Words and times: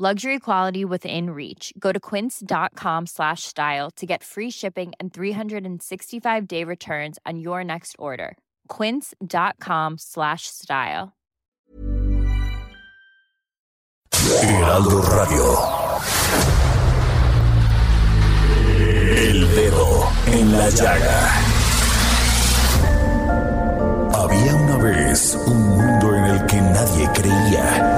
Luxury 0.00 0.38
quality 0.38 0.84
within 0.84 1.30
reach. 1.30 1.72
Go 1.76 1.90
to 1.90 1.98
quince.com 1.98 3.06
slash 3.06 3.42
style 3.42 3.90
to 3.96 4.06
get 4.06 4.22
free 4.22 4.48
shipping 4.48 4.92
and 5.00 5.12
365 5.12 6.46
day 6.46 6.62
returns 6.62 7.18
on 7.26 7.40
your 7.40 7.64
next 7.64 7.96
order. 7.98 8.38
Quince.com 8.68 9.98
slash 9.98 10.46
style. 10.46 11.16
Heraldo 14.14 15.02
Radio. 15.02 15.56
El 19.16 19.48
dedo 19.56 20.08
en 20.28 20.52
la 20.52 20.70
llaga. 20.70 21.32
Había 24.14 24.54
una 24.54 24.76
vez 24.76 25.36
un 25.44 25.60
mundo 25.76 26.14
en 26.14 26.24
el 26.24 26.46
que 26.46 26.60
nadie 26.60 27.10
creía. 27.14 27.97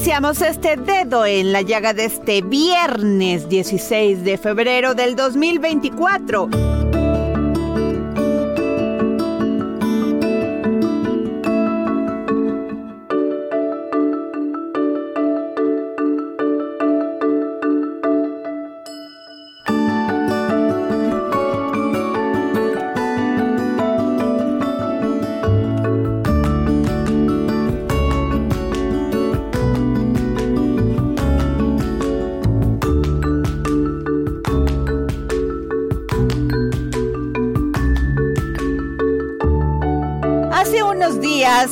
Iniciamos 0.00 0.40
este 0.40 0.76
dedo 0.78 1.26
en 1.26 1.52
la 1.52 1.60
llaga 1.60 1.92
de 1.92 2.06
este 2.06 2.40
viernes 2.40 3.50
16 3.50 4.24
de 4.24 4.38
febrero 4.38 4.94
del 4.94 5.14
2024. 5.14 6.79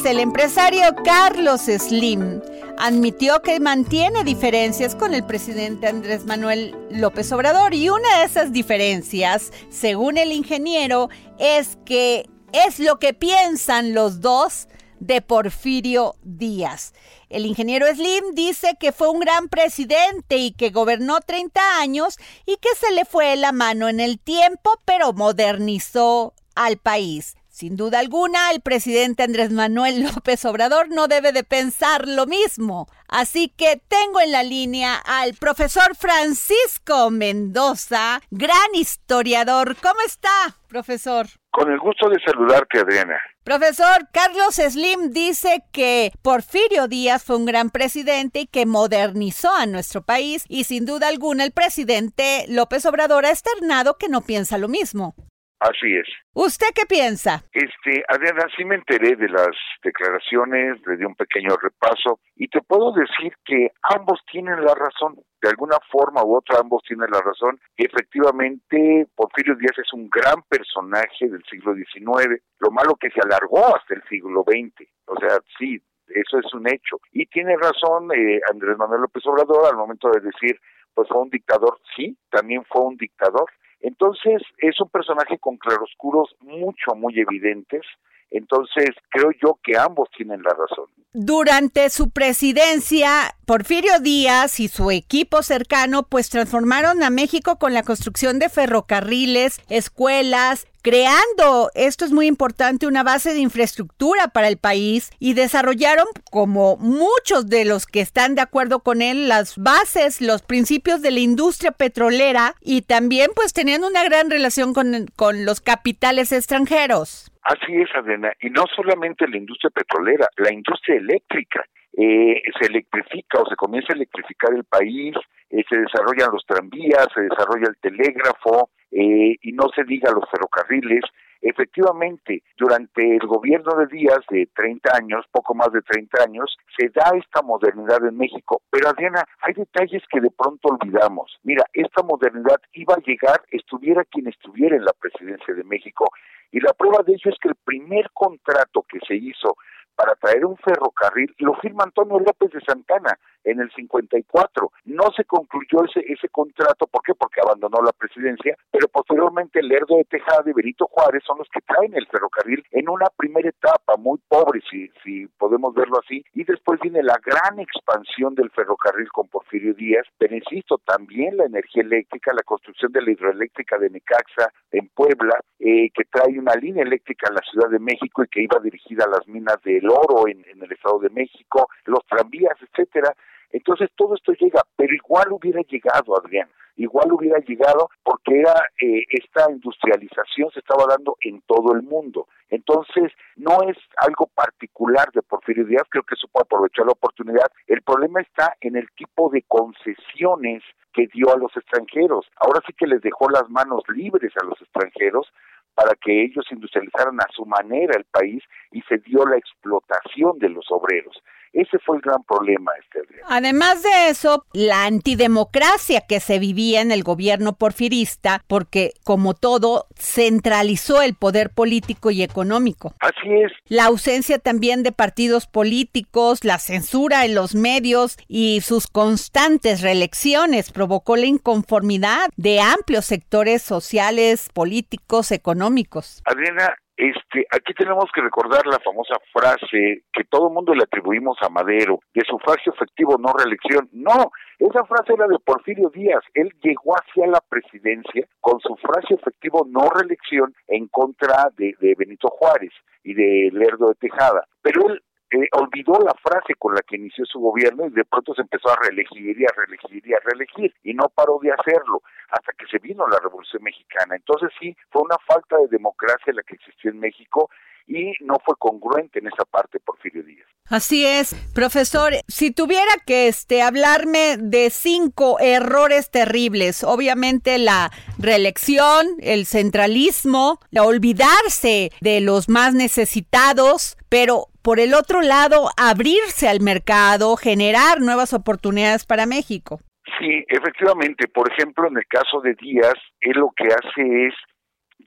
El 0.05 0.21
empresario 0.21 0.83
Carlos 1.05 1.63
Slim 1.63 2.41
admitió 2.77 3.43
que 3.43 3.59
mantiene 3.59 4.23
diferencias 4.23 4.95
con 4.95 5.13
el 5.13 5.25
presidente 5.25 5.89
Andrés 5.89 6.25
Manuel 6.25 6.77
López 6.91 7.33
Obrador 7.33 7.75
y 7.75 7.89
una 7.89 8.19
de 8.19 8.25
esas 8.25 8.53
diferencias, 8.53 9.53
según 9.71 10.19
el 10.19 10.33
ingeniero, 10.33 11.09
es 11.39 11.79
que 11.85 12.29
es 12.53 12.79
lo 12.79 12.99
que 12.99 13.15
piensan 13.15 13.95
los 13.95 14.21
dos 14.21 14.69
de 15.01 15.23
Porfirio 15.23 16.17
Díaz. 16.23 16.93
El 17.29 17.47
ingeniero 17.47 17.87
Slim 17.87 18.35
dice 18.35 18.77
que 18.79 18.93
fue 18.93 19.09
un 19.09 19.21
gran 19.21 19.49
presidente 19.49 20.37
y 20.37 20.53
que 20.53 20.71
gobernó 20.71 21.21
30 21.21 21.81
años 21.81 22.19
y 22.47 22.57
que 22.57 22.71
se 22.79 22.93
le 22.93 23.05
fue 23.05 23.35
la 23.37 23.53
mano 23.53 23.89
en 23.89 24.01
el 24.01 24.19
tiempo, 24.19 24.71
pero 24.85 25.13
modernizó 25.13 26.35
al 26.55 26.77
país. 26.77 27.38
Sin 27.59 27.75
duda 27.75 27.99
alguna, 27.99 28.53
el 28.53 28.61
presidente 28.61 29.25
Andrés 29.25 29.51
Manuel 29.51 30.01
López 30.15 30.45
Obrador 30.45 30.91
no 30.91 31.09
debe 31.09 31.33
de 31.33 31.43
pensar 31.43 32.07
lo 32.07 32.25
mismo. 32.25 32.87
Así 33.09 33.49
que 33.49 33.83
tengo 33.89 34.21
en 34.21 34.31
la 34.31 34.45
línea 34.45 34.95
al 34.95 35.35
profesor 35.35 35.97
Francisco 35.97 37.11
Mendoza, 37.11 38.21
gran 38.31 38.75
historiador. 38.75 39.75
¿Cómo 39.83 39.99
está, 40.07 40.31
profesor? 40.69 41.27
Con 41.51 41.69
el 41.73 41.81
gusto 41.81 42.09
de 42.09 42.21
saludarte, 42.25 42.79
Adriana. 42.79 43.19
Profesor, 43.43 44.07
Carlos 44.13 44.55
Slim 44.55 45.11
dice 45.11 45.65
que 45.73 46.13
Porfirio 46.23 46.87
Díaz 46.87 47.25
fue 47.25 47.39
un 47.39 47.47
gran 47.47 47.71
presidente 47.71 48.43
y 48.43 48.47
que 48.47 48.67
modernizó 48.67 49.53
a 49.53 49.67
nuestro 49.67 50.03
país 50.03 50.45
y 50.49 50.63
sin 50.63 50.87
duda 50.87 51.09
alguna 51.09 51.43
el 51.43 51.51
presidente 51.51 52.45
López 52.49 52.87
Obrador 52.87 53.27
ha 53.27 53.31
externado 53.31 53.99
que 53.99 54.09
no 54.09 54.21
piensa 54.21 54.59
lo 54.59 54.69
mismo. 54.69 55.17
Así 55.61 55.97
es. 55.97 56.07
¿Usted 56.35 56.69
qué 56.73 56.87
piensa? 56.87 57.43
Este, 57.53 58.05
Adriana, 58.09 58.47
sí 58.57 58.65
me 58.65 58.77
enteré 58.77 59.17
de 59.17 59.29
las 59.29 59.57
declaraciones, 59.83 60.81
le 60.87 60.97
di 60.97 61.05
un 61.05 61.17
pequeño 61.17 61.57
repaso 61.61 62.21
y 62.37 62.47
te 62.47 62.61
puedo 62.63 62.93
decir 62.93 63.35
que 63.45 63.73
ambos 63.83 64.21
tienen 64.31 64.65
la 64.65 64.75
razón. 64.75 65.17
De 65.41 65.49
alguna 65.49 65.77
forma 65.91 66.23
u 66.25 66.37
otra, 66.37 66.59
ambos 66.61 66.83
tienen 66.87 67.11
la 67.11 67.21
razón. 67.21 67.59
Efectivamente, 67.77 69.07
Porfirio 69.17 69.57
Díaz 69.57 69.79
es 69.79 69.93
un 69.93 70.09
gran 70.09 70.43
personaje 70.49 71.29
del 71.29 71.43
siglo 71.51 71.75
XIX. 71.75 72.41
Lo 72.61 72.71
malo 72.71 72.95
que 72.95 73.11
se 73.11 73.21
alargó 73.21 73.75
hasta 73.75 73.95
el 73.95 74.03
siglo 74.09 74.45
XX. 74.47 74.89
O 75.07 75.17
sea, 75.19 75.39
sí, 75.59 75.81
eso 76.09 76.39
es 76.39 76.55
un 76.55 76.69
hecho. 76.69 76.99
Y 77.13 77.27
tiene 77.27 77.57
razón 77.57 78.11
eh, 78.13 78.41
Andrés 78.51 78.79
Manuel 78.79 79.03
López 79.03 79.27
Obrador 79.27 79.67
al 79.67 79.77
momento 79.77 80.09
de 80.11 80.21
decir, 80.21 80.61
pues 80.95 81.09
fue 81.09 81.21
un 81.21 81.31
dictador. 81.31 81.79
Sí, 81.97 82.17
también 82.31 82.65
fue 82.65 82.83
un 82.83 82.97
dictador 82.97 83.51
entonces 83.81 84.43
es 84.59 84.81
un 84.81 84.89
personaje 84.89 85.39
con 85.39 85.57
claroscuros 85.57 86.35
mucho, 86.41 86.95
muy 86.97 87.19
evidentes. 87.19 87.83
Entonces 88.31 88.91
creo 89.09 89.31
yo 89.43 89.59
que 89.63 89.79
ambos 89.79 90.09
tienen 90.17 90.43
la 90.43 90.51
razón. 90.51 90.87
Durante 91.15 91.89
su 91.89 92.11
presidencia, 92.11 93.35
Porfirio 93.47 94.01
Díaz 94.01 94.61
y 94.61 94.69
su 94.69 94.91
equipo 94.91 95.43
cercano 95.43 96.03
pues 96.03 96.29
transformaron 96.29 97.03
a 97.03 97.09
México 97.09 97.59
con 97.59 97.73
la 97.73 97.83
construcción 97.83 98.39
de 98.39 98.51
ferrocarriles, 98.51 99.63
escuelas, 99.71 100.67
creando, 100.83 101.71
esto 101.75 102.05
es 102.05 102.13
muy 102.13 102.27
importante, 102.27 102.87
una 102.87 103.03
base 103.03 103.33
de 103.33 103.41
infraestructura 103.41 104.29
para 104.29 104.49
el 104.49 104.57
país 104.57 105.11
y 105.19 105.35
desarrollaron, 105.35 106.07
como 106.31 106.77
muchos 106.77 107.49
de 107.49 107.65
los 107.65 107.87
que 107.87 108.01
están 108.01 108.35
de 108.35 108.43
acuerdo 108.43 108.81
con 108.81 109.03
él, 109.03 109.29
las 109.29 109.57
bases, 109.59 110.21
los 110.21 110.43
principios 110.43 111.03
de 111.03 111.11
la 111.11 111.21
industria 111.21 111.73
petrolera 111.73 112.55
y 112.61 112.83
también 112.83 113.31
pues 113.35 113.53
tenían 113.53 113.85
una 113.85 114.05
gran 114.05 114.31
relación 114.31 114.75
con, 114.75 115.07
con 115.17 115.45
los 115.45 115.61
capitales 115.61 116.33
extranjeros. 116.33 117.31
Así 117.43 117.75
es, 117.77 117.89
Adena, 117.95 118.33
y 118.41 118.51
no 118.51 118.65
solamente 118.77 119.27
la 119.27 119.39
industria 119.39 119.71
petrolera, 119.71 120.29
la 120.37 120.53
industria 120.53 120.97
eléctrica. 120.97 121.65
Eh, 121.97 122.43
se 122.61 122.67
electrifica 122.67 123.41
o 123.41 123.49
se 123.49 123.57
comienza 123.57 123.93
a 123.93 123.97
electrificar 123.97 124.55
el 124.55 124.65
país, 124.65 125.17
eh, 125.51 125.65
se 125.69 125.77
desarrollan 125.77 126.31
los 126.31 126.45
tranvías, 126.47 127.09
se 127.15 127.23
desarrolla 127.23 127.69
el 127.69 127.77
telégrafo 127.81 128.71
eh, 128.91 129.37
y 129.43 129.53
no 129.53 129.69
se 129.75 129.85
diga 129.85 130.11
los 130.13 130.29
ferrocarriles. 130.31 131.05
Efectivamente, 131.41 132.43
durante 132.57 133.17
el 133.17 133.25
gobierno 133.27 133.77
de 133.77 133.87
Díaz 133.87 134.21
de 134.29 134.49
30 134.57 134.97
años, 134.97 135.25
poco 135.31 135.55
más 135.55 135.71
de 135.73 135.83
30 135.83 136.25
años, 136.25 136.57
se 136.77 136.89
da 136.89 137.13
esta 137.17 137.43
modernidad 137.43 138.05
en 138.05 138.17
México. 138.17 138.63
Pero 138.71 138.89
Adriana, 138.89 139.23
hay 139.43 139.55
detalles 139.55 140.03
que 140.11 140.21
de 140.21 140.31
pronto 140.31 140.69
olvidamos. 140.69 141.39
Mira, 141.45 141.65
esta 141.73 142.03
modernidad 142.03 142.61
iba 142.73 142.95
a 142.95 143.03
llegar, 143.07 143.41
estuviera 143.53 144.05
quien 144.05 144.27
estuviera 144.27 144.77
en 144.77 144.85
la 144.85 144.93
presidencia 144.93 145.55
de 145.55 145.63
México. 145.63 146.07
Y 146.51 146.61
la 146.61 146.73
prueba 146.73 147.05
de 147.07 147.13
ello 147.13 147.31
es 147.31 147.39
que 147.41 147.49
el 147.49 147.57
primer 147.65 148.11
contrato 148.13 148.85
que 148.89 148.99
se 149.07 149.15
hizo 149.15 149.57
para 149.95 150.15
traer 150.15 150.45
un 150.45 150.57
ferrocarril 150.57 151.35
lo 151.39 151.55
firma 151.55 151.83
Antonio 151.83 152.21
López 152.21 152.53
de 152.53 152.61
Santana, 152.61 153.19
en 153.51 153.61
el 153.61 153.71
54. 153.73 154.73
No 154.85 155.05
se 155.17 155.25
concluyó 155.25 155.85
ese, 155.85 156.01
ese 156.07 156.29
contrato, 156.29 156.87
¿por 156.87 157.03
qué? 157.03 157.15
Porque 157.15 157.41
abandonó 157.41 157.79
la 157.83 157.93
presidencia, 157.93 158.57
pero 158.71 158.89
posteriormente 158.89 159.63
Lerdo 159.63 159.97
de 159.97 160.05
Tejada 160.05 160.43
y 160.47 160.53
Benito 160.53 160.87
Juárez 160.87 161.23
son 161.27 161.39
los 161.39 161.49
que 161.49 161.61
traen 161.61 161.95
el 161.95 162.07
ferrocarril 162.07 162.65
en 162.71 162.89
una 162.89 163.07
primera 163.17 163.49
etapa 163.49 163.97
muy 163.99 164.19
pobre, 164.29 164.61
si, 164.71 164.91
si 165.03 165.27
podemos 165.39 165.75
verlo 165.75 165.99
así, 166.05 166.25
y 166.35 166.45
después 166.45 166.81
viene 166.81 167.03
la 167.03 167.19
gran 167.25 167.59
expansión 167.59 168.35
del 168.35 168.51
ferrocarril 168.51 169.09
con 169.09 169.29
Porfirio 169.29 169.75
Díaz, 169.75 170.07
pero 170.19 170.35
insisto, 170.37 170.79
también 170.85 171.37
la 171.37 171.45
energía 171.45 171.83
eléctrica, 171.83 172.33
la 172.33 172.43
construcción 172.43 172.93
de 172.93 173.03
la 173.03 173.11
hidroeléctrica 173.11 173.79
de 173.79 173.91
Necaxa 173.91 174.53
en 174.73 174.89
Puebla, 174.89 175.41
eh, 175.59 175.91
que 175.93 176.05
trae 176.05 176.39
una 176.39 176.55
línea 176.55 176.83
eléctrica 176.83 177.29
a 177.29 177.35
la 177.35 177.43
Ciudad 177.51 177.71
de 177.71 177.79
México 177.79 178.23
y 178.23 178.29
que 178.29 178.43
iba 178.43 178.59
dirigida 178.61 179.05
a 179.05 179.11
las 179.11 179.27
minas 179.27 179.57
del 179.65 179.89
oro 179.89 180.29
en, 180.29 180.45
en 180.49 180.63
el 180.63 180.73
Estado 180.73 180.99
de 181.01 181.11
México, 181.11 181.69
los 181.85 182.05
tranvías, 182.07 182.57
etcétera. 182.61 183.15
Entonces 183.51 183.91
todo 183.97 184.15
esto 184.15 184.33
llega, 184.33 184.63
pero 184.77 184.95
igual 184.95 185.33
hubiera 185.33 185.61
llegado, 185.63 186.19
Adrián, 186.19 186.49
igual 186.77 187.13
hubiera 187.13 187.39
llegado 187.41 187.89
porque 188.03 188.41
era 188.41 188.55
eh, 188.81 189.05
esta 189.11 189.51
industrialización 189.51 190.51
se 190.53 190.61
estaba 190.61 190.85
dando 190.89 191.17
en 191.21 191.41
todo 191.43 191.75
el 191.75 191.83
mundo. 191.83 192.29
Entonces 192.51 193.13
no 193.37 193.63
es 193.69 193.77
algo 193.99 194.27
particular 194.35 195.11
de 195.13 195.23
Porfirio 195.23 195.65
Díaz, 195.65 195.83
creo 195.91 196.05
que 196.05 196.17
supo 196.17 196.41
aprovechar 196.41 196.87
la 196.87 196.93
oportunidad. 196.93 197.47
El 197.67 197.83
problema 197.83 198.21
está 198.21 198.55
en 198.61 198.77
el 198.77 198.89
tipo 198.97 199.31
de 199.31 199.43
concesiones 199.43 200.63
que 200.93 201.07
dio 201.13 201.33
a 201.33 201.39
los 201.39 201.55
extranjeros. 201.57 202.27
Ahora 202.37 202.61
sí 202.67 202.73
que 202.73 202.87
les 202.87 203.03
dejó 203.03 203.29
las 203.29 203.49
manos 203.51 203.83
libres 203.89 204.33
a 204.41 204.45
los 204.45 204.61
extranjeros 204.61 205.27
para 205.75 205.95
que 205.95 206.25
ellos 206.25 206.45
industrializaran 206.51 207.21
a 207.21 207.29
su 207.31 207.47
manera 207.47 207.95
el 207.97 208.05
país 208.05 208.43
y 208.73 208.83
se 208.83 208.99
dio 208.99 209.25
la 209.25 209.37
explotación 209.37 210.39
de 210.39 210.49
los 210.49 210.67
obreros. 210.71 211.23
Ese 211.53 211.79
fue 211.85 211.97
el 211.97 212.03
gran 212.03 212.23
problema, 212.25 212.71
este 212.81 212.99
Además 213.27 213.83
de 213.83 214.09
eso, 214.09 214.45
la 214.53 214.85
antidemocracia 214.85 216.03
que 216.09 216.21
se 216.21 216.39
vivía 216.39 216.81
en 216.81 216.93
el 216.93 217.03
gobierno 217.03 217.55
porfirista, 217.57 218.43
porque 218.47 218.93
como 219.05 219.35
todo, 219.35 219.87
centralizó 219.97 221.03
el 221.03 221.15
poder 221.15 221.51
político 221.51 222.11
y 222.11 222.23
económico. 222.23 222.95
Así 223.01 223.29
es. 223.45 223.53
La 223.67 223.87
ausencia 223.87 224.39
también 224.39 224.83
de 224.83 224.93
partidos 224.93 225.47
políticos, 225.47 226.45
la 226.45 226.59
censura 226.59 227.25
en 227.25 227.35
los 227.35 227.55
medios 227.55 228.17
y 228.29 228.61
sus 228.61 228.87
constantes 228.87 229.81
reelecciones 229.81 230.71
provocó 230.71 231.17
la 231.17 231.27
inconformidad 231.27 232.29
de 232.37 232.61
amplios 232.61 233.07
sectores 233.07 233.63
sociales, 233.63 234.49
políticos, 234.53 235.33
económicos. 235.33 236.23
Adriana, 236.25 236.77
este, 236.99 237.47
aquí 237.53 237.75
tenemos 237.75 238.07
que 238.13 238.21
recordar 238.21 238.67
la 238.67 238.81
famosa 238.81 239.15
frase 239.33 240.03
que 240.13 240.25
todo 240.29 240.49
el 240.49 240.55
mundo 240.55 240.75
le 240.75 240.83
atribuimos 240.83 241.39
a 241.43 241.49
Madero, 241.49 242.01
de 242.13 242.23
sufragio 242.25 242.73
efectivo, 242.73 243.17
no 243.19 243.33
reelección. 243.33 243.89
No, 243.93 244.33
esa 244.59 244.85
frase 244.85 245.13
era 245.15 245.29
de 245.29 245.39
Porfirio 245.39 245.91
Díaz. 245.91 246.25
Él 246.35 246.51
llegó 246.61 246.95
hacia 246.97 247.29
la 247.29 247.41
presidencia 247.49 248.27
con 248.41 248.59
sufragio 248.59 249.17
efectivo, 249.17 249.65
no 249.71 249.89
reelección, 249.89 250.53
en 250.67 250.89
contra 250.89 251.51
de, 251.57 251.75
de 251.81 251.95
Benito 251.97 252.29
Juárez 252.31 252.73
y 253.05 253.15
de 253.15 253.51
Lerdo 253.53 253.91
de 253.91 253.95
Tejada. 253.95 254.49
Pero 254.61 254.89
él 254.89 255.01
eh, 255.31 255.49
olvidó 255.53 255.95
la 256.01 256.15
frase 256.15 256.55
con 256.59 256.75
la 256.75 256.81
que 256.83 256.97
inició 256.97 257.25
su 257.27 257.39
gobierno 257.39 257.87
y 257.87 257.91
de 257.91 258.05
pronto 258.05 258.35
se 258.35 258.43
empezó 258.43 258.71
a 258.71 258.79
reelegir 258.83 259.39
y 259.39 259.45
a 259.45 259.53
reelegir 259.55 260.07
y 260.07 260.15
a 260.15 260.21
reelegir 260.25 260.75
y 260.83 260.95
no 260.95 261.09
paró 261.09 261.39
de 261.43 261.53
hacerlo 261.53 262.03
hasta 262.31 262.53
que 262.53 262.67
se 262.67 262.79
vino 262.79 263.07
la 263.07 263.19
Revolución 263.19 263.63
Mexicana. 263.63 264.17
Entonces 264.17 264.51
sí, 264.59 264.75
fue 264.91 265.03
una 265.03 265.17
falta 265.27 265.59
de 265.59 265.69
democracia 265.69 266.33
la 266.33 266.43
que 266.43 266.55
existió 266.55 266.91
en 266.91 267.01
México 267.01 267.51
y 267.87 268.13
no 268.21 268.37
fue 268.45 268.55
congruente 268.59 269.19
en 269.19 269.27
esa 269.27 269.45
parte 269.45 269.81
Porfirio 269.81 270.23
Díaz. 270.23 270.47
Así 270.71 271.07
es, 271.07 271.35
profesor, 271.55 272.13
si 272.29 272.51
tuviera 272.51 272.93
que 273.07 273.29
este 273.29 273.63
hablarme 273.63 274.37
de 274.37 274.69
cinco 274.69 275.39
errores 275.41 276.11
terribles, 276.11 276.85
obviamente 276.85 277.57
la 277.57 277.91
reelección, 278.19 279.07
el 279.21 279.47
centralismo, 279.47 280.61
la 280.71 280.85
olvidarse 280.85 281.91
de 282.03 282.21
los 282.21 282.51
más 282.51 282.75
necesitados, 282.75 283.97
pero 284.11 284.49
por 284.69 284.81
el 284.81 284.93
otro 284.93 285.23
lado, 285.23 285.71
abrirse 285.79 286.47
al 286.47 286.61
mercado, 286.61 287.37
generar 287.37 288.03
nuevas 288.03 288.35
oportunidades 288.35 289.07
para 289.07 289.25
México. 289.25 289.81
Sí, 290.19 290.45
efectivamente. 290.47 291.27
Por 291.27 291.51
ejemplo, 291.51 291.89
en 291.89 291.97
el 291.97 292.07
caso 292.07 292.43
de 292.43 292.53
Díaz, 292.53 292.93
él 293.23 293.39
lo 293.39 293.51
que 293.57 293.65
hace 293.65 294.27
es 294.27 294.35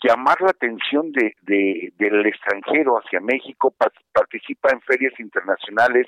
llamar 0.03 0.41
la 0.41 0.49
atención 0.49 1.11
de, 1.11 1.35
del 1.95 2.25
extranjero 2.25 2.97
hacia 2.97 3.19
México, 3.21 3.71
participa 4.11 4.69
en 4.71 4.81
ferias 4.81 5.13
internacionales. 5.19 6.07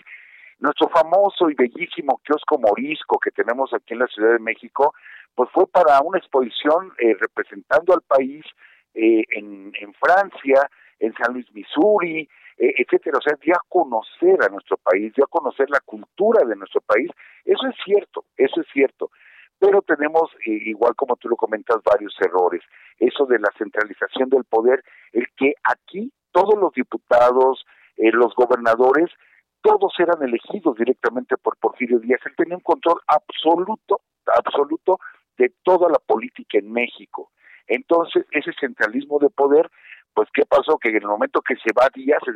Nuestro 0.57 0.89
famoso 0.89 1.47
y 1.51 1.53
bellísimo 1.53 2.19
kiosco 2.25 2.57
morisco 2.57 3.19
que 3.19 3.29
tenemos 3.29 3.71
aquí 3.71 3.93
en 3.93 3.99
la 3.99 4.07
Ciudad 4.07 4.33
de 4.33 4.39
México, 4.39 4.95
pues 5.35 5.47
fue 5.53 5.67
para 5.67 6.01
una 6.01 6.17
exposición 6.17 6.91
eh, 6.97 7.15
representando 7.19 7.93
al 7.93 8.01
país 8.01 8.43
eh, 8.95 9.21
en, 9.29 9.71
en 9.79 9.93
Francia, 9.93 10.67
en 10.97 11.13
San 11.13 11.35
Luis, 11.35 11.45
Missouri, 11.53 12.27
eh, 12.57 12.73
etcétera. 12.77 13.17
O 13.17 13.21
sea, 13.21 13.37
dio 13.41 13.53
a 13.55 13.65
conocer 13.67 14.37
a 14.43 14.49
nuestro 14.49 14.77
país, 14.77 15.13
dio 15.15 15.25
a 15.25 15.27
conocer 15.27 15.69
la 15.69 15.79
cultura 15.81 16.45
de 16.45 16.55
nuestro 16.55 16.81
país. 16.81 17.09
Eso 17.45 17.67
es 17.67 17.75
cierto, 17.83 18.25
eso 18.37 18.61
es 18.61 18.67
cierto. 18.71 19.11
Pero 19.59 19.81
tenemos, 19.81 20.29
eh, 20.45 20.59
igual 20.65 20.95
como 20.95 21.15
tú 21.15 21.29
lo 21.29 21.35
comentas, 21.35 21.77
varios 21.83 22.15
errores. 22.19 22.61
Eso 22.99 23.25
de 23.25 23.39
la 23.39 23.49
centralización 23.57 24.29
del 24.29 24.43
poder, 24.43 24.83
el 25.13 25.27
que 25.37 25.53
aquí 25.63 26.11
todos 26.31 26.59
los 26.59 26.73
diputados, 26.73 27.65
eh, 27.97 28.11
los 28.11 28.33
gobernadores, 28.35 29.09
todos 29.61 29.93
eran 29.99 30.21
elegidos 30.21 30.75
directamente 30.75 31.37
por 31.37 31.57
Porfirio 31.57 31.99
Díaz. 31.99 32.19
Él 32.25 32.33
tenía 32.35 32.57
un 32.57 32.63
control 32.63 32.99
absoluto, 33.07 34.01
absoluto 34.35 34.99
de 35.37 35.53
toda 35.63 35.89
la 35.89 35.99
política 35.99 36.57
en 36.57 36.71
México. 36.71 37.31
Entonces, 37.67 38.25
ese 38.31 38.51
centralismo 38.59 39.19
de 39.19 39.29
poder 39.29 39.69
pues 40.13 40.29
¿qué 40.33 40.45
pasó? 40.45 40.77
Que 40.77 40.89
en 40.89 40.97
el 40.97 41.07
momento 41.07 41.41
que 41.41 41.55
se 41.55 41.73
va 41.77 41.89
Díaz 41.93 42.21
se, 42.25 42.33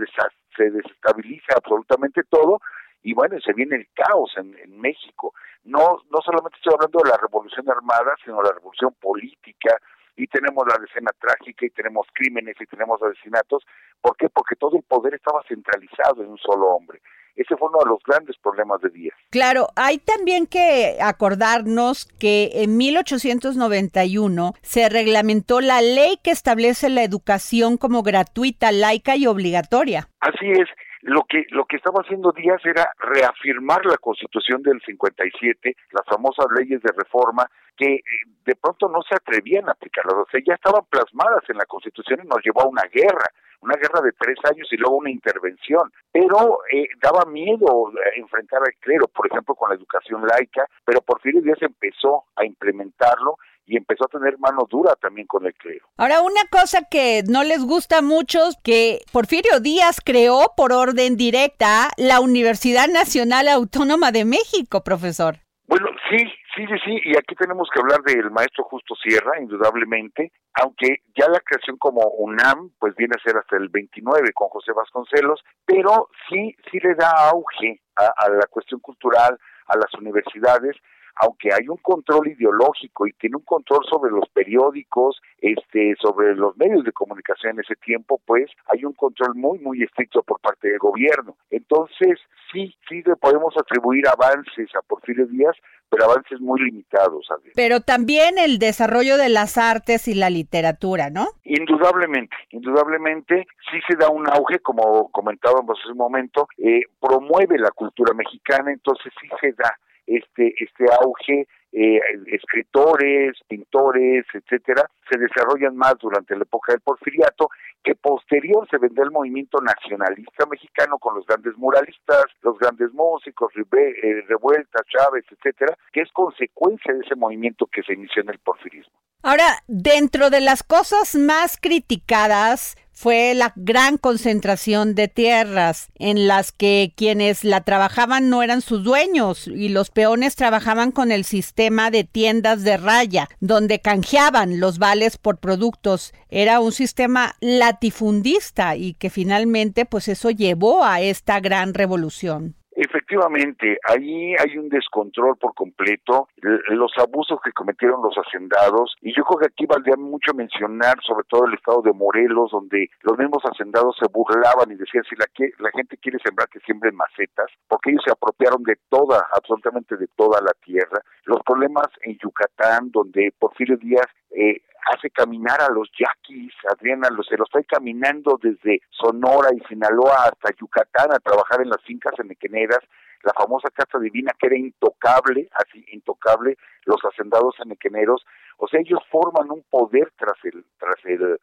se 0.55 0.71
desestabiliza 0.71 1.53
absolutamente 1.55 2.23
todo 2.29 2.59
y 3.03 3.13
bueno, 3.13 3.39
se 3.39 3.53
viene 3.53 3.77
el 3.77 3.87
caos 3.93 4.33
en, 4.37 4.57
en, 4.57 4.79
México. 4.79 5.33
No, 5.63 6.01
no 6.09 6.19
solamente 6.25 6.57
estoy 6.57 6.73
hablando 6.73 6.99
de 7.03 7.09
la 7.09 7.17
revolución 7.17 7.69
armada, 7.69 8.15
sino 8.23 8.41
la 8.41 8.51
revolución 8.51 8.93
política, 8.99 9.77
y 10.15 10.27
tenemos 10.27 10.65
la 10.67 10.83
escena 10.83 11.11
trágica, 11.19 11.65
y 11.65 11.69
tenemos 11.69 12.07
crímenes, 12.13 12.55
y 12.59 12.65
tenemos 12.65 13.01
asesinatos. 13.01 13.63
¿Por 14.01 14.17
qué? 14.17 14.29
Porque 14.29 14.55
todo 14.55 14.75
el 14.75 14.83
poder 14.83 15.13
estaba 15.13 15.43
centralizado 15.47 16.23
en 16.23 16.31
un 16.31 16.37
solo 16.37 16.67
hombre. 16.67 17.01
Ese 17.37 17.55
fue 17.55 17.69
uno 17.69 17.77
de 17.83 17.89
los 17.91 17.99
grandes 18.03 18.35
problemas 18.41 18.81
de 18.81 18.89
Díaz. 18.89 19.15
Claro, 19.29 19.67
hay 19.75 19.99
también 19.99 20.47
que 20.47 20.97
acordarnos 21.01 22.05
que 22.19 22.63
en 22.63 22.77
1891 22.77 24.53
se 24.63 24.89
reglamentó 24.89 25.61
la 25.61 25.81
ley 25.81 26.17
que 26.23 26.31
establece 26.31 26.89
la 26.89 27.03
educación 27.03 27.77
como 27.77 28.01
gratuita, 28.01 28.71
laica 28.71 29.15
y 29.15 29.27
obligatoria. 29.27 30.09
Así 30.19 30.49
es. 30.49 30.67
Lo 31.03 31.23
que, 31.29 31.45
lo 31.51 31.65
que 31.65 31.77
estaba 31.77 32.01
haciendo 32.01 32.31
Díaz 32.31 32.59
era 32.65 32.91
reafirmar 32.97 33.85
la 33.85 33.97
constitución 33.97 34.61
del 34.63 34.81
57, 34.81 35.75
las 35.91 36.03
famosas 36.05 36.47
leyes 36.57 36.81
de 36.81 36.91
reforma, 36.97 37.47
que 37.77 37.95
eh, 37.95 38.03
de 38.45 38.55
pronto 38.55 38.89
no 38.89 39.01
se 39.03 39.15
atrevían 39.15 39.69
a 39.69 39.73
aplicarlas. 39.73 40.15
O 40.15 40.27
sea, 40.29 40.41
ya 40.45 40.55
estaban 40.55 40.83
plasmadas 40.89 41.43
en 41.49 41.57
la 41.57 41.65
constitución 41.65 42.21
y 42.23 42.27
nos 42.27 42.43
llevó 42.43 42.63
a 42.63 42.67
una 42.67 42.83
guerra 42.91 43.29
una 43.61 43.75
guerra 43.75 44.01
de 44.01 44.11
tres 44.13 44.37
años 44.51 44.67
y 44.71 44.77
luego 44.77 44.97
una 44.97 45.11
intervención, 45.11 45.91
pero 46.11 46.59
eh, 46.71 46.87
daba 47.01 47.25
miedo 47.25 47.91
eh, 47.91 48.19
enfrentar 48.19 48.61
al 48.61 48.73
clero, 48.79 49.07
por 49.07 49.27
ejemplo, 49.27 49.55
con 49.55 49.69
la 49.69 49.75
educación 49.75 50.25
laica, 50.25 50.65
pero 50.85 51.01
Porfirio 51.01 51.41
Díaz 51.41 51.61
empezó 51.61 52.25
a 52.35 52.45
implementarlo 52.45 53.37
y 53.67 53.75
empezó 53.75 54.05
a 54.05 54.07
tener 54.07 54.39
mano 54.39 54.65
dura 54.69 54.95
también 54.95 55.27
con 55.27 55.45
el 55.45 55.53
clero. 55.53 55.85
Ahora, 55.97 56.21
una 56.21 56.41
cosa 56.49 56.87
que 56.89 57.23
no 57.27 57.43
les 57.43 57.63
gusta 57.63 58.01
mucho, 58.01 58.39
que 58.63 59.01
Porfirio 59.11 59.59
Díaz 59.59 59.99
creó 60.03 60.53
por 60.55 60.71
orden 60.71 61.17
directa 61.17 61.89
la 61.97 62.21
Universidad 62.21 62.87
Nacional 62.87 63.49
Autónoma 63.49 64.11
de 64.11 64.23
México, 64.23 64.83
profesor. 64.83 65.39
Bueno, 65.67 65.87
sí, 66.09 66.17
sí, 66.57 66.65
sí, 66.65 66.75
sí, 66.83 67.01
y 67.05 67.15
aquí 67.15 67.35
tenemos 67.35 67.69
que 67.71 67.79
hablar 67.79 68.01
del 68.01 68.31
maestro 68.31 68.63
Justo 68.63 68.95
Sierra, 68.95 69.39
indudablemente, 69.39 70.31
aunque 70.59 71.03
ya 71.15 71.29
la 71.29 71.39
creación 71.39 71.77
como 71.77 72.01
UNAM, 72.17 72.71
pues 72.79 72.95
viene 72.95 73.13
a 73.15 73.23
ser 73.23 73.37
hasta 73.37 73.57
el 73.57 73.69
29 73.69 74.33
con 74.33 74.49
José 74.49 74.73
Vasconcelos, 74.73 75.43
pero 75.65 76.09
sí, 76.27 76.55
sí 76.71 76.79
le 76.79 76.95
da 76.95 77.11
auge 77.29 77.81
a 77.95 78.29
la 78.29 78.45
cuestión 78.47 78.79
cultural, 78.79 79.37
a 79.67 79.77
las 79.77 79.93
universidades, 79.99 80.75
aunque 81.19 81.49
hay 81.53 81.67
un 81.67 81.77
control 81.77 82.27
ideológico 82.27 83.07
y 83.07 83.13
tiene 83.13 83.37
un 83.37 83.43
control 83.43 83.83
sobre 83.89 84.11
los 84.11 84.27
periódicos, 84.29 85.19
este, 85.39 85.95
sobre 86.01 86.35
los 86.35 86.55
medios 86.57 86.83
de 86.83 86.91
comunicación 86.91 87.53
en 87.53 87.59
ese 87.61 87.75
tiempo, 87.75 88.19
pues 88.25 88.51
hay 88.71 88.85
un 88.85 88.93
control 88.93 89.35
muy, 89.35 89.59
muy 89.59 89.83
estricto 89.83 90.21
por 90.23 90.39
parte 90.39 90.69
del 90.69 90.79
gobierno. 90.79 91.35
Entonces, 91.49 92.19
sí, 92.51 92.75
sí 92.87 93.01
le 93.05 93.15
podemos 93.15 93.55
atribuir 93.57 94.07
avances 94.07 94.69
a 94.75 94.81
Porfirio 94.81 95.25
Díaz, 95.27 95.55
pero 95.89 96.05
avances 96.05 96.39
muy 96.41 96.59
limitados. 96.61 97.27
Pero 97.55 97.79
también 97.79 98.37
el 98.37 98.59
desarrollo 98.59 99.17
de 99.17 99.29
las 99.29 99.57
artes 99.57 100.07
y 100.07 100.13
la 100.13 100.29
literatura, 100.29 101.09
¿no? 101.09 101.27
Indudablemente, 101.43 102.35
indudablemente, 102.51 103.47
sí 103.71 103.79
se 103.87 103.95
da 103.97 104.09
un 104.09 104.27
auge, 104.27 104.59
como 104.59 105.09
comentábamos 105.11 105.79
hace 105.79 105.91
un 105.91 105.97
momento, 105.97 106.47
eh, 106.57 106.81
promueve 106.99 107.57
la 107.57 107.71
cultura 107.71 108.13
mexicana, 108.13 108.71
entonces 108.71 109.13
sí 109.21 109.27
se 109.39 109.53
da 109.53 109.77
este, 110.07 110.55
este 110.57 110.85
auge 111.01 111.47
eh, 111.73 111.99
escritores, 112.27 113.37
pintores, 113.47 114.25
etcétera, 114.33 114.89
se 115.09 115.19
desarrollan 115.19 115.75
más 115.75 115.95
durante 115.99 116.35
la 116.35 116.43
época 116.43 116.71
del 116.71 116.81
porfiriato, 116.81 117.49
que 117.83 117.93
posterior 117.93 118.67
se 118.69 118.77
vendrá 118.77 119.03
el 119.03 119.11
movimiento 119.11 119.59
nacionalista 119.59 120.45
mexicano 120.49 120.97
con 120.97 121.15
los 121.15 121.25
grandes 121.25 121.55
muralistas, 121.57 122.25
los 122.41 122.57
grandes 122.57 122.91
músicos, 122.93 123.51
eh, 123.55 124.23
Revuelta, 124.27 124.79
Chávez, 124.89 125.25
etcétera, 125.29 125.77
que 125.91 126.01
es 126.01 126.11
consecuencia 126.13 126.93
de 126.93 127.01
ese 127.01 127.15
movimiento 127.15 127.67
que 127.67 127.83
se 127.83 127.93
inició 127.93 128.23
en 128.23 128.29
el 128.29 128.39
porfirismo. 128.39 128.93
Ahora, 129.23 129.61
dentro 129.67 130.29
de 130.29 130.41
las 130.41 130.63
cosas 130.63 131.15
más 131.15 131.57
criticadas 131.59 132.75
fue 132.99 133.35
la 133.35 133.53
gran 133.55 133.99
concentración 133.99 134.95
de 134.95 135.07
tierras 135.07 135.89
en 135.99 136.25
las 136.25 136.51
que 136.51 136.93
quienes 136.95 137.43
la 137.43 137.61
trabajaban 137.61 138.31
no 138.31 138.41
eran 138.41 138.61
sus 138.61 138.83
dueños 138.83 139.45
y 139.45 139.69
los 139.69 139.91
peones 139.91 140.35
trabajaban 140.35 140.91
con 140.91 141.11
el 141.11 141.23
sistema 141.23 141.91
de 141.91 142.05
tiendas 142.05 142.63
de 142.63 142.75
raya, 142.75 143.29
donde 143.39 143.81
canjeaban 143.81 144.59
los 144.59 144.79
vales 144.79 145.17
por 145.19 145.37
productos. 145.37 146.11
Era 146.29 146.59
un 146.59 146.71
sistema 146.71 147.35
latifundista 147.39 148.75
y 148.75 148.95
que 148.95 149.11
finalmente 149.11 149.85
pues 149.85 150.07
eso 150.07 150.31
llevó 150.31 150.83
a 150.83 150.99
esta 150.99 151.39
gran 151.39 151.75
revolución. 151.75 152.56
Efectivamente, 152.79 153.79
ahí 153.85 154.35
hay 154.37 154.55
un 154.55 154.69
descontrol 154.69 155.35
por 155.37 155.55
completo, 155.55 156.27
los 156.41 156.91
abusos 156.99 157.39
que 157.43 157.51
cometieron 157.51 158.03
los 158.03 158.15
hacendados, 158.15 158.95
y 159.01 159.17
yo 159.17 159.23
creo 159.23 159.39
que 159.39 159.47
aquí 159.47 159.65
valdría 159.65 159.95
mucho 159.97 160.31
mencionar 160.35 160.93
sobre 161.01 161.25
todo 161.27 161.47
el 161.47 161.55
estado 161.55 161.81
de 161.81 161.91
Morelos, 161.91 162.51
donde 162.51 162.87
los 163.01 163.17
mismos 163.17 163.41
hacendados 163.51 163.97
se 163.99 164.05
burlaban 164.13 164.69
y 164.69 164.75
decían 164.75 165.03
si 165.09 165.15
la, 165.15 165.25
la 165.57 165.71
gente 165.71 165.97
quiere 165.97 166.19
sembrar 166.23 166.49
que 166.49 166.59
siembren 166.59 166.95
macetas, 166.95 167.49
porque 167.67 167.89
ellos 167.89 168.03
se 168.05 168.11
apropiaron 168.11 168.61
de 168.61 168.77
toda, 168.89 169.25
absolutamente 169.33 169.97
de 169.97 170.07
toda 170.15 170.39
la 170.41 170.53
tierra. 170.63 171.01
Los 171.25 171.41
problemas 171.41 171.87
en 172.03 172.15
Yucatán, 172.19 172.91
donde 172.91 173.33
Porfirio 173.39 173.77
Díaz 173.77 174.05
eh, 174.29 174.61
hace 174.93 175.09
caminar 175.09 175.61
a 175.61 175.71
los 175.71 175.89
yaquis, 175.97 176.53
Adriana, 176.71 177.09
los, 177.09 177.25
se 177.27 177.37
los 177.37 177.49
trae 177.49 177.65
caminando 177.65 178.39
desde 178.41 178.81
Sonora 178.89 179.49
y 179.53 179.59
Sinaloa 179.67 180.25
hasta 180.25 180.55
Yucatán 180.59 181.11
a 181.11 181.19
trabajar 181.19 181.61
en 181.61 181.69
las 181.69 181.81
fincas 181.83 182.13
enequeneras, 182.19 182.79
la 183.23 183.33
famosa 183.33 183.69
Casa 183.69 183.99
Divina 183.99 184.31
que 184.39 184.47
era 184.47 184.57
intocable, 184.57 185.49
así 185.53 185.85
intocable, 185.91 186.57
los 186.85 186.99
hacendados 187.03 187.55
enequeneros, 187.59 188.25
o 188.57 188.67
sea, 188.67 188.79
ellos 188.79 188.99
forman 189.11 189.51
un 189.51 189.63
poder 189.69 190.11
tras 190.17 190.37
el, 190.43 190.65
tras 190.79 190.95
el, 191.05 191.37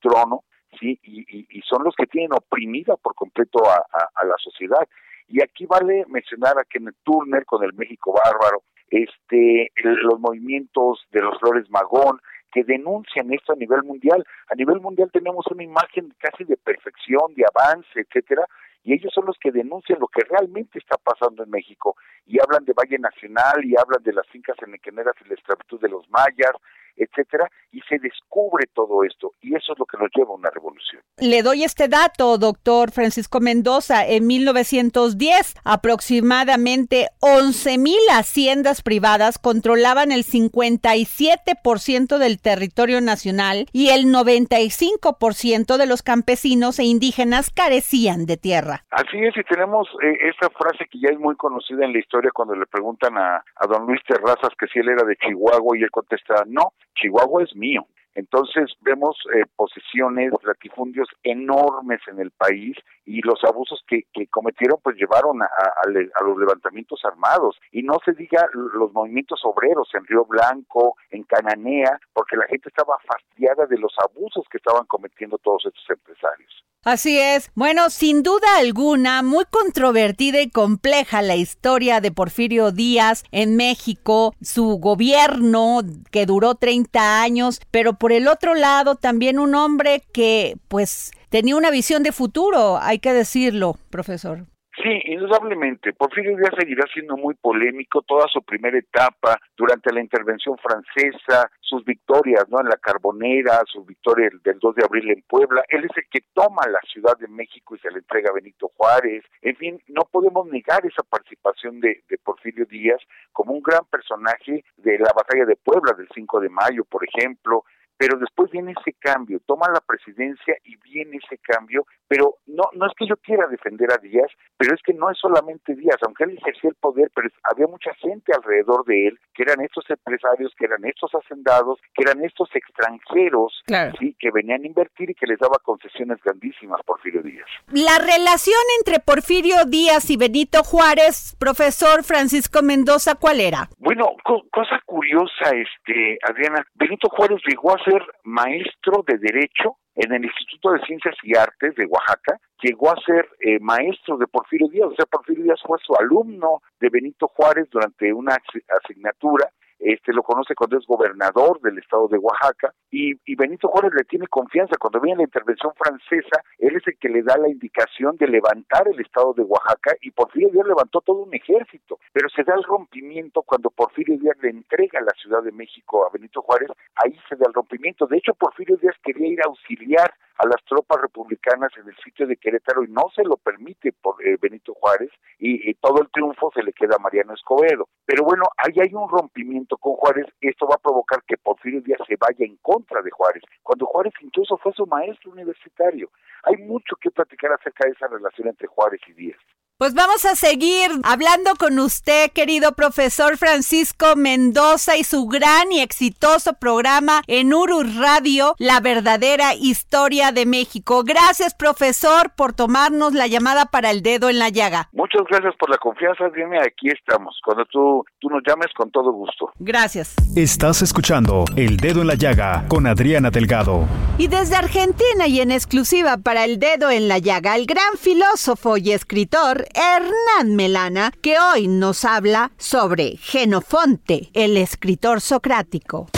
trono, 0.00 0.44
sí, 0.78 0.98
y, 1.02 1.46
y, 1.48 1.62
son 1.62 1.84
los 1.84 1.94
que 1.94 2.06
tienen 2.06 2.32
oprimida 2.32 2.96
por 2.96 3.14
completo 3.14 3.60
a, 3.68 3.76
a, 4.14 4.24
la 4.26 4.34
sociedad. 4.38 4.88
Y 5.28 5.40
aquí 5.40 5.66
vale 5.66 6.04
mencionar 6.08 6.58
a 6.58 6.64
Kenneth 6.64 6.96
Turner 7.04 7.44
con 7.44 7.62
el 7.62 7.72
México 7.74 8.12
Bárbaro, 8.12 8.62
este, 8.90 9.70
los 9.76 10.18
movimientos 10.18 11.06
de 11.10 11.22
los 11.22 11.38
Flores 11.38 11.70
Magón, 11.70 12.20
que 12.52 12.64
denuncian 12.64 13.32
esto 13.32 13.52
a 13.52 13.56
nivel 13.56 13.82
mundial. 13.82 14.24
A 14.50 14.54
nivel 14.54 14.80
mundial 14.80 15.10
tenemos 15.12 15.46
una 15.50 15.62
imagen 15.62 16.14
casi 16.18 16.44
de 16.44 16.56
perfección, 16.56 17.34
de 17.34 17.44
avance, 17.54 18.00
etcétera, 18.00 18.46
y 18.84 18.94
ellos 18.94 19.12
son 19.12 19.26
los 19.26 19.36
que 19.38 19.52
denuncian 19.52 19.98
lo 20.00 20.08
que 20.08 20.24
realmente 20.24 20.78
está 20.78 20.96
pasando 20.96 21.42
en 21.42 21.50
México 21.50 21.96
y 22.26 22.38
hablan 22.40 22.64
de 22.64 22.72
Valle 22.72 22.98
Nacional 22.98 23.64
y 23.64 23.74
hablan 23.76 24.02
de 24.02 24.12
las 24.12 24.26
fincas 24.28 24.56
en 24.62 24.70
enequeneras 24.70 25.14
y 25.24 25.28
la 25.28 25.34
esclavitud 25.34 25.80
de 25.80 25.88
los 25.88 26.08
mayas, 26.08 26.52
etcétera, 26.96 27.48
y 27.70 27.80
se 27.82 27.98
descubre 27.98 28.66
todo 28.74 29.04
esto, 29.04 29.32
y 29.40 29.54
eso 29.54 29.72
es 29.72 29.78
lo 29.78 29.84
que 29.84 29.98
nos 29.98 30.08
lleva 30.14 30.30
a 30.30 30.36
una 30.36 30.50
revolución. 30.50 31.02
Le 31.18 31.42
doy 31.42 31.64
este 31.64 31.88
dato, 31.88 32.38
doctor 32.38 32.92
Francisco 32.92 33.40
Mendoza. 33.40 34.06
En 34.06 34.26
1910, 34.26 35.54
aproximadamente 35.64 37.08
11 37.20 37.78
mil 37.78 37.98
haciendas 38.10 38.82
privadas 38.82 39.38
controlaban 39.38 40.12
el 40.12 40.24
57% 40.24 42.18
del 42.18 42.40
territorio 42.40 43.00
nacional 43.00 43.66
y 43.72 43.90
el 43.90 44.06
95% 44.06 45.76
de 45.76 45.86
los 45.86 46.02
campesinos 46.02 46.78
e 46.78 46.84
indígenas 46.84 47.50
carecían 47.50 48.26
de 48.26 48.36
tierra. 48.36 48.84
Así 48.90 49.18
es, 49.18 49.36
y 49.36 49.42
tenemos 49.44 49.88
eh, 50.02 50.30
esa 50.30 50.50
frase 50.50 50.86
que 50.90 51.00
ya 51.00 51.08
es 51.10 51.18
muy 51.18 51.36
conocida 51.36 51.84
en 51.84 51.92
la 51.92 51.98
historia 51.98 52.30
cuando 52.32 52.54
le 52.54 52.66
preguntan 52.66 53.18
a, 53.18 53.42
a 53.56 53.66
don 53.66 53.86
Luis 53.86 54.00
Terrazas 54.06 54.50
que 54.58 54.66
si 54.68 54.78
él 54.78 54.88
era 54.88 55.04
de 55.04 55.16
Chihuahua 55.16 55.76
y 55.76 55.82
él 55.82 55.90
contesta, 55.90 56.44
no, 56.46 56.72
Chihuahua 57.00 57.44
es 57.44 57.54
mío. 57.54 57.86
Entonces 58.14 58.72
vemos 58.80 59.16
eh, 59.34 59.44
posiciones, 59.56 60.32
latifundios 60.42 61.08
enormes 61.22 62.00
en 62.08 62.20
el 62.20 62.30
país 62.30 62.76
y 63.04 63.20
los 63.22 63.42
abusos 63.44 63.82
que, 63.86 64.04
cometieron 64.30 64.78
pues 64.82 64.96
llevaron 64.96 65.42
a, 65.42 65.46
a, 65.46 66.24
los 66.24 66.38
levantamientos 66.38 67.00
armados. 67.04 67.56
Y 67.72 67.82
no 67.82 67.98
se 68.04 68.12
diga 68.12 68.48
los 68.52 68.92
movimientos 68.92 69.40
obreros 69.44 69.88
en 69.94 70.04
Río 70.04 70.24
Blanco, 70.24 70.96
en 71.10 71.22
Cananea, 71.24 71.98
porque 72.12 72.36
la 72.36 72.46
gente 72.46 72.68
estaba 72.68 72.96
fastidiada 73.06 73.66
de 73.66 73.78
los 73.78 73.92
abusos 74.04 74.44
que 74.50 74.58
estaban 74.58 74.86
cometiendo 74.86 75.38
todos 75.38 75.64
estos 75.66 75.84
empresarios. 75.90 76.64
Así 76.84 77.18
es. 77.18 77.50
Bueno, 77.54 77.90
sin 77.90 78.22
duda 78.22 78.46
alguna, 78.58 79.22
muy 79.22 79.44
controvertida 79.50 80.40
y 80.40 80.48
compleja 80.48 81.22
la 81.22 81.34
historia 81.34 82.00
de 82.00 82.12
Porfirio 82.12 82.70
Díaz 82.70 83.24
en 83.32 83.56
México, 83.56 84.32
su 84.40 84.78
gobierno 84.78 85.80
que 86.12 86.24
duró 86.24 86.54
30 86.54 87.20
años, 87.20 87.60
pero 87.70 87.94
por 87.98 88.12
el 88.12 88.28
otro 88.28 88.54
lado 88.54 88.96
también 88.96 89.38
un 89.38 89.54
hombre 89.54 90.02
que 90.12 90.54
pues 90.68 91.10
tenía 91.30 91.56
una 91.56 91.70
visión 91.70 92.02
de 92.02 92.12
futuro, 92.12 92.78
hay 92.80 92.98
que 92.98 93.12
decirlo, 93.12 93.76
profesor. 93.90 94.46
Sí, 94.82 95.00
indudablemente. 95.06 95.92
Porfirio 95.92 96.36
Díaz 96.36 96.54
seguirá 96.56 96.84
siendo 96.94 97.16
muy 97.16 97.34
polémico 97.34 98.02
toda 98.02 98.28
su 98.32 98.40
primera 98.42 98.78
etapa 98.78 99.36
durante 99.56 99.92
la 99.92 100.00
intervención 100.00 100.56
francesa, 100.56 101.50
sus 101.60 101.84
victorias 101.84 102.44
¿no? 102.48 102.60
en 102.60 102.68
la 102.68 102.76
Carbonera, 102.76 103.60
sus 103.66 103.84
victorias 103.84 104.32
del 104.44 104.60
2 104.60 104.76
de 104.76 104.84
abril 104.84 105.10
en 105.10 105.22
Puebla. 105.22 105.64
Él 105.68 105.84
es 105.84 105.96
el 105.96 106.04
que 106.08 106.20
toma 106.32 106.62
la 106.68 106.78
Ciudad 106.92 107.18
de 107.18 107.26
México 107.26 107.74
y 107.74 107.80
se 107.80 107.90
le 107.90 107.98
entrega 107.98 108.30
a 108.30 108.34
Benito 108.34 108.70
Juárez. 108.76 109.24
En 109.42 109.56
fin, 109.56 109.82
no 109.88 110.02
podemos 110.02 110.46
negar 110.46 110.86
esa 110.86 111.02
participación 111.02 111.80
de, 111.80 112.04
de 112.08 112.18
Porfirio 112.18 112.64
Díaz 112.66 113.00
como 113.32 113.54
un 113.54 113.62
gran 113.62 113.84
personaje 113.90 114.64
de 114.76 114.98
la 115.00 115.12
batalla 115.12 115.44
de 115.44 115.56
Puebla 115.56 115.92
del 115.94 116.08
5 116.14 116.38
de 116.38 116.50
mayo, 116.50 116.84
por 116.84 117.02
ejemplo, 117.04 117.64
pero 117.98 118.16
después 118.18 118.50
viene 118.50 118.72
ese 118.80 118.96
cambio, 118.98 119.40
toma 119.44 119.66
la 119.68 119.80
presidencia 119.80 120.56
y 120.64 120.76
viene 120.76 121.18
ese 121.22 121.36
cambio, 121.38 121.84
pero 122.06 122.36
no 122.46 122.64
no 122.74 122.86
es 122.86 122.92
que 122.96 123.06
yo 123.06 123.16
quiera 123.16 123.46
defender 123.48 123.92
a 123.92 123.98
Díaz, 123.98 124.30
pero 124.56 124.74
es 124.74 124.80
que 124.82 124.94
no 124.94 125.10
es 125.10 125.18
solamente 125.18 125.74
Díaz, 125.74 125.96
aunque 126.06 126.24
él 126.24 126.38
ejercía 126.40 126.70
el 126.70 126.76
poder, 126.76 127.10
pero 127.14 127.28
había 127.42 127.66
mucha 127.66 127.92
gente 127.94 128.32
alrededor 128.32 128.84
de 128.86 129.08
él, 129.08 129.18
que 129.34 129.42
eran 129.42 129.60
estos 129.60 129.84
empresarios, 129.90 130.52
que 130.56 130.64
eran 130.66 130.84
estos 130.84 131.10
hacendados, 131.14 131.80
que 131.94 132.02
eran 132.02 132.24
estos 132.24 132.48
extranjeros, 132.54 133.62
sí, 133.98 134.16
que 134.18 134.30
venían 134.30 134.62
a 134.62 134.66
invertir 134.66 135.10
y 135.10 135.14
que 135.14 135.26
les 135.26 135.38
daba 135.38 135.58
concesiones 135.62 136.18
grandísimas 136.22 136.80
Porfirio 136.84 137.22
Díaz. 137.22 137.46
La 137.72 137.98
relación 137.98 138.62
entre 138.78 139.00
Porfirio 139.00 139.64
Díaz 139.66 140.10
y 140.10 140.16
Benito 140.16 140.62
Juárez, 140.62 141.36
profesor 141.38 142.04
Francisco 142.04 142.62
Mendoza, 142.62 143.16
¿cuál 143.16 143.40
era? 143.40 143.68
Bueno, 143.78 144.16
cosa 144.22 144.80
curiosa, 144.86 145.50
este, 145.50 146.18
Adriana, 146.22 146.64
Benito 146.74 147.08
Juárez 147.08 147.40
llegó 147.46 147.74
a 147.74 147.84
ser 147.88 148.02
maestro 148.24 149.04
de 149.06 149.18
Derecho 149.18 149.76
en 149.94 150.12
el 150.12 150.24
Instituto 150.24 150.72
de 150.72 150.80
Ciencias 150.80 151.16
y 151.22 151.36
Artes 151.36 151.74
de 151.74 151.86
Oaxaca, 151.86 152.38
llegó 152.62 152.90
a 152.90 153.00
ser 153.04 153.28
eh, 153.40 153.58
maestro 153.60 154.16
de 154.16 154.26
Porfirio 154.26 154.68
Díaz, 154.68 154.88
o 154.92 154.94
sea, 154.94 155.06
Porfirio 155.06 155.44
Díaz 155.44 155.60
fue 155.66 155.78
su 155.82 155.94
alumno 155.96 156.62
de 156.80 156.88
Benito 156.88 157.26
Juárez 157.28 157.68
durante 157.70 158.12
una 158.12 158.36
asignatura 158.84 159.50
este 159.78 160.12
lo 160.12 160.22
conoce 160.22 160.54
cuando 160.54 160.78
es 160.78 160.86
gobernador 160.86 161.60
del 161.60 161.78
estado 161.78 162.08
de 162.08 162.18
Oaxaca 162.18 162.72
y, 162.90 163.14
Benito 163.36 163.68
Juárez 163.68 163.92
le 163.94 164.02
tiene 164.02 164.26
confianza. 164.26 164.76
Cuando 164.78 165.00
viene 165.00 165.18
la 165.18 165.22
intervención 165.24 165.72
francesa, 165.74 166.42
él 166.58 166.74
es 166.74 166.86
el 166.86 166.98
que 166.98 167.08
le 167.08 167.22
da 167.22 167.38
la 167.38 167.48
indicación 167.48 168.16
de 168.16 168.26
levantar 168.26 168.88
el 168.88 169.00
estado 169.00 169.32
de 169.34 169.42
Oaxaca 169.42 169.94
y 170.00 170.10
Porfirio 170.10 170.48
Díaz 170.50 170.66
levantó 170.66 171.00
todo 171.00 171.22
un 171.22 171.32
ejército, 171.32 172.00
pero 172.12 172.28
se 172.28 172.42
da 172.42 172.54
el 172.56 172.64
rompimiento 172.64 173.42
cuando 173.42 173.70
Porfirio 173.70 174.18
Díaz 174.18 174.36
le 174.42 174.50
entrega 174.50 175.00
la 175.00 175.12
Ciudad 175.22 175.42
de 175.42 175.52
México 175.52 176.04
a 176.04 176.10
Benito 176.10 176.42
Juárez, 176.42 176.70
ahí 176.96 177.16
se 177.28 177.36
da 177.36 177.46
el 177.46 177.54
rompimiento. 177.54 178.06
De 178.06 178.18
hecho, 178.18 178.34
Porfirio 178.34 178.76
Díaz 178.76 178.96
quería 179.04 179.28
ir 179.28 179.40
a 179.42 179.46
auxiliar 179.48 180.12
a 180.38 180.46
las 180.46 180.64
tropas 180.64 181.00
republicanas 181.02 181.70
en 181.76 181.88
el 181.88 181.96
sitio 181.96 182.26
de 182.26 182.36
Querétaro 182.36 182.84
y 182.84 182.88
no 182.88 183.10
se 183.14 183.24
lo 183.24 183.36
permite 183.36 183.92
por 183.92 184.24
eh, 184.24 184.38
Benito 184.40 184.72
Juárez 184.74 185.10
y, 185.38 185.74
todo 185.74 186.00
el 186.02 186.08
triunfo 186.10 186.50
se 186.54 186.62
le 186.62 186.72
queda 186.72 186.96
a 186.96 187.02
Mariano 187.02 187.34
Escobedo. 187.34 187.88
Pero 188.04 188.24
bueno, 188.24 188.44
ahí 188.56 188.74
hay 188.80 188.94
un 188.94 189.08
rompimiento 189.08 189.67
con 189.76 189.94
Juárez, 189.94 190.26
esto 190.40 190.66
va 190.66 190.76
a 190.76 190.82
provocar 190.82 191.22
que 191.26 191.36
Porfirio 191.36 191.80
Díaz 191.82 192.00
se 192.06 192.16
vaya 192.16 192.44
en 192.44 192.56
contra 192.56 193.02
de 193.02 193.10
Juárez, 193.10 193.42
cuando 193.62 193.86
Juárez 193.86 194.14
incluso 194.20 194.56
fue 194.58 194.72
su 194.72 194.86
maestro 194.86 195.32
universitario. 195.32 196.10
Hay 196.44 196.56
mucho 196.56 196.96
que 196.96 197.10
platicar 197.10 197.52
acerca 197.52 197.86
de 197.86 197.92
esa 197.92 198.08
relación 198.08 198.48
entre 198.48 198.68
Juárez 198.68 199.00
y 199.08 199.12
Díaz. 199.12 199.38
Pues 199.80 199.94
vamos 199.94 200.24
a 200.24 200.34
seguir 200.34 200.90
hablando 201.04 201.52
con 201.56 201.78
usted, 201.78 202.32
querido 202.32 202.72
profesor 202.72 203.36
Francisco 203.36 204.16
Mendoza, 204.16 204.96
y 204.96 205.04
su 205.04 205.26
gran 205.26 205.70
y 205.70 205.78
exitoso 205.78 206.54
programa 206.54 207.22
en 207.28 207.54
Uru 207.54 207.84
Radio, 207.96 208.56
La 208.58 208.80
verdadera 208.80 209.54
historia 209.54 210.32
de 210.32 210.46
México. 210.46 211.04
Gracias, 211.04 211.54
profesor, 211.54 212.32
por 212.34 212.54
tomarnos 212.54 213.12
la 213.14 213.28
llamada 213.28 213.66
para 213.66 213.92
el 213.92 214.02
dedo 214.02 214.28
en 214.28 214.40
la 214.40 214.48
llaga. 214.48 214.88
Muchas 214.92 215.22
gracias 215.30 215.54
por 215.60 215.70
la 215.70 215.78
confianza, 215.78 216.24
Dime, 216.34 216.58
aquí 216.58 216.88
estamos. 216.88 217.38
Cuando 217.44 217.64
tú, 217.66 218.04
tú 218.18 218.30
nos 218.30 218.42
llames, 218.44 218.66
con 218.76 218.90
todo 218.90 219.12
gusto. 219.12 219.52
Gracias. 219.60 220.16
Estás 220.34 220.82
escuchando 220.82 221.44
El 221.54 221.76
Dedo 221.76 222.00
en 222.00 222.08
la 222.08 222.16
Llaga 222.16 222.64
con 222.66 222.88
Adriana 222.88 223.30
Delgado. 223.30 223.86
Y 224.18 224.26
desde 224.26 224.56
Argentina 224.56 225.28
y 225.28 225.40
en 225.40 225.52
exclusiva 225.52 226.16
para 226.16 226.44
El 226.44 226.58
Dedo 226.58 226.90
en 226.90 227.06
la 227.06 227.18
Llaga, 227.18 227.54
el 227.54 227.66
gran 227.66 227.96
filósofo 227.96 228.76
y 228.76 228.90
escritor 228.90 229.67
Hernán 229.74 230.56
Melana, 230.56 231.12
que 231.20 231.36
hoy 231.38 231.68
nos 231.68 232.04
habla 232.04 232.52
sobre 232.58 233.16
Genofonte, 233.16 234.30
el 234.32 234.56
escritor 234.56 235.20
socrático. 235.20 236.08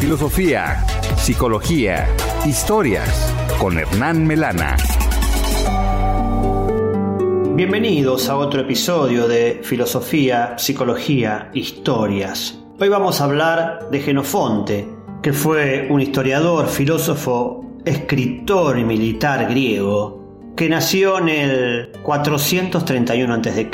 Filosofía, 0.00 0.86
psicología, 1.16 2.08
historias 2.46 3.34
con 3.58 3.78
Hernán 3.78 4.26
Melana. 4.26 4.76
Bienvenidos 7.54 8.28
a 8.28 8.36
otro 8.36 8.60
episodio 8.60 9.26
de 9.26 9.60
Filosofía, 9.64 10.56
Psicología, 10.58 11.50
Historias. 11.52 12.58
Hoy 12.78 12.88
vamos 12.88 13.20
a 13.20 13.24
hablar 13.24 13.90
de 13.90 14.00
Genofonte, 14.00 14.88
que 15.22 15.32
fue 15.32 15.88
un 15.90 16.00
historiador, 16.00 16.68
filósofo, 16.68 17.64
escritor 17.84 18.78
y 18.78 18.84
militar 18.84 19.48
griego 19.48 20.17
que 20.58 20.68
nació 20.68 21.20
en 21.20 21.28
el 21.28 21.92
431 22.02 23.32
a.C. 23.32 23.70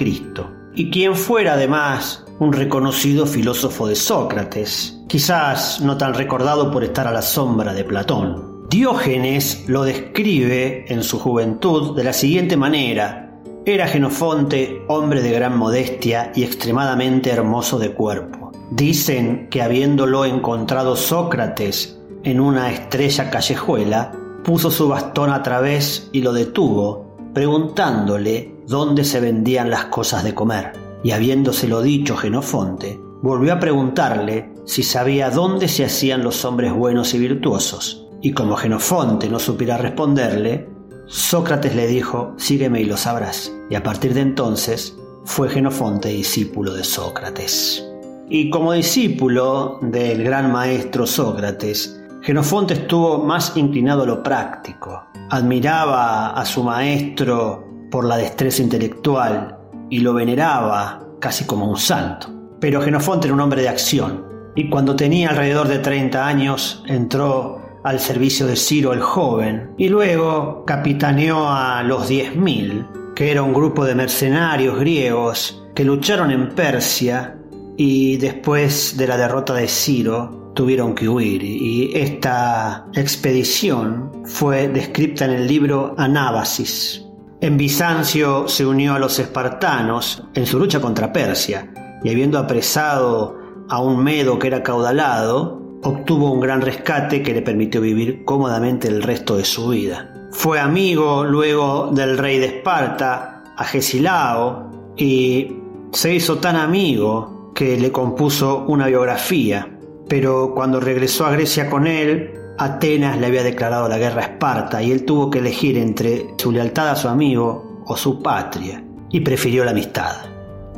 y 0.74 0.90
quien 0.90 1.16
fuera 1.16 1.54
además 1.54 2.26
un 2.38 2.52
reconocido 2.52 3.24
filósofo 3.24 3.88
de 3.88 3.96
Sócrates, 3.96 5.00
quizás 5.08 5.80
no 5.80 5.96
tan 5.96 6.12
recordado 6.12 6.70
por 6.70 6.84
estar 6.84 7.06
a 7.06 7.10
la 7.12 7.22
sombra 7.22 7.72
de 7.72 7.84
Platón. 7.84 8.66
Diógenes 8.68 9.64
lo 9.66 9.84
describe 9.84 10.84
en 10.92 11.02
su 11.02 11.18
juventud 11.18 11.96
de 11.96 12.04
la 12.04 12.12
siguiente 12.12 12.58
manera. 12.58 13.40
Era 13.64 13.88
Genofonte 13.88 14.82
hombre 14.86 15.22
de 15.22 15.32
gran 15.32 15.56
modestia 15.56 16.32
y 16.34 16.42
extremadamente 16.42 17.30
hermoso 17.30 17.78
de 17.78 17.92
cuerpo. 17.92 18.52
Dicen 18.70 19.48
que 19.48 19.62
habiéndolo 19.62 20.26
encontrado 20.26 20.96
Sócrates 20.96 21.98
en 22.24 22.40
una 22.40 22.70
estrella 22.70 23.30
callejuela, 23.30 24.12
puso 24.44 24.70
su 24.70 24.88
bastón 24.88 25.30
a 25.30 25.42
través 25.42 26.08
y 26.12 26.20
lo 26.20 26.32
detuvo, 26.32 27.16
preguntándole 27.32 28.54
dónde 28.68 29.04
se 29.04 29.18
vendían 29.18 29.70
las 29.70 29.86
cosas 29.86 30.22
de 30.22 30.34
comer. 30.34 30.72
Y 31.02 31.10
habiéndoselo 31.10 31.82
dicho 31.82 32.16
Genofonte, 32.16 33.00
volvió 33.22 33.54
a 33.54 33.58
preguntarle 33.58 34.52
si 34.64 34.82
sabía 34.82 35.30
dónde 35.30 35.68
se 35.68 35.84
hacían 35.84 36.22
los 36.22 36.44
hombres 36.44 36.72
buenos 36.72 37.14
y 37.14 37.18
virtuosos. 37.18 38.06
Y 38.22 38.32
como 38.32 38.56
Genofonte 38.56 39.28
no 39.28 39.38
supiera 39.38 39.76
responderle, 39.76 40.68
Sócrates 41.06 41.74
le 41.74 41.86
dijo, 41.86 42.34
sígueme 42.36 42.80
y 42.80 42.84
lo 42.84 42.96
sabrás. 42.96 43.52
Y 43.68 43.74
a 43.74 43.82
partir 43.82 44.14
de 44.14 44.20
entonces 44.20 44.96
fue 45.24 45.48
Genofonte 45.48 46.08
discípulo 46.08 46.72
de 46.72 46.84
Sócrates. 46.84 47.84
Y 48.30 48.48
como 48.48 48.72
discípulo 48.72 49.78
del 49.82 50.24
gran 50.24 50.50
maestro 50.50 51.06
Sócrates, 51.06 52.00
Genofonte 52.24 52.72
estuvo 52.72 53.18
más 53.18 53.54
inclinado 53.54 54.04
a 54.04 54.06
lo 54.06 54.22
práctico. 54.22 55.08
Admiraba 55.28 56.30
a 56.30 56.46
su 56.46 56.64
maestro 56.64 57.86
por 57.90 58.06
la 58.06 58.16
destreza 58.16 58.62
intelectual 58.62 59.58
y 59.90 59.98
lo 59.98 60.14
veneraba 60.14 61.06
casi 61.20 61.44
como 61.44 61.68
un 61.68 61.76
santo. 61.76 62.28
Pero 62.58 62.80
Genofonte 62.80 63.26
era 63.26 63.34
un 63.34 63.42
hombre 63.42 63.60
de 63.60 63.68
acción 63.68 64.24
y 64.54 64.70
cuando 64.70 64.96
tenía 64.96 65.28
alrededor 65.28 65.68
de 65.68 65.80
30 65.80 66.26
años 66.26 66.82
entró 66.86 67.60
al 67.84 68.00
servicio 68.00 68.46
de 68.46 68.56
Ciro 68.56 68.94
el 68.94 69.02
joven 69.02 69.74
y 69.76 69.90
luego 69.90 70.64
capitaneó 70.64 71.50
a 71.50 71.82
los 71.82 72.08
10.000, 72.10 73.12
que 73.14 73.32
era 73.32 73.42
un 73.42 73.52
grupo 73.52 73.84
de 73.84 73.96
mercenarios 73.96 74.78
griegos 74.78 75.62
que 75.74 75.84
lucharon 75.84 76.30
en 76.30 76.54
Persia 76.54 77.36
y 77.76 78.16
después 78.16 78.96
de 78.96 79.08
la 79.08 79.18
derrota 79.18 79.52
de 79.52 79.68
Ciro 79.68 80.43
tuvieron 80.54 80.94
que 80.94 81.08
huir 81.08 81.42
y 81.42 81.90
esta 81.94 82.86
expedición 82.94 84.22
fue 84.24 84.68
descrita 84.68 85.24
en 85.24 85.32
el 85.32 85.46
libro 85.46 85.94
Anábasis. 85.98 87.04
En 87.40 87.56
Bizancio 87.56 88.48
se 88.48 88.64
unió 88.64 88.94
a 88.94 88.98
los 88.98 89.18
espartanos 89.18 90.22
en 90.34 90.46
su 90.46 90.58
lucha 90.58 90.80
contra 90.80 91.12
Persia 91.12 91.72
y 92.02 92.10
habiendo 92.10 92.38
apresado 92.38 93.36
a 93.68 93.80
un 93.80 94.02
medo 94.02 94.38
que 94.38 94.46
era 94.46 94.62
caudalado, 94.62 95.60
obtuvo 95.82 96.30
un 96.30 96.40
gran 96.40 96.60
rescate 96.60 97.22
que 97.22 97.34
le 97.34 97.42
permitió 97.42 97.80
vivir 97.80 98.24
cómodamente 98.24 98.88
el 98.88 99.02
resto 99.02 99.36
de 99.36 99.44
su 99.44 99.68
vida. 99.68 100.14
Fue 100.30 100.58
amigo 100.58 101.24
luego 101.24 101.90
del 101.92 102.18
rey 102.18 102.38
de 102.38 102.46
Esparta, 102.46 103.44
Agesilao, 103.56 104.70
y 104.96 105.56
se 105.92 106.14
hizo 106.14 106.38
tan 106.38 106.56
amigo 106.56 107.52
que 107.54 107.76
le 107.76 107.92
compuso 107.92 108.64
una 108.66 108.86
biografía 108.86 109.73
pero 110.08 110.52
cuando 110.54 110.80
regresó 110.80 111.26
a 111.26 111.32
Grecia 111.32 111.70
con 111.70 111.86
él, 111.86 112.34
Atenas 112.58 113.18
le 113.18 113.26
había 113.26 113.42
declarado 113.42 113.88
la 113.88 113.98
guerra 113.98 114.22
a 114.22 114.24
Esparta 114.26 114.82
y 114.82 114.92
él 114.92 115.04
tuvo 115.04 115.30
que 115.30 115.40
elegir 115.40 115.76
entre 115.76 116.34
su 116.36 116.52
lealtad 116.52 116.90
a 116.90 116.96
su 116.96 117.08
amigo 117.08 117.82
o 117.86 117.96
su 117.96 118.22
patria, 118.22 118.82
y 119.10 119.20
prefirió 119.20 119.64
la 119.64 119.72
amistad. 119.72 120.16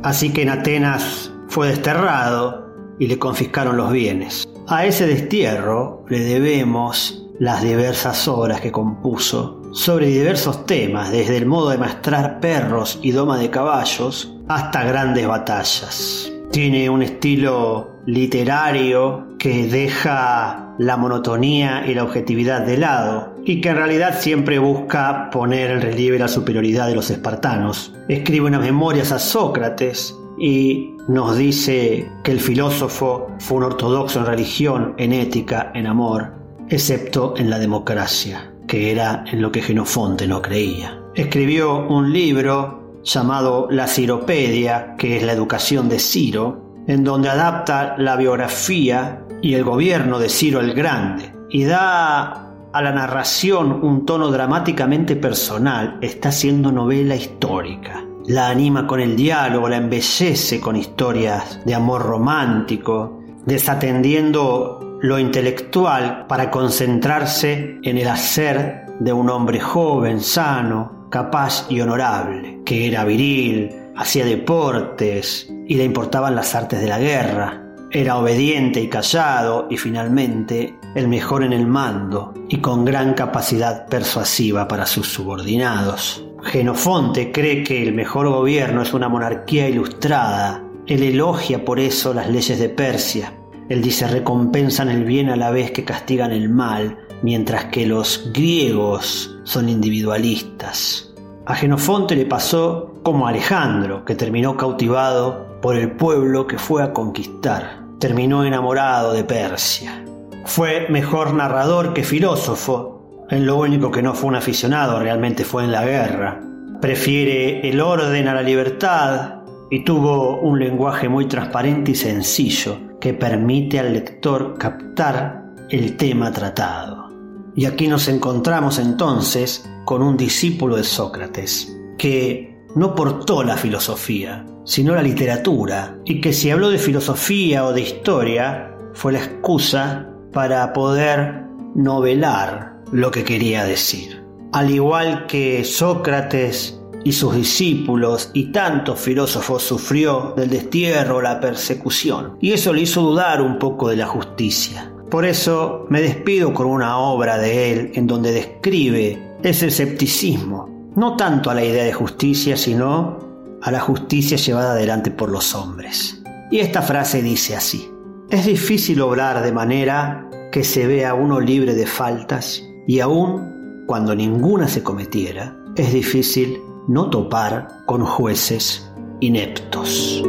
Así 0.03 0.31
que 0.31 0.43
en 0.43 0.49
Atenas 0.49 1.31
fue 1.47 1.67
desterrado 1.67 2.67
y 2.99 3.07
le 3.07 3.19
confiscaron 3.19 3.77
los 3.77 3.91
bienes. 3.91 4.47
A 4.67 4.85
ese 4.85 5.05
destierro 5.05 6.03
le 6.09 6.19
debemos 6.19 7.25
las 7.39 7.61
diversas 7.61 8.27
obras 8.27 8.61
que 8.61 8.71
compuso 8.71 9.61
sobre 9.71 10.07
diversos 10.07 10.65
temas, 10.65 11.11
desde 11.11 11.37
el 11.37 11.45
modo 11.45 11.69
de 11.69 11.77
maestrar 11.77 12.39
perros 12.39 12.99
y 13.01 13.11
doma 13.11 13.37
de 13.37 13.49
caballos 13.49 14.33
hasta 14.47 14.83
grandes 14.83 15.27
batallas. 15.27 16.31
Tiene 16.51 16.89
un 16.89 17.03
estilo 17.03 17.96
literario 18.07 19.35
que 19.37 19.67
deja 19.67 20.73
la 20.79 20.97
monotonía 20.97 21.85
y 21.85 21.93
la 21.93 22.03
objetividad 22.03 22.65
de 22.65 22.77
lado 22.77 23.35
y 23.43 23.59
que 23.61 23.69
en 23.69 23.75
realidad 23.75 24.19
siempre 24.19 24.59
busca 24.59 25.29
poner 25.29 25.71
en 25.71 25.81
relieve 25.81 26.17
la 26.17 26.29
superioridad 26.29 26.87
de 26.87 26.95
los 26.95 27.09
espartanos. 27.09 27.93
Escribe 28.07 28.47
unas 28.47 28.61
memorias 28.61 29.11
a 29.11 29.19
Sócrates 29.19 30.15
y 30.39 30.95
nos 31.09 31.37
dice 31.37 32.09
que 32.23 32.31
el 32.31 32.39
filósofo 32.39 33.27
fue 33.39 33.57
un 33.57 33.63
ortodoxo 33.63 34.19
en 34.19 34.25
religión, 34.25 34.93
en 34.97 35.11
ética, 35.11 35.71
en 35.75 35.85
amor, 35.85 36.33
excepto 36.69 37.33
en 37.37 37.49
la 37.49 37.59
democracia, 37.59 38.53
que 38.67 38.91
era 38.91 39.25
en 39.29 39.41
lo 39.41 39.51
que 39.51 39.61
Genofonte 39.61 40.27
no 40.27 40.41
creía. 40.41 41.01
Escribió 41.13 41.87
un 41.87 42.13
libro 42.13 43.01
llamado 43.03 43.67
La 43.69 43.87
Ciropedia, 43.87 44.95
que 44.97 45.17
es 45.17 45.23
la 45.23 45.33
educación 45.33 45.89
de 45.89 45.99
Ciro, 45.99 46.66
en 46.87 47.03
donde 47.03 47.29
adapta 47.29 47.95
la 47.97 48.15
biografía 48.15 49.21
y 49.41 49.53
el 49.53 49.63
gobierno 49.63 50.19
de 50.19 50.29
Ciro 50.29 50.59
el 50.59 50.73
Grande 50.73 51.31
y 51.49 51.65
da 51.65 52.47
a 52.73 52.81
la 52.81 52.91
narración 52.91 53.83
un 53.83 54.05
tono 54.05 54.31
dramáticamente 54.31 55.15
personal, 55.15 55.97
está 56.01 56.31
siendo 56.31 56.71
novela 56.71 57.15
histórica. 57.15 58.03
La 58.25 58.49
anima 58.49 58.85
con 58.85 58.99
el 58.99 59.15
diálogo, 59.15 59.69
la 59.69 59.77
embellece 59.77 60.59
con 60.59 60.75
historias 60.75 61.61
de 61.65 61.73
amor 61.73 62.03
romántico, 62.03 63.21
desatendiendo 63.45 64.99
lo 65.01 65.17
intelectual 65.17 66.25
para 66.27 66.51
concentrarse 66.51 67.77
en 67.83 67.97
el 67.97 68.07
hacer 68.07 68.85
de 68.99 69.13
un 69.13 69.29
hombre 69.29 69.59
joven, 69.59 70.19
sano, 70.19 71.07
capaz 71.09 71.67
y 71.69 71.79
honorable, 71.79 72.59
que 72.65 72.87
era 72.87 73.05
viril, 73.05 73.71
hacía 73.97 74.25
deportes 74.25 75.51
y 75.67 75.75
le 75.75 75.83
importaban 75.83 76.35
las 76.35 76.55
artes 76.55 76.79
de 76.79 76.87
la 76.87 76.99
guerra. 76.99 77.63
Era 77.91 78.17
obediente 78.17 78.79
y 78.79 78.89
callado 78.89 79.67
y 79.69 79.77
finalmente 79.77 80.75
el 80.95 81.07
mejor 81.07 81.43
en 81.43 81.53
el 81.53 81.65
mando 81.67 82.33
y 82.47 82.57
con 82.57 82.85
gran 82.85 83.13
capacidad 83.13 83.87
persuasiva 83.87 84.67
para 84.67 84.85
sus 84.85 85.07
subordinados. 85.07 86.23
Genofonte 86.43 87.31
cree 87.31 87.63
que 87.63 87.81
el 87.81 87.93
mejor 87.93 88.29
gobierno 88.29 88.81
es 88.81 88.93
una 88.93 89.09
monarquía 89.09 89.67
ilustrada. 89.67 90.63
Él 90.85 91.03
elogia 91.03 91.65
por 91.65 91.79
eso 91.79 92.13
las 92.13 92.29
leyes 92.29 92.59
de 92.59 92.69
Persia. 92.69 93.33
Él 93.67 93.81
dice 93.81 94.07
recompensan 94.07 94.89
el 94.89 95.03
bien 95.03 95.29
a 95.29 95.35
la 95.35 95.51
vez 95.51 95.71
que 95.71 95.83
castigan 95.83 96.31
el 96.31 96.49
mal, 96.49 96.99
mientras 97.21 97.65
que 97.65 97.85
los 97.85 98.31
griegos 98.33 99.37
son 99.43 99.67
individualistas. 99.69 101.13
A 101.45 101.55
Genofonte 101.55 102.15
le 102.15 102.25
pasó 102.25 102.93
como 103.07 103.25
Alejandro, 103.25 104.03
que 104.03 104.15
terminó 104.15 104.57
cautivado 104.57 105.61
por 105.61 105.77
el 105.77 105.91
pueblo 105.91 106.45
que 106.45 106.57
fue 106.57 106.83
a 106.83 106.91
conquistar. 106.91 107.85
Terminó 107.99 108.43
enamorado 108.43 109.13
de 109.13 109.23
Persia. 109.23 110.03
Fue 110.43 110.87
mejor 110.89 111.33
narrador 111.33 111.93
que 111.93 112.03
filósofo. 112.03 113.25
En 113.29 113.45
lo 113.45 113.59
único 113.59 113.91
que 113.91 114.01
no 114.01 114.13
fue 114.13 114.27
un 114.27 114.35
aficionado 114.35 114.99
realmente 114.99 115.45
fue 115.45 115.63
en 115.63 115.71
la 115.71 115.85
guerra. 115.85 116.41
prefiere 116.81 117.69
el 117.69 117.79
orden 117.79 118.27
a 118.27 118.33
la 118.33 118.41
libertad 118.41 119.35
y 119.71 119.85
tuvo 119.85 120.41
un 120.41 120.59
lenguaje 120.59 121.07
muy 121.07 121.29
transparente 121.29 121.91
y 121.91 121.95
sencillo 121.95 122.99
que 122.99 123.13
permite 123.13 123.79
al 123.79 123.93
lector 123.93 124.57
captar 124.57 125.45
el 125.69 125.95
tema 125.95 126.33
tratado. 126.33 127.09
Y 127.55 127.67
aquí 127.67 127.87
nos 127.87 128.09
encontramos 128.09 128.79
entonces 128.79 129.65
con 129.85 130.03
un 130.03 130.17
discípulo 130.17 130.75
de 130.75 130.83
Sócrates, 130.83 131.73
que 131.97 132.56
no 132.77 132.93
portó 132.93 133.43
la 133.43 133.57
filosofía, 133.57 134.45
sino 134.63 134.93
la 134.93 135.01
literatura, 135.01 135.97
y 136.05 136.21
que 136.21 136.31
si 136.31 136.51
habló 136.51 136.69
de 136.69 136.77
filosofía 136.77 137.65
o 137.65 137.73
de 137.73 137.81
historia, 137.81 138.75
fue 138.93 139.13
la 139.13 139.19
excusa 139.19 140.09
para 140.31 140.73
poder 140.73 141.45
novelar 141.73 142.77
lo 142.91 143.09
que 143.09 143.23
quería 143.23 143.63
decir. 143.63 144.23
Al 144.53 144.69
igual 144.69 145.25
que 145.25 145.63
Sócrates 145.63 146.79
y 147.03 147.13
sus 147.13 147.35
discípulos 147.35 148.29
y 148.33 148.51
tantos 148.51 148.99
filósofos 148.99 149.63
sufrió 149.63 150.35
del 150.37 150.51
destierro, 150.51 151.19
la 151.19 151.39
persecución, 151.39 152.37
y 152.41 152.51
eso 152.51 152.73
le 152.73 152.81
hizo 152.81 153.01
dudar 153.01 153.41
un 153.41 153.57
poco 153.57 153.89
de 153.89 153.95
la 153.95 154.05
justicia. 154.05 154.93
Por 155.09 155.25
eso 155.25 155.87
me 155.89 156.01
despido 156.01 156.53
con 156.53 156.67
una 156.67 156.99
obra 156.99 157.39
de 157.39 157.71
él 157.71 157.91
en 157.95 158.05
donde 158.05 158.33
describe 158.33 159.35
ese 159.41 159.67
escepticismo, 159.67 160.76
no 160.97 161.15
tanto 161.15 161.51
a 161.51 161.53
la 161.53 161.63
idea 161.63 161.83
de 161.83 161.93
justicia, 161.93 162.57
sino 162.57 163.19
a 163.61 163.71
la 163.71 163.79
justicia 163.79 164.35
llevada 164.35 164.71
adelante 164.71 165.11
por 165.11 165.29
los 165.29 165.53
hombres. 165.53 166.23
Y 166.49 166.57
esta 166.57 166.81
frase 166.81 167.21
dice 167.21 167.55
así, 167.55 167.89
es 168.31 168.47
difícil 168.47 168.99
obrar 169.01 169.43
de 169.43 169.51
manera 169.51 170.27
que 170.51 170.63
se 170.63 170.87
vea 170.87 171.13
uno 171.13 171.39
libre 171.39 171.75
de 171.75 171.85
faltas 171.85 172.63
y 172.87 172.99
aun 172.99 173.83
cuando 173.85 174.15
ninguna 174.15 174.67
se 174.67 174.81
cometiera, 174.81 175.55
es 175.75 175.93
difícil 175.93 176.59
no 176.87 177.11
topar 177.11 177.67
con 177.85 178.03
jueces 178.03 178.91
ineptos. 179.19 180.23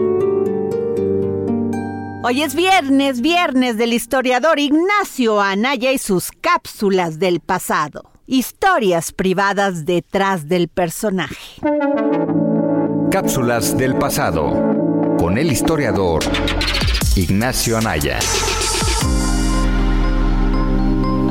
Hoy 2.25 2.43
es 2.43 2.55
viernes, 2.55 3.23
viernes 3.23 3.79
del 3.79 3.95
historiador 3.95 4.59
Ignacio 4.59 5.41
Anaya 5.41 5.93
y 5.93 5.99
sus 5.99 6.31
cápsulas 6.31 7.19
del 7.19 7.41
pasado. 7.41 8.18
Historias 8.31 9.11
privadas 9.11 9.87
detrás 9.87 10.51
del 10.51 10.69
personaje. 10.69 11.63
Cápsulas 13.11 13.79
del 13.79 13.97
pasado 13.97 15.17
con 15.19 15.39
el 15.39 15.51
historiador 15.51 16.23
Ignacio 17.17 17.79
Anaya. 17.79 18.19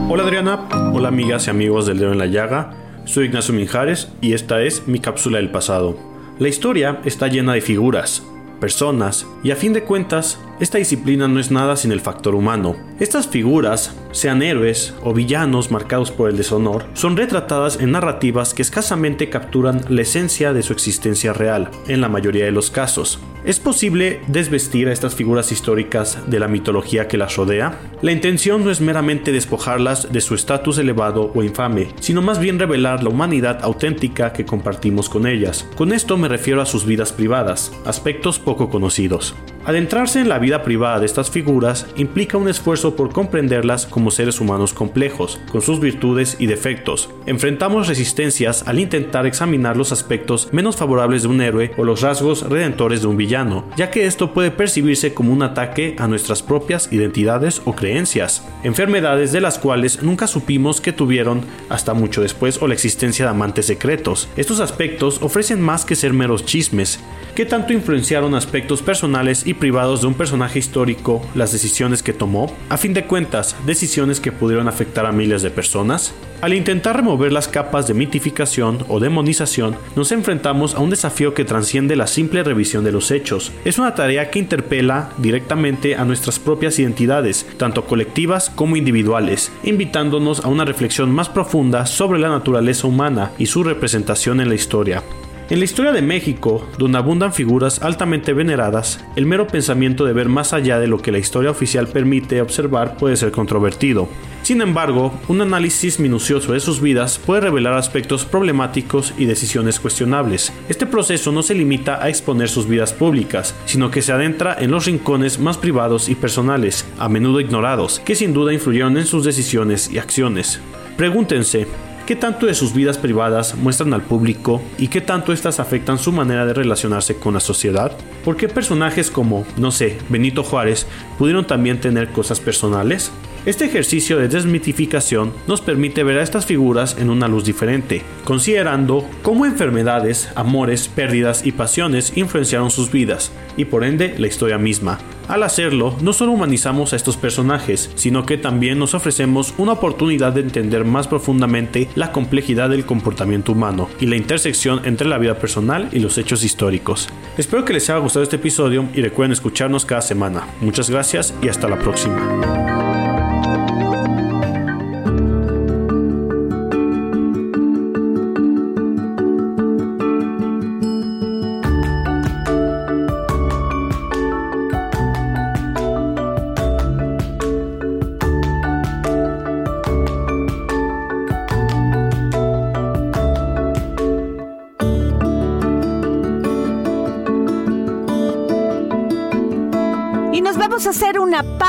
Hola 0.10 0.24
Adriana, 0.24 0.68
hola 0.92 1.10
amigas 1.10 1.46
y 1.46 1.52
amigos 1.52 1.86
del 1.86 2.00
Dedo 2.00 2.14
en 2.14 2.18
la 2.18 2.26
Llaga. 2.26 2.74
Soy 3.06 3.28
Ignacio 3.28 3.54
Minjares 3.54 4.12
y 4.20 4.34
esta 4.34 4.64
es 4.64 4.88
mi 4.88 4.98
cápsula 4.98 5.38
del 5.38 5.52
pasado. 5.52 6.00
La 6.40 6.48
historia 6.48 7.00
está 7.06 7.28
llena 7.28 7.54
de 7.54 7.62
figuras, 7.62 8.24
personas 8.60 9.26
y 9.43 9.52
a 9.52 9.56
fin 9.56 9.74
de 9.74 9.84
cuentas 9.84 10.39
esta 10.60 10.80
disciplina 10.80 11.28
no 11.28 11.39
es 11.39 11.52
nada 11.52 11.76
sin 11.76 11.91
el 11.91 12.02
factor 12.02 12.34
humano. 12.34 12.76
Estas 13.00 13.28
figuras, 13.28 13.96
sean 14.12 14.41
héroes 14.41 14.96
o 15.04 15.13
villanos 15.13 15.70
marcados 15.70 16.10
por 16.10 16.30
el 16.30 16.38
deshonor, 16.38 16.86
son 16.93 17.15
retratadas 17.15 17.80
en 17.80 17.91
narrativas 17.91 18.54
que 18.56 18.63
escasamente 18.63 19.30
capturan 19.30 19.82
la 19.89 20.02
esencia 20.02 20.54
de 20.54 20.63
su 20.63 20.74
existencia 20.74 21.32
real, 21.34 21.70
en 21.88 22.02
la 22.02 22.10
mayoría 22.10 22.46
de 22.46 22.52
los 22.52 22.72
casos. 22.72 23.20
¿Es 23.48 23.62
posible 23.62 24.20
desvestir 24.28 24.90
a 24.90 24.92
estas 24.92 25.16
figuras 25.16 25.54
históricas 25.54 26.30
de 26.30 26.38
la 26.38 26.50
mitología 26.50 27.08
que 27.08 27.16
las 27.16 27.38
rodea? 27.38 27.80
La 28.02 28.12
intención 28.12 28.66
no 28.66 28.72
es 28.72 28.82
meramente 28.82 29.32
despojarlas 29.32 30.12
de 30.12 30.20
su 30.20 30.36
estatus 30.36 30.80
elevado 30.80 31.32
o 31.34 31.42
infame, 31.42 31.88
sino 32.02 32.22
más 32.22 32.40
bien 32.40 32.60
revelar 32.60 33.04
la 33.04 33.10
humanidad 33.10 33.60
auténtica 33.64 34.34
que 34.34 34.46
compartimos 34.46 35.08
con 35.08 35.26
ellas. 35.26 35.66
Con 35.78 35.94
esto 35.94 36.18
me 36.18 36.28
refiero 36.28 36.62
a 36.62 36.66
sus 36.66 36.86
vidas 36.86 37.14
privadas, 37.14 37.72
aspectos 37.86 38.38
poco 38.38 38.70
conocidos. 38.70 39.34
Adentrarse 39.64 40.22
en 40.22 40.30
la 40.30 40.40
vida 40.40 40.64
privada 40.64 41.00
de 41.00 41.06
estas 41.06 41.30
figuras 41.30 41.88
implica 41.98 42.38
un 42.38 42.48
esfuerzo 42.48 42.96
por 42.96 43.12
comprenderlas 43.12 43.86
como 43.86 44.12
seres 44.12 44.40
humanos 44.40 44.74
complejos, 44.74 45.42
con 45.52 45.62
sus 45.62 45.82
virtudes 45.82 46.38
y 46.40 46.46
defectos. 46.46 47.10
Enfrentamos 47.26 47.88
resistencias 47.88 48.66
al 48.66 48.80
intentar 48.80 49.26
examinar 49.26 49.76
los 49.76 49.92
aspectos 49.92 50.48
menos 50.54 50.78
favorables 50.78 51.24
de 51.24 51.28
un 51.28 51.42
héroe 51.42 51.74
o 51.76 51.84
los 51.84 52.02
rasgos 52.02 52.44
redentores 52.50 53.02
de 53.02 53.08
un 53.08 53.18
villano, 53.18 53.37
ya 53.76 53.91
que 53.91 54.06
esto 54.06 54.34
puede 54.34 54.52
percibirse 54.52 55.13
como 55.13 55.32
un 55.32 55.43
ataque 55.43 55.95
a 56.00 56.08
nuestras 56.08 56.41
propias 56.41 56.91
identidades 56.91 57.62
o 57.65 57.73
creencias, 57.73 58.43
enfermedades 58.63 59.32
de 59.32 59.41
las 59.41 59.60
cuales 59.60 60.02
nunca 60.02 60.28
supimos 60.28 60.82
que 60.82 60.91
tuvieron 60.93 61.41
hasta 61.69 61.93
mucho 61.93 62.21
después 62.21 62.62
o 62.62 62.67
la 62.67 62.73
existencia 62.73 63.26
de 63.26 63.32
amantes 63.32 63.67
secretos. 63.67 64.28
Estos 64.38 64.60
aspectos 64.60 65.19
ofrecen 65.21 65.62
más 65.62 65.86
que 65.86 65.95
ser 65.95 66.13
meros 66.13 66.45
chismes, 66.45 67.00
que 67.36 67.45
tanto 67.45 67.73
influenciaron 67.73 68.34
aspectos 68.34 68.82
personales 68.82 69.45
y 69.45 69.54
privados 69.54 70.02
de 70.02 70.08
un 70.08 70.15
personaje 70.15 70.58
histórico 70.58 71.21
las 71.36 71.52
decisiones 71.52 72.02
que 72.02 72.13
tomó? 72.13 72.52
A 72.69 72.78
fin 72.78 72.93
de 72.93 73.06
cuentas, 73.06 73.56
decisiones 73.65 74.19
que 74.19 74.32
pudieron 74.32 74.67
afectar 74.67 75.06
a 75.06 75.12
miles 75.12 75.43
de 75.43 75.52
personas. 75.52 76.13
Al 76.41 76.54
intentar 76.54 76.95
remover 76.95 77.32
las 77.32 77.47
capas 77.47 77.88
de 77.88 77.95
mitificación 77.95 78.86
o 78.88 79.00
demonización, 79.00 79.76
nos 79.95 80.12
enfrentamos 80.12 80.76
a 80.76 80.80
un 80.80 80.91
desafío 80.91 81.34
que 81.34 81.45
transciende 81.45 81.95
la 81.95 82.06
simple 82.06 82.43
revisión 82.43 82.84
de 82.84 82.91
los 82.91 83.10
hechos. 83.10 83.27
Es 83.66 83.78
una 83.78 83.94
tarea 83.94 84.30
que 84.30 84.40
interpela 84.40 85.10
directamente 85.18 85.96
a 85.96 86.06
nuestras 86.06 86.40
propias 86.40 86.80
identidades, 86.80 87.46
tanto 87.58 87.86
colectivas 87.86 88.50
como 88.50 88.78
individuales, 88.78 89.52
invitándonos 89.63 90.46
a 90.46 90.48
una 90.48 90.63
reflexión 90.63 91.12
más 91.12 91.28
profunda 91.28 91.86
sobre 91.86 92.20
la 92.20 92.30
naturaleza 92.30 92.88
humana 92.88 93.32
y 93.38 93.48
su 93.48 93.63
representación 93.63 94.40
en 94.40 94.50
la 94.50 94.56
historia. 94.56 95.04
En 95.50 95.60
la 95.60 95.66
historia 95.66 95.94
de 95.94 96.02
México, 96.02 96.68
donde 96.78 96.98
abundan 96.98 97.32
figuras 97.32 97.82
altamente 97.82 98.34
veneradas, 98.34 99.00
el 99.16 99.26
mero 99.26 99.48
pensamiento 99.48 100.04
de 100.04 100.12
ver 100.12 100.28
más 100.28 100.52
allá 100.52 100.78
de 100.78 100.88
lo 100.88 101.02
que 101.02 101.14
la 101.14 101.20
historia 101.20 101.52
oficial 101.52 101.88
permite 101.88 102.42
observar 102.42 102.98
puede 102.98 103.16
ser 103.16 103.32
controvertido. 103.32 104.10
Sin 104.44 104.62
embargo, 104.62 105.14
un 105.30 105.40
análisis 105.40 106.02
minucioso 106.02 106.52
de 106.52 106.60
sus 106.60 106.82
vidas 106.82 107.18
puede 107.18 107.40
revelar 107.40 107.76
aspectos 107.76 108.26
problemáticos 108.26 109.14
y 109.18 109.24
decisiones 109.24 109.80
cuestionables. 109.80 110.52
Este 110.68 110.86
proceso 110.86 111.32
no 111.32 111.42
se 111.42 111.56
limita 111.56 112.04
a 112.04 112.10
exponer 112.10 112.50
sus 112.50 112.68
vidas 112.68 112.92
públicas, 112.92 113.56
sino 113.66 113.90
que 113.90 114.02
se 114.02 114.12
adentra 114.12 114.58
en 114.60 114.72
los 114.72 114.86
rincones 114.86 115.40
más 115.40 115.58
privados 115.58 116.10
y 116.10 116.16
personales, 116.16 116.86
a 117.00 117.08
menudo 117.08 117.40
ignorados, 117.40 118.02
que 118.02 118.16
sin 118.16 118.34
duda 118.34 118.52
influyeron 118.52 118.98
en 118.98 119.06
sus 119.06 119.24
decisiones 119.24 119.90
y 119.90 119.98
acciones. 119.98 120.60
Pregúntense, 120.98 121.68
qué 122.08 122.15
tanto 122.15 122.46
de 122.46 122.54
sus 122.54 122.74
vidas 122.74 122.98
privadas 122.98 123.56
muestran 123.56 123.93
al 123.93 124.02
público 124.02 124.62
y 124.78 124.88
qué 124.88 125.02
tanto 125.02 125.34
estas 125.34 125.60
afectan 125.60 126.00
su 126.00 126.13
manera 126.13 126.46
de 126.46 126.54
relacionarse 126.54 127.17
con 127.17 127.34
la 127.34 127.41
sociedad? 127.41 127.91
¿Por 128.24 128.38
qué 128.38 128.48
personajes 128.48 129.12
como, 129.12 129.46
no 129.58 129.72
sé, 129.72 129.98
Benito 130.08 130.41
Juárez 130.41 130.88
pudieron 131.17 131.46
también 131.46 131.82
tener 131.82 132.13
cosas 132.13 132.39
personales? 132.39 133.12
Este 133.46 133.65
ejercicio 133.65 134.17
de 134.17 134.30
desmitificación 134.30 135.34
nos 135.48 135.60
permite 135.60 136.04
ver 136.04 136.20
a 136.20 136.24
estas 136.24 136.46
figuras 136.46 136.96
en 136.98 137.10
una 137.10 137.28
luz 137.28 137.43
diferente, 137.43 138.04
considerando 138.24 139.06
cómo 139.22 139.46
enfermedades, 139.46 140.30
amores, 140.36 140.88
pérdidas 140.88 141.46
y 141.46 141.52
pasiones 141.52 142.15
influenciaron 142.15 142.72
sus 142.72 142.89
vidas, 142.89 143.34
y 143.58 143.65
por 143.65 143.84
ende 143.84 144.15
la 144.17 144.28
historia 144.28 144.58
misma. 144.58 144.98
Al 145.28 145.44
hacerlo, 145.44 145.94
no 146.02 146.13
solo 146.13 146.32
humanizamos 146.32 146.94
a 146.94 146.96
estos 146.96 147.18
personajes, 147.18 147.92
sino 147.96 148.26
que 148.26 148.38
también 148.38 148.80
nos 148.80 148.94
ofrecemos 148.94 149.54
una 149.58 149.74
oportunidad 149.74 150.32
de 150.32 150.42
entender 150.42 150.86
más 150.86 151.08
profundamente 151.08 151.90
la 151.96 152.13
complejidad 152.13 152.70
del 152.70 152.86
comportamiento 152.86 153.52
humano 153.52 153.90
y 154.00 154.06
la 154.06 154.16
intersección 154.16 154.82
entre 154.86 155.08
la 155.08 155.18
vida 155.18 155.38
personal 155.38 155.90
y 155.92 156.00
los 156.00 156.18
hechos 156.18 156.46
históricos. 156.46 157.10
Espero 157.38 157.66
que 157.66 157.74
les 157.74 157.90
haya 157.90 158.00
gustado 158.00 158.24
este 158.24 158.38
episodio 158.38 158.88
y 158.94 159.02
recuerden 159.02 159.34
escucharnos 159.34 159.86
cada 159.86 160.02
semana. 160.02 160.48
Muchas 160.62 160.90
gracias 160.90 161.34
y 161.42 161.50
hasta 161.50 161.68
la 161.68 161.78
próxima. 161.78 162.77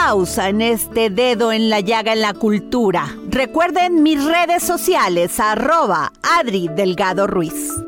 Pausa 0.09 0.49
en 0.49 0.63
este 0.63 1.11
dedo 1.11 1.53
en 1.53 1.69
la 1.69 1.81
llaga 1.81 2.15
en 2.15 2.23
la 2.23 2.33
cultura. 2.33 3.15
Recuerden 3.29 4.03
mis 4.03 4.25
redes 4.25 4.63
sociales, 4.63 5.39
arroba 5.39 6.13
Adri 6.23 6.69
Delgado 6.69 7.27
Ruiz. 7.27 7.88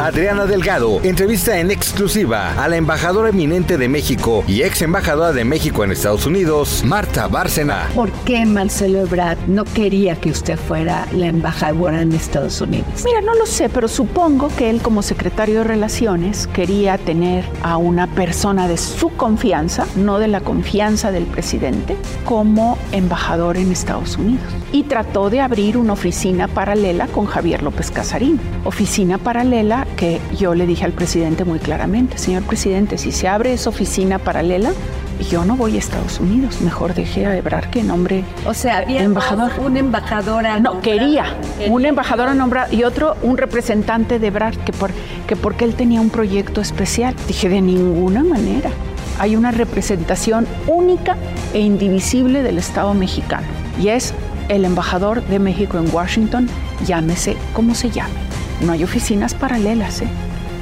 Adriana 0.00 0.46
Delgado 0.46 0.98
entrevista 1.02 1.60
en 1.60 1.70
exclusiva 1.70 2.54
a 2.54 2.68
la 2.68 2.76
embajadora 2.76 3.28
eminente 3.28 3.76
de 3.76 3.86
México 3.86 4.42
y 4.48 4.62
ex 4.62 4.80
embajadora 4.80 5.34
de 5.34 5.44
México 5.44 5.84
en 5.84 5.92
Estados 5.92 6.24
Unidos, 6.24 6.82
Marta 6.86 7.28
Bárcena. 7.28 7.86
¿Por 7.94 8.10
qué 8.24 8.46
Marcelo 8.46 9.00
Ebrard 9.00 9.36
no 9.46 9.64
quería 9.64 10.16
que 10.16 10.30
usted 10.30 10.58
fuera 10.58 11.06
la 11.12 11.26
embajadora 11.26 12.00
en 12.00 12.12
Estados 12.12 12.62
Unidos? 12.62 12.86
Mira, 13.04 13.20
no 13.20 13.34
lo 13.34 13.44
sé, 13.44 13.68
pero 13.68 13.88
supongo 13.88 14.48
que 14.56 14.70
él 14.70 14.80
como 14.80 15.02
secretario 15.02 15.58
de 15.58 15.64
Relaciones 15.64 16.46
quería 16.46 16.96
tener 16.96 17.44
a 17.62 17.76
una 17.76 18.06
persona 18.06 18.68
de 18.68 18.78
su 18.78 19.10
confianza, 19.10 19.86
no 19.96 20.18
de 20.18 20.28
la 20.28 20.40
confianza 20.40 21.12
del 21.12 21.24
presidente, 21.24 21.94
como 22.24 22.78
embajador 22.92 23.58
en 23.58 23.70
Estados 23.70 24.16
Unidos. 24.16 24.46
Y 24.72 24.84
trató 24.84 25.28
de 25.28 25.40
abrir 25.40 25.76
una 25.76 25.92
oficina 25.92 26.48
paralela 26.48 27.06
con 27.08 27.26
Javier 27.26 27.62
López 27.62 27.90
Casarín. 27.90 28.40
Oficina 28.64 29.18
paralela 29.18 29.86
que 29.96 30.20
yo 30.38 30.54
le 30.54 30.66
dije 30.66 30.84
al 30.84 30.92
presidente 30.92 31.44
muy 31.44 31.58
claramente, 31.58 32.18
señor 32.18 32.42
presidente, 32.42 32.98
si 32.98 33.12
se 33.12 33.28
abre 33.28 33.52
esa 33.52 33.70
oficina 33.70 34.18
paralela, 34.18 34.72
yo 35.28 35.44
no 35.44 35.56
voy 35.56 35.76
a 35.76 35.78
Estados 35.78 36.18
Unidos, 36.20 36.60
mejor 36.60 36.94
dejé 36.94 37.26
a 37.26 37.36
Ebrard 37.36 37.68
que 37.70 37.82
nombre 37.82 38.24
o 38.46 38.54
sea, 38.54 38.78
había 38.78 39.02
embajador. 39.02 39.52
un 39.58 39.76
embajadora 39.76 40.58
No, 40.58 40.80
quería, 40.80 41.36
un 41.68 41.84
embajador 41.84 42.34
nombrado 42.34 42.72
y 42.74 42.84
otro 42.84 43.16
un 43.22 43.36
representante 43.36 44.18
de 44.18 44.26
Ebrard 44.28 44.56
que, 44.58 44.72
por, 44.72 44.90
que 45.26 45.36
porque 45.36 45.64
él 45.64 45.74
tenía 45.74 46.00
un 46.00 46.10
proyecto 46.10 46.60
especial. 46.60 47.14
Dije, 47.26 47.48
de 47.48 47.60
ninguna 47.60 48.24
manera. 48.24 48.70
Hay 49.18 49.36
una 49.36 49.50
representación 49.50 50.46
única 50.66 51.16
e 51.52 51.60
indivisible 51.60 52.42
del 52.42 52.56
Estado 52.56 52.94
mexicano 52.94 53.46
y 53.78 53.88
es 53.88 54.14
el 54.48 54.64
embajador 54.64 55.22
de 55.26 55.38
México 55.38 55.78
en 55.78 55.94
Washington, 55.94 56.48
llámese 56.86 57.36
como 57.52 57.74
se 57.74 57.90
llame. 57.90 58.29
No 58.64 58.72
hay 58.72 58.84
oficinas 58.84 59.34
paralelas, 59.34 60.02
¿eh? 60.02 60.08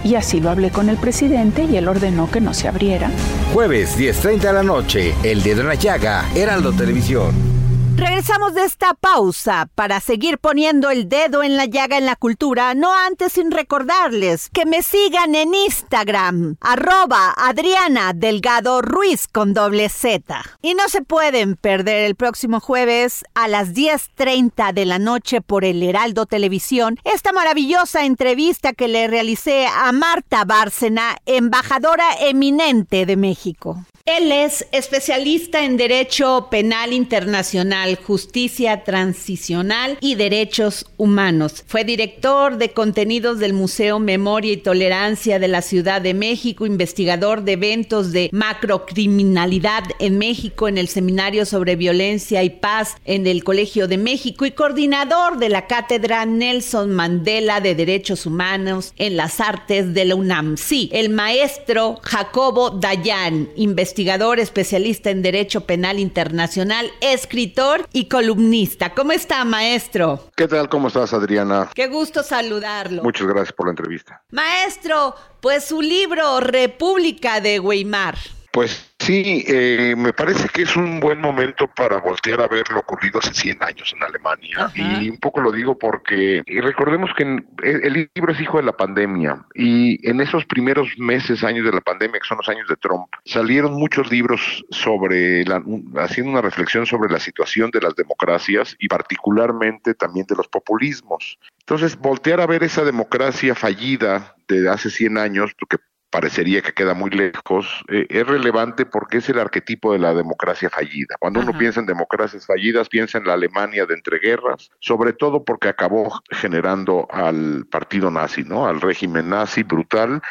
Y 0.04 0.14
así 0.14 0.40
lo 0.40 0.50
hablé 0.50 0.70
con 0.70 0.88
el 0.88 0.96
presidente 0.96 1.64
y 1.64 1.76
él 1.76 1.88
ordenó 1.88 2.30
que 2.30 2.40
no 2.40 2.54
se 2.54 2.68
abriera. 2.68 3.10
Jueves 3.52 3.98
10.30 3.98 4.38
de 4.40 4.52
la 4.52 4.62
noche, 4.62 5.14
El 5.24 5.42
Dedo 5.42 5.62
en 5.62 5.68
la 5.68 5.74
Llaga, 5.74 6.24
Heraldo 6.34 6.72
Televisión. 6.72 7.57
Regresamos 7.98 8.54
de 8.54 8.62
esta 8.62 8.94
pausa 8.94 9.68
para 9.74 9.98
seguir 9.98 10.38
poniendo 10.38 10.88
el 10.88 11.08
dedo 11.08 11.42
en 11.42 11.56
la 11.56 11.64
llaga 11.64 11.98
en 11.98 12.06
la 12.06 12.14
cultura, 12.14 12.72
no 12.74 12.94
antes 12.94 13.32
sin 13.32 13.50
recordarles 13.50 14.50
que 14.50 14.66
me 14.66 14.84
sigan 14.84 15.34
en 15.34 15.52
Instagram, 15.52 16.58
arroba 16.60 17.34
Adriana 17.36 18.12
Delgado 18.14 18.82
Ruiz 18.82 19.26
con 19.26 19.52
doble 19.52 19.88
Z. 19.88 20.44
Y 20.62 20.74
no 20.74 20.88
se 20.88 21.02
pueden 21.02 21.56
perder 21.56 22.04
el 22.04 22.14
próximo 22.14 22.60
jueves 22.60 23.24
a 23.34 23.48
las 23.48 23.74
10.30 23.74 24.72
de 24.72 24.84
la 24.84 25.00
noche 25.00 25.40
por 25.40 25.64
el 25.64 25.82
Heraldo 25.82 26.26
Televisión 26.26 27.00
esta 27.02 27.32
maravillosa 27.32 28.04
entrevista 28.04 28.74
que 28.74 28.86
le 28.86 29.08
realicé 29.08 29.66
a 29.66 29.90
Marta 29.90 30.44
Bárcena, 30.44 31.16
embajadora 31.26 32.06
eminente 32.20 33.06
de 33.06 33.16
México. 33.16 33.84
Él 34.08 34.32
es 34.32 34.66
especialista 34.72 35.66
en 35.66 35.76
Derecho 35.76 36.48
Penal 36.50 36.94
Internacional, 36.94 37.96
Justicia 37.96 38.82
Transicional 38.82 39.98
y 40.00 40.14
Derechos 40.14 40.86
Humanos. 40.96 41.62
Fue 41.66 41.84
director 41.84 42.56
de 42.56 42.70
contenidos 42.70 43.38
del 43.38 43.52
Museo 43.52 43.98
Memoria 43.98 44.52
y 44.52 44.56
Tolerancia 44.56 45.38
de 45.38 45.48
la 45.48 45.60
Ciudad 45.60 46.00
de 46.00 46.14
México, 46.14 46.64
investigador 46.64 47.42
de 47.42 47.52
eventos 47.52 48.10
de 48.12 48.30
macrocriminalidad 48.32 49.84
en 49.98 50.16
México 50.16 50.68
en 50.68 50.78
el 50.78 50.88
Seminario 50.88 51.44
sobre 51.44 51.76
Violencia 51.76 52.42
y 52.42 52.48
Paz 52.48 52.96
en 53.04 53.26
el 53.26 53.44
Colegio 53.44 53.88
de 53.88 53.98
México 53.98 54.46
y 54.46 54.52
coordinador 54.52 55.36
de 55.36 55.50
la 55.50 55.66
Cátedra 55.66 56.24
Nelson 56.24 56.92
Mandela 56.92 57.60
de 57.60 57.74
Derechos 57.74 58.24
Humanos 58.24 58.94
en 58.96 59.18
las 59.18 59.38
Artes 59.38 59.92
de 59.92 60.06
la 60.06 60.14
UNAM. 60.14 60.56
Sí, 60.56 60.88
el 60.94 61.10
maestro 61.10 62.00
Jacobo 62.02 62.70
Dayan, 62.70 63.50
investigador 63.54 63.97
investigador, 63.98 64.38
especialista 64.38 65.10
en 65.10 65.22
Derecho 65.22 65.62
Penal 65.62 65.98
Internacional, 65.98 66.88
escritor 67.00 67.88
y 67.92 68.04
columnista. 68.04 68.94
¿Cómo 68.94 69.10
está, 69.10 69.44
maestro? 69.44 70.30
¿Qué 70.36 70.46
tal? 70.46 70.68
¿Cómo 70.68 70.86
estás, 70.86 71.12
Adriana? 71.12 71.68
Qué 71.74 71.88
gusto 71.88 72.22
saludarlo. 72.22 73.02
Muchas 73.02 73.26
gracias 73.26 73.52
por 73.52 73.66
la 73.66 73.70
entrevista. 73.72 74.22
Maestro, 74.30 75.16
pues 75.40 75.64
su 75.64 75.82
libro 75.82 76.38
República 76.38 77.40
de 77.40 77.58
Weimar. 77.58 78.16
Pues 78.52 78.88
Sí, 79.08 79.42
eh, 79.46 79.94
me 79.96 80.12
parece 80.12 80.50
que 80.50 80.60
es 80.60 80.76
un 80.76 81.00
buen 81.00 81.18
momento 81.18 81.66
para 81.66 81.96
voltear 81.96 82.42
a 82.42 82.46
ver 82.46 82.70
lo 82.70 82.80
ocurrido 82.80 83.20
hace 83.20 83.32
100 83.32 83.62
años 83.62 83.94
en 83.96 84.02
Alemania. 84.02 84.70
Y 84.74 85.08
un 85.08 85.16
poco 85.16 85.40
lo 85.40 85.50
digo 85.50 85.78
porque 85.78 86.42
recordemos 86.46 87.08
que 87.16 87.22
el 87.22 88.10
libro 88.14 88.32
es 88.32 88.40
hijo 88.42 88.58
de 88.58 88.64
la 88.64 88.76
pandemia 88.76 89.46
y 89.54 90.06
en 90.06 90.20
esos 90.20 90.44
primeros 90.44 90.90
meses, 90.98 91.42
años 91.42 91.64
de 91.64 91.72
la 91.72 91.80
pandemia, 91.80 92.20
que 92.20 92.28
son 92.28 92.36
los 92.36 92.50
años 92.50 92.68
de 92.68 92.76
Trump, 92.76 93.06
salieron 93.24 93.72
muchos 93.72 94.12
libros 94.12 94.62
sobre, 94.70 95.42
la, 95.46 95.62
haciendo 95.96 96.32
una 96.32 96.42
reflexión 96.42 96.84
sobre 96.84 97.10
la 97.10 97.18
situación 97.18 97.70
de 97.70 97.80
las 97.80 97.96
democracias 97.96 98.76
y 98.78 98.88
particularmente 98.88 99.94
también 99.94 100.26
de 100.26 100.36
los 100.36 100.48
populismos. 100.48 101.38
Entonces, 101.60 101.96
voltear 101.96 102.42
a 102.42 102.46
ver 102.46 102.62
esa 102.62 102.84
democracia 102.84 103.54
fallida 103.54 104.34
de 104.48 104.68
hace 104.68 104.90
100 104.90 105.16
años, 105.16 105.52
porque 105.58 105.78
parecería 106.10 106.62
que 106.62 106.72
queda 106.72 106.94
muy 106.94 107.10
lejos, 107.10 107.84
eh, 107.88 108.06
es 108.08 108.26
relevante 108.26 108.86
porque 108.86 109.18
es 109.18 109.28
el 109.28 109.38
arquetipo 109.38 109.92
de 109.92 109.98
la 109.98 110.14
democracia 110.14 110.70
fallida. 110.70 111.16
Cuando 111.20 111.40
uno 111.40 111.56
piensa 111.56 111.80
en 111.80 111.86
democracias 111.86 112.46
fallidas, 112.46 112.88
piensa 112.88 113.18
en 113.18 113.26
la 113.26 113.34
Alemania 113.34 113.84
de 113.84 113.94
entreguerras, 113.94 114.70
sobre 114.80 115.12
todo 115.12 115.44
porque 115.44 115.68
acabó 115.68 116.20
generando 116.30 117.06
al 117.10 117.66
partido 117.70 118.10
nazi, 118.10 118.44
¿no? 118.44 118.66
Al 118.66 118.80
régimen 118.80 119.28
nazi 119.28 119.62
brutal, 119.62 120.22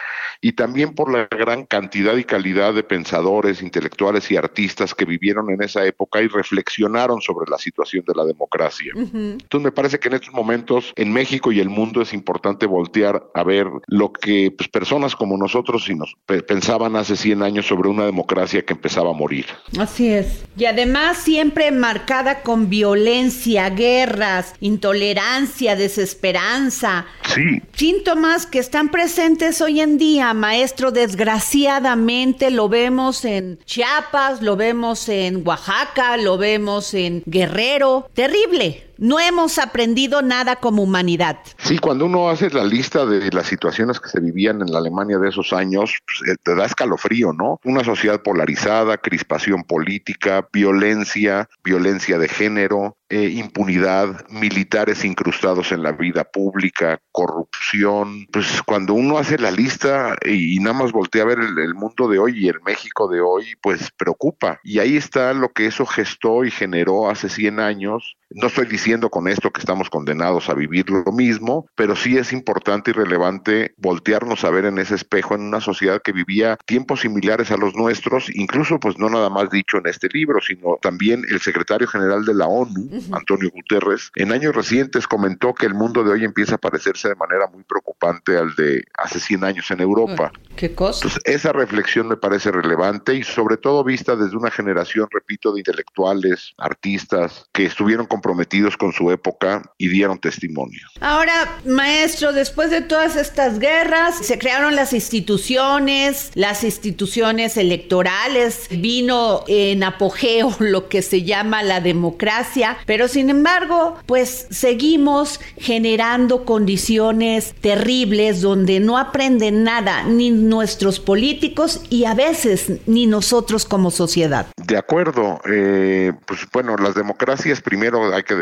y 0.41 0.53
también 0.53 0.95
por 0.95 1.11
la 1.11 1.27
gran 1.29 1.65
cantidad 1.65 2.15
y 2.15 2.23
calidad 2.23 2.73
de 2.73 2.83
pensadores, 2.83 3.61
intelectuales 3.61 4.31
y 4.31 4.37
artistas 4.37 4.95
que 4.95 5.05
vivieron 5.05 5.51
en 5.51 5.61
esa 5.61 5.85
época 5.85 6.21
y 6.21 6.27
reflexionaron 6.27 7.21
sobre 7.21 7.49
la 7.49 7.57
situación 7.57 8.03
de 8.07 8.13
la 8.15 8.25
democracia. 8.25 8.93
Entonces 8.95 9.61
me 9.61 9.71
parece 9.71 9.99
que 9.99 10.07
en 10.07 10.15
estos 10.15 10.33
momentos 10.33 10.93
en 10.95 11.13
México 11.13 11.51
y 11.51 11.59
el 11.59 11.69
mundo 11.69 12.01
es 12.01 12.13
importante 12.13 12.65
voltear 12.65 13.23
a 13.33 13.43
ver 13.43 13.67
lo 13.87 14.11
que 14.11 14.51
pues, 14.55 14.69
personas 14.69 15.15
como 15.15 15.37
nosotros 15.37 15.66
nosotros 15.67 15.83
si 15.83 15.95
nos 15.95 16.15
pensaban 16.45 16.95
hace 16.95 17.17
100 17.17 17.43
años 17.43 17.65
sobre 17.65 17.89
una 17.89 18.05
democracia 18.05 18.63
que 18.63 18.73
empezaba 18.73 19.09
a 19.09 19.13
morir. 19.13 19.47
Así 19.77 20.07
es. 20.07 20.45
Y 20.55 20.63
además 20.63 21.17
siempre 21.17 21.71
marcada 21.71 22.41
con 22.41 22.69
violencia, 22.69 23.69
guerras, 23.69 24.53
intolerancia, 24.61 25.75
desesperanza. 25.75 27.05
Sí. 27.35 27.61
Síntomas 27.73 28.45
que 28.45 28.59
están 28.59 28.89
presentes 28.89 29.59
hoy 29.59 29.81
en 29.81 29.97
día, 29.97 30.33
maestro. 30.33 30.91
Desgraciadamente 30.91 32.49
lo 32.49 32.69
vemos 32.69 33.25
en 33.25 33.59
Chiapas, 33.65 34.41
lo 34.41 34.55
vemos 34.55 35.09
en 35.09 35.45
Oaxaca, 35.45 36.15
lo 36.15 36.37
vemos 36.37 36.93
en 36.93 37.23
Guerrero. 37.25 38.09
Terrible. 38.13 38.86
No 38.97 39.19
hemos 39.19 39.57
aprendido 39.57 40.21
nada 40.21 40.57
como 40.57 40.83
humanidad. 40.83 41.39
Sí, 41.57 41.77
cuando 41.77 42.05
uno 42.05 42.29
hace 42.29 42.49
la 42.49 42.63
lista 42.63 43.05
de 43.05 43.31
las 43.31 43.47
situaciones 43.47 43.99
que 43.99 44.09
se 44.09 44.19
vivían 44.19 44.61
en 44.61 44.71
la 44.71 44.79
Alemania 44.79 45.17
de 45.17 45.29
esos 45.29 45.53
años, 45.53 45.97
pues, 46.05 46.31
eh, 46.31 46.35
te 46.41 46.55
da 46.55 46.65
escalofrío, 46.65 47.33
¿no? 47.33 47.59
Una 47.63 47.83
sociedad 47.83 48.21
polarizada, 48.21 48.97
crispación 48.97 49.63
política, 49.63 50.47
violencia, 50.51 51.49
violencia 51.63 52.17
de 52.17 52.27
género, 52.27 52.97
eh, 53.09 53.29
impunidad, 53.29 54.27
militares 54.29 55.05
incrustados 55.05 55.71
en 55.71 55.81
la 55.81 55.93
vida 55.93 56.25
pública, 56.25 56.99
corrupción. 57.11 58.27
Pues 58.31 58.61
cuando 58.63 58.93
uno 58.93 59.17
hace 59.17 59.37
la 59.37 59.51
lista 59.51 60.15
y, 60.25 60.59
nada 60.59 60.73
más 60.73 60.91
voltea 60.91 61.23
a 61.23 61.27
ver 61.27 61.39
el, 61.39 61.57
el, 61.57 61.73
mundo 61.73 62.09
de 62.09 62.19
hoy 62.19 62.33
y 62.37 62.49
el 62.49 62.61
México 62.65 63.07
de 63.07 63.21
hoy, 63.21 63.55
pues 63.61 63.91
preocupa. 63.97 64.59
Y 64.63 64.79
ahí 64.79 64.97
está 64.97 65.33
lo 65.33 65.53
que 65.53 65.67
eso 65.67 65.85
gestó 65.85 66.43
y 66.43 66.51
generó 66.51 67.09
hace 67.09 67.29
100 67.29 67.59
años. 67.61 68.17
No 68.29 68.47
estoy 68.47 68.65
diciendo 68.65 69.09
con 69.09 69.29
esto 69.29 69.51
que 69.51 69.61
estamos 69.61 69.89
condenados 69.89 70.49
a 70.49 70.53
vivir 70.53 70.89
lo 70.89 71.13
mismo, 71.13 71.67
pero 71.75 71.95
sí 71.95 72.17
es 72.17 72.33
importante 72.33 72.91
y 72.91 72.93
relevante 72.93 73.73
voltearnos 73.77 74.43
a 74.43 74.49
ver 74.49 74.65
en 74.65 74.79
ese 74.79 74.95
espejo 74.95 75.35
en 75.35 75.41
una 75.41 75.61
sociedad 75.61 76.01
que 76.01 76.11
vivía 76.11 76.57
tiempos 76.65 77.01
similares 77.01 77.51
a 77.51 77.57
los 77.57 77.73
nuestros, 77.75 78.29
incluso 78.35 78.81
pues 78.81 78.97
no 78.97 79.09
nada 79.09 79.29
más 79.29 79.49
dicho 79.49 79.77
en 79.77 79.87
este 79.87 80.09
libro, 80.11 80.41
sino 80.41 80.77
también 80.81 81.23
el 81.29 81.39
secretario 81.39 81.87
general 81.87 82.25
de 82.25 82.33
la 82.33 82.47
ONU, 82.47 82.96
Antonio 83.11 83.51
Guterres, 83.51 84.11
en 84.15 84.31
años 84.31 84.55
recientes 84.55 85.07
comentó 85.07 85.53
que 85.53 85.65
el 85.65 85.73
mundo 85.73 86.03
de 86.03 86.11
hoy 86.11 86.23
empieza 86.23 86.55
a 86.55 86.57
parecerse 86.57 87.09
de 87.09 87.15
manera 87.15 87.47
muy 87.47 87.63
preocupante 87.63 88.37
al 88.37 88.55
de 88.55 88.83
hace 88.97 89.19
100 89.19 89.43
años 89.43 89.71
en 89.71 89.81
Europa. 89.81 90.31
¿Qué 90.55 90.73
cosa? 90.73 90.99
Entonces, 91.05 91.21
esa 91.25 91.53
reflexión 91.53 92.07
me 92.07 92.17
parece 92.17 92.51
relevante 92.51 93.15
y 93.15 93.23
sobre 93.23 93.57
todo 93.57 93.83
vista 93.83 94.15
desde 94.15 94.37
una 94.37 94.51
generación, 94.51 95.07
repito, 95.11 95.53
de 95.53 95.59
intelectuales, 95.59 96.53
artistas, 96.57 97.45
que 97.53 97.65
estuvieron 97.65 98.05
comprometidos 98.05 98.77
con 98.77 98.93
su 98.93 99.11
época 99.11 99.61
y 99.77 99.87
dieron 99.87 100.19
testimonio. 100.19 100.81
Ahora, 100.99 101.59
maestro, 101.65 102.33
después 102.33 102.71
de 102.71 102.81
todas 102.81 103.15
estas 103.15 103.59
guerras, 103.59 104.17
se 104.17 104.39
crearon 104.39 104.75
las 104.75 104.93
instituciones, 104.93 106.31
las 106.35 106.63
instituciones 106.63 107.57
electorales, 107.57 108.67
vino 108.69 109.43
en 109.47 109.83
apogeo 109.83 110.55
lo 110.59 110.89
que 110.89 111.01
se 111.01 111.23
llama 111.23 111.63
la 111.63 111.81
democracia, 111.81 112.77
pero 112.87 113.07
sin 113.09 113.29
embargo, 113.29 113.97
pues 114.07 114.47
seguimos 114.49 115.39
generando 115.57 116.45
condiciones 116.45 117.53
terribles 117.61 118.41
donde 118.41 118.79
no 118.79 118.97
aprenden 118.97 119.63
nada, 119.63 120.03
ni 120.03 120.31
nuestros 120.31 120.99
políticos 120.99 121.83
y 121.89 122.05
a 122.05 122.15
veces 122.15 122.79
ni 122.87 123.05
nosotros 123.05 123.65
como 123.65 123.91
sociedad. 123.91 124.47
De 124.65 124.77
acuerdo, 124.77 125.41
eh, 125.51 126.13
pues 126.25 126.47
bueno, 126.51 126.77
las 126.77 126.95
democracias 126.95 127.61
primero 127.61 128.15
hay 128.15 128.23
que 128.23 128.35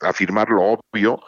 afirmar 0.00 0.48
lo 0.48 0.62
obvio, 0.62 1.20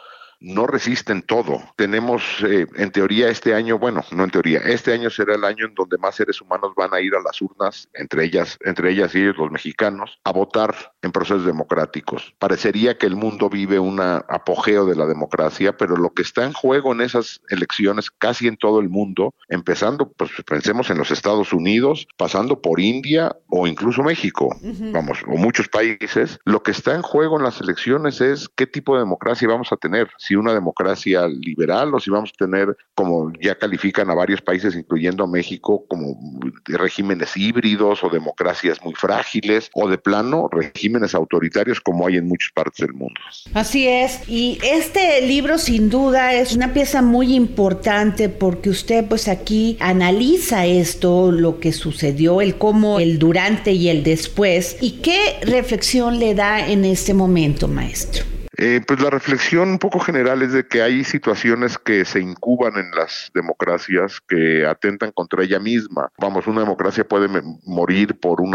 no 0.43 0.67
resisten 0.67 1.21
todo. 1.21 1.61
Tenemos, 1.77 2.21
eh, 2.45 2.67
en 2.75 2.91
teoría, 2.91 3.29
este 3.29 3.55
año, 3.55 3.79
bueno, 3.79 4.03
no 4.11 4.25
en 4.25 4.29
teoría, 4.29 4.59
este 4.59 4.93
año 4.93 5.09
será 5.09 5.35
el 5.35 5.43
año 5.45 5.65
en 5.65 5.73
donde 5.73 5.97
más 5.97 6.15
seres 6.15 6.41
humanos 6.41 6.73
van 6.75 6.93
a 6.93 6.99
ir 6.99 7.15
a 7.15 7.21
las 7.21 7.41
urnas, 7.41 7.89
entre 7.93 8.25
ellas, 8.25 8.57
entre 8.61 8.91
ellas 8.91 9.15
y 9.15 9.21
ellos, 9.21 9.37
los 9.37 9.51
mexicanos, 9.51 10.19
a 10.23 10.31
votar 10.33 10.75
en 11.01 11.11
procesos 11.11 11.45
democráticos. 11.45 12.35
Parecería 12.39 12.97
que 12.97 13.05
el 13.05 13.15
mundo 13.15 13.49
vive 13.49 13.79
un 13.79 14.01
apogeo 14.01 14.85
de 14.85 14.95
la 14.95 15.05
democracia, 15.05 15.77
pero 15.77 15.95
lo 15.95 16.13
que 16.13 16.23
está 16.23 16.43
en 16.43 16.53
juego 16.53 16.91
en 16.91 17.01
esas 17.01 17.41
elecciones, 17.49 18.11
casi 18.11 18.47
en 18.47 18.57
todo 18.57 18.81
el 18.81 18.89
mundo, 18.89 19.33
empezando, 19.47 20.11
pues 20.11 20.31
pensemos 20.45 20.89
en 20.89 20.97
los 20.97 21.11
Estados 21.11 21.53
Unidos, 21.53 22.05
pasando 22.17 22.61
por 22.61 22.81
India 22.81 23.33
o 23.47 23.65
incluso 23.65 24.03
México, 24.03 24.53
vamos, 24.91 25.19
o 25.27 25.37
muchos 25.37 25.69
países, 25.69 26.39
lo 26.43 26.63
que 26.63 26.71
está 26.71 26.95
en 26.95 27.01
juego 27.01 27.37
en 27.37 27.43
las 27.43 27.61
elecciones 27.61 28.19
es 28.19 28.49
qué 28.49 28.67
tipo 28.67 28.95
de 28.95 29.01
democracia 29.01 29.47
vamos 29.47 29.71
a 29.71 29.77
tener 29.77 30.09
una 30.35 30.53
democracia 30.53 31.27
liberal 31.27 31.93
o 31.93 31.99
si 31.99 32.09
vamos 32.09 32.31
a 32.33 32.45
tener, 32.45 32.75
como 32.95 33.31
ya 33.41 33.55
califican 33.55 34.09
a 34.09 34.13
varios 34.13 34.41
países, 34.41 34.75
incluyendo 34.75 35.23
a 35.23 35.27
México, 35.27 35.85
como 35.87 36.17
regímenes 36.65 37.35
híbridos 37.35 38.03
o 38.03 38.09
democracias 38.09 38.79
muy 38.83 38.93
frágiles 38.93 39.69
o 39.73 39.89
de 39.89 39.97
plano 39.97 40.49
regímenes 40.51 41.15
autoritarios 41.15 41.79
como 41.79 42.07
hay 42.07 42.17
en 42.17 42.27
muchas 42.27 42.51
partes 42.53 42.85
del 42.85 42.93
mundo. 42.93 43.19
Así 43.53 43.87
es, 43.87 44.27
y 44.27 44.59
este 44.63 45.21
libro 45.25 45.57
sin 45.57 45.89
duda 45.89 46.33
es 46.33 46.55
una 46.55 46.73
pieza 46.73 47.01
muy 47.01 47.35
importante 47.35 48.29
porque 48.29 48.69
usted 48.69 49.05
pues 49.07 49.27
aquí 49.27 49.77
analiza 49.79 50.65
esto, 50.65 51.31
lo 51.31 51.59
que 51.59 51.73
sucedió, 51.73 52.41
el 52.41 52.57
cómo, 52.57 52.99
el 52.99 53.19
durante 53.19 53.71
y 53.71 53.89
el 53.89 54.03
después, 54.03 54.77
y 54.81 55.01
qué 55.01 55.39
reflexión 55.43 56.19
le 56.19 56.35
da 56.35 56.67
en 56.67 56.85
este 56.85 57.13
momento, 57.13 57.67
maestro. 57.67 58.32
Eh, 58.57 58.81
pues 58.85 59.01
la 59.01 59.09
reflexión 59.09 59.69
un 59.69 59.79
poco 59.79 59.99
general 59.99 60.41
es 60.41 60.53
de 60.53 60.67
que 60.67 60.81
hay 60.81 61.03
situaciones 61.03 61.77
que 61.77 62.05
se 62.05 62.19
incuban 62.19 62.77
en 62.77 62.91
las 62.91 63.31
democracias 63.33 64.21
que 64.27 64.65
atentan 64.65 65.11
contra 65.11 65.43
ella 65.43 65.59
misma. 65.59 66.11
Vamos, 66.19 66.45
una 66.47 66.61
democracia 66.61 67.07
puede 67.07 67.27
morir 67.65 68.19
por 68.19 68.41
un, 68.41 68.53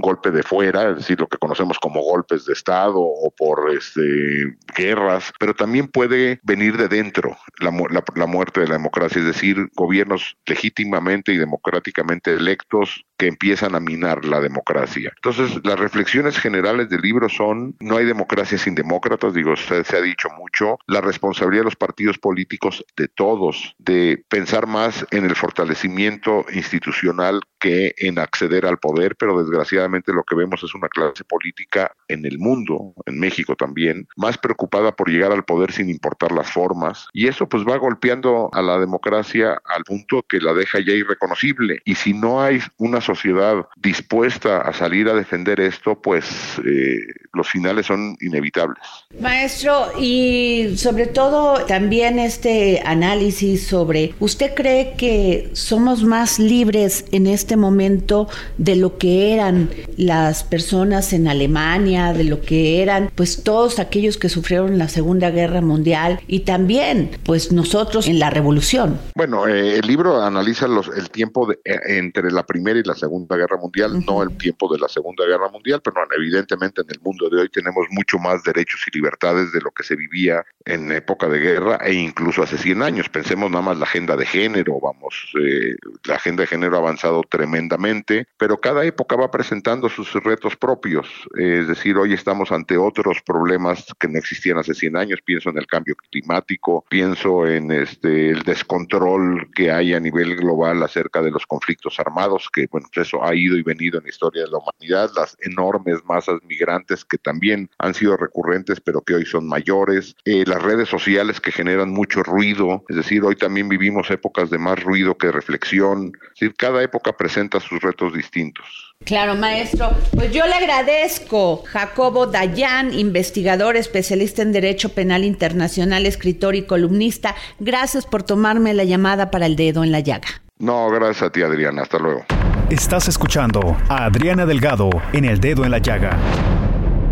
golpe 0.00 0.30
de 0.30 0.42
fuera, 0.42 0.90
es 0.90 0.96
decir, 0.96 1.20
lo 1.20 1.28
que 1.28 1.36
conocemos 1.36 1.78
como 1.78 2.00
golpes 2.02 2.46
de 2.46 2.54
Estado 2.54 2.98
o 2.98 3.30
por 3.36 3.70
este, 3.70 4.56
guerras, 4.74 5.32
pero 5.38 5.54
también 5.54 5.88
puede 5.88 6.40
venir 6.42 6.76
de 6.76 6.88
dentro 6.88 7.36
la, 7.58 7.70
muerte 7.70 8.60
de 8.60 8.68
la 8.68 8.74
democracia, 8.74 9.20
es 9.20 9.26
decir, 9.26 9.70
gobiernos 9.74 10.36
legítimamente 10.46 11.32
y 11.32 11.36
democráticamente 11.36 12.32
electos 12.32 13.04
que 13.18 13.26
empiezan 13.26 13.74
a 13.74 13.80
minar 13.80 14.24
la 14.24 14.40
democracia. 14.40 15.12
Entonces, 15.16 15.60
las 15.62 15.78
reflexiones 15.78 16.38
generales 16.38 16.88
del 16.88 17.02
libro 17.02 17.28
son, 17.28 17.76
no 17.80 17.98
hay 17.98 18.06
democracia 18.06 18.56
sin 18.56 18.74
demócratas, 18.74 19.09
digo, 19.32 19.56
se, 19.56 19.84
se, 19.84 19.96
ha 19.96 20.00
dicho 20.00 20.28
mucho, 20.30 20.78
la 20.86 21.00
responsabilidad 21.00 21.62
de 21.62 21.66
los 21.66 21.76
partidos 21.76 22.18
políticos, 22.18 22.84
de 22.96 23.08
todos, 23.08 23.74
de 23.78 24.24
pensar 24.28 24.66
más 24.66 25.06
en 25.10 25.24
el 25.24 25.34
fortalecimiento 25.34 26.44
institucional 26.52 27.40
que 27.58 27.94
en 27.98 28.18
acceder 28.18 28.66
al 28.66 28.78
poder, 28.78 29.16
pero 29.16 29.38
desgraciadamente 29.38 30.12
lo 30.12 30.24
que 30.24 30.36
vemos 30.36 30.62
es 30.62 30.74
una 30.74 30.88
clase 30.88 31.24
política 31.24 31.92
en 32.10 32.26
el 32.26 32.38
mundo, 32.38 32.94
en 33.06 33.18
México 33.18 33.56
también, 33.56 34.06
más 34.16 34.38
preocupada 34.38 34.92
por 34.92 35.08
llegar 35.10 35.32
al 35.32 35.44
poder 35.44 35.72
sin 35.72 35.88
importar 35.88 36.32
las 36.32 36.50
formas, 36.50 37.06
y 37.12 37.28
eso 37.28 37.48
pues 37.48 37.64
va 37.64 37.76
golpeando 37.76 38.50
a 38.52 38.62
la 38.62 38.78
democracia 38.78 39.60
al 39.64 39.84
punto 39.84 40.22
que 40.28 40.38
la 40.40 40.52
deja 40.52 40.78
ya 40.80 40.92
irreconocible, 40.92 41.80
y 41.84 41.94
si 41.94 42.12
no 42.12 42.42
hay 42.42 42.60
una 42.78 43.00
sociedad 43.00 43.66
dispuesta 43.76 44.58
a 44.58 44.72
salir 44.72 45.08
a 45.08 45.14
defender 45.14 45.60
esto, 45.60 46.00
pues 46.00 46.60
eh, 46.64 46.98
los 47.32 47.48
finales 47.48 47.86
son 47.86 48.16
inevitables. 48.20 48.82
Maestro, 49.20 49.92
y 49.98 50.74
sobre 50.76 51.06
todo 51.06 51.64
también 51.66 52.18
este 52.18 52.82
análisis 52.84 53.66
sobre, 53.66 54.14
¿usted 54.20 54.54
cree 54.54 54.94
que 54.96 55.50
somos 55.52 56.04
más 56.04 56.38
libres 56.38 57.04
en 57.12 57.26
este 57.26 57.56
momento 57.56 58.28
de 58.58 58.76
lo 58.76 58.98
que 58.98 59.32
eran 59.34 59.70
las 59.96 60.44
personas 60.44 61.12
en 61.12 61.28
Alemania, 61.28 61.99
de 62.12 62.24
lo 62.24 62.40
que 62.40 62.82
eran 62.82 63.10
pues 63.14 63.44
todos 63.44 63.78
aquellos 63.78 64.16
que 64.16 64.28
sufrieron 64.28 64.78
la 64.78 64.88
Segunda 64.88 65.30
Guerra 65.30 65.60
Mundial 65.60 66.20
y 66.26 66.40
también 66.40 67.10
pues 67.24 67.52
nosotros 67.52 68.08
en 68.08 68.18
la 68.18 68.30
Revolución? 68.30 68.98
Bueno, 69.14 69.46
eh, 69.46 69.78
el 69.78 69.86
libro 69.86 70.22
analiza 70.22 70.66
los, 70.66 70.88
el 70.88 71.10
tiempo 71.10 71.46
de, 71.46 71.58
eh, 71.64 71.98
entre 71.98 72.30
la 72.30 72.44
Primera 72.44 72.78
y 72.78 72.82
la 72.82 72.94
Segunda 72.94 73.36
Guerra 73.36 73.56
Mundial, 73.56 74.04
no 74.06 74.22
el 74.22 74.36
tiempo 74.36 74.72
de 74.72 74.78
la 74.78 74.88
Segunda 74.88 75.24
Guerra 75.24 75.48
Mundial, 75.48 75.80
pero 75.82 75.96
evidentemente 76.16 76.80
en 76.82 76.88
el 76.90 77.00
mundo 77.00 77.28
de 77.28 77.42
hoy 77.42 77.48
tenemos 77.48 77.86
mucho 77.90 78.18
más 78.18 78.42
derechos 78.42 78.80
y 78.86 78.96
libertades 78.96 79.52
de 79.52 79.60
lo 79.60 79.70
que 79.70 79.82
se 79.82 79.96
vivía 79.96 80.44
en 80.64 80.90
época 80.92 81.28
de 81.28 81.38
guerra 81.38 81.78
e 81.84 81.94
incluso 81.94 82.42
hace 82.42 82.58
100 82.58 82.82
años. 82.82 83.08
Pensemos 83.08 83.50
nada 83.50 83.62
más 83.62 83.78
la 83.78 83.84
agenda 83.84 84.16
de 84.16 84.26
género, 84.26 84.78
vamos, 84.80 85.32
eh, 85.40 85.76
la 86.04 86.16
agenda 86.16 86.42
de 86.42 86.46
género 86.46 86.76
ha 86.76 86.80
avanzado 86.80 87.22
tremendamente, 87.28 88.26
pero 88.36 88.58
cada 88.58 88.84
época 88.84 89.16
va 89.16 89.30
presentando 89.30 89.88
sus 89.88 90.12
retos 90.14 90.56
propios, 90.56 91.08
es 91.36 91.68
decir, 91.68 91.89
hoy 91.98 92.12
estamos 92.12 92.52
ante 92.52 92.76
otros 92.76 93.22
problemas 93.22 93.86
que 93.98 94.08
no 94.08 94.18
existían 94.18 94.58
hace 94.58 94.74
100 94.74 94.96
años, 94.96 95.20
pienso 95.24 95.50
en 95.50 95.58
el 95.58 95.66
cambio 95.66 95.94
climático, 96.10 96.84
pienso 96.88 97.46
en 97.46 97.70
este 97.70 98.30
el 98.30 98.42
descontrol 98.42 99.50
que 99.54 99.70
hay 99.70 99.94
a 99.94 100.00
nivel 100.00 100.36
global 100.36 100.82
acerca 100.82 101.22
de 101.22 101.30
los 101.30 101.46
conflictos 101.46 101.98
armados, 101.98 102.48
que 102.52 102.66
bueno, 102.70 102.86
pues 102.92 103.08
eso 103.08 103.24
ha 103.24 103.34
ido 103.34 103.56
y 103.56 103.62
venido 103.62 103.98
en 103.98 104.04
la 104.04 104.10
historia 104.10 104.42
de 104.44 104.50
la 104.50 104.58
humanidad, 104.58 105.10
las 105.14 105.36
enormes 105.40 106.04
masas 106.04 106.40
migrantes 106.46 107.04
que 107.04 107.18
también 107.18 107.70
han 107.78 107.94
sido 107.94 108.16
recurrentes, 108.16 108.80
pero 108.80 109.02
que 109.02 109.14
hoy 109.14 109.26
son 109.26 109.46
mayores, 109.46 110.14
eh, 110.24 110.44
las 110.46 110.62
redes 110.62 110.88
sociales 110.88 111.40
que 111.40 111.52
generan 111.52 111.90
mucho 111.90 112.22
ruido, 112.22 112.84
es 112.88 112.96
decir, 112.96 113.22
hoy 113.24 113.36
también 113.36 113.68
vivimos 113.68 114.10
épocas 114.10 114.50
de 114.50 114.58
más 114.58 114.82
ruido 114.82 115.16
que 115.16 115.32
reflexión, 115.32 116.12
es 116.22 116.40
decir, 116.40 116.54
cada 116.56 116.82
época 116.82 117.16
presenta 117.16 117.60
sus 117.60 117.80
retos 117.80 118.14
distintos. 118.14 118.89
Claro, 119.04 119.34
maestro. 119.34 119.90
Pues 120.14 120.30
yo 120.32 120.46
le 120.46 120.54
agradezco, 120.54 121.64
Jacobo 121.66 122.26
Dayan, 122.26 122.92
investigador 122.92 123.76
especialista 123.76 124.42
en 124.42 124.52
Derecho 124.52 124.90
Penal 124.90 125.24
Internacional, 125.24 126.06
escritor 126.06 126.54
y 126.54 126.62
columnista. 126.62 127.34
Gracias 127.58 128.06
por 128.06 128.22
tomarme 128.22 128.74
la 128.74 128.84
llamada 128.84 129.30
para 129.30 129.46
el 129.46 129.56
dedo 129.56 129.82
en 129.82 129.90
la 129.90 130.00
llaga. 130.00 130.28
No, 130.58 130.90
gracias 130.90 131.22
a 131.22 131.32
ti, 131.32 131.42
Adriana. 131.42 131.82
Hasta 131.82 131.98
luego. 131.98 132.24
Estás 132.68 133.08
escuchando 133.08 133.76
a 133.88 134.04
Adriana 134.04 134.46
Delgado 134.46 134.90
en 135.12 135.24
el 135.24 135.40
dedo 135.40 135.64
en 135.64 135.72
la 135.72 135.78
llaga. 135.78 136.16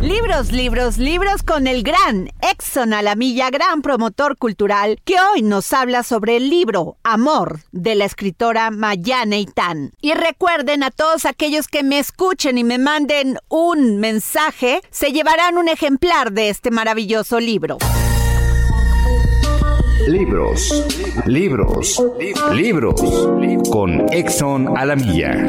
Libros, 0.00 0.52
libros, 0.52 0.96
libros 0.96 1.42
con 1.42 1.66
el 1.66 1.82
gran 1.82 2.30
Exxon 2.40 2.94
Alamilla, 2.94 3.50
gran 3.50 3.82
promotor 3.82 4.36
cultural, 4.36 5.00
que 5.04 5.16
hoy 5.20 5.42
nos 5.42 5.72
habla 5.72 6.04
sobre 6.04 6.36
el 6.36 6.48
libro 6.48 6.96
Amor 7.02 7.62
de 7.72 7.96
la 7.96 8.04
escritora 8.04 8.70
Mayane 8.70 9.40
Itán. 9.40 9.90
Y 10.00 10.14
recuerden 10.14 10.84
a 10.84 10.92
todos 10.92 11.24
aquellos 11.24 11.66
que 11.66 11.82
me 11.82 11.98
escuchen 11.98 12.58
y 12.58 12.64
me 12.64 12.78
manden 12.78 13.38
un 13.48 13.98
mensaje, 13.98 14.82
se 14.90 15.10
llevarán 15.10 15.58
un 15.58 15.68
ejemplar 15.68 16.30
de 16.30 16.50
este 16.50 16.70
maravilloso 16.70 17.40
libro. 17.40 17.78
Libros, 20.06 20.86
libros, 21.26 22.00
libros 22.52 23.00
con 23.68 24.12
Exxon 24.12 24.78
Alamilla. 24.78 25.48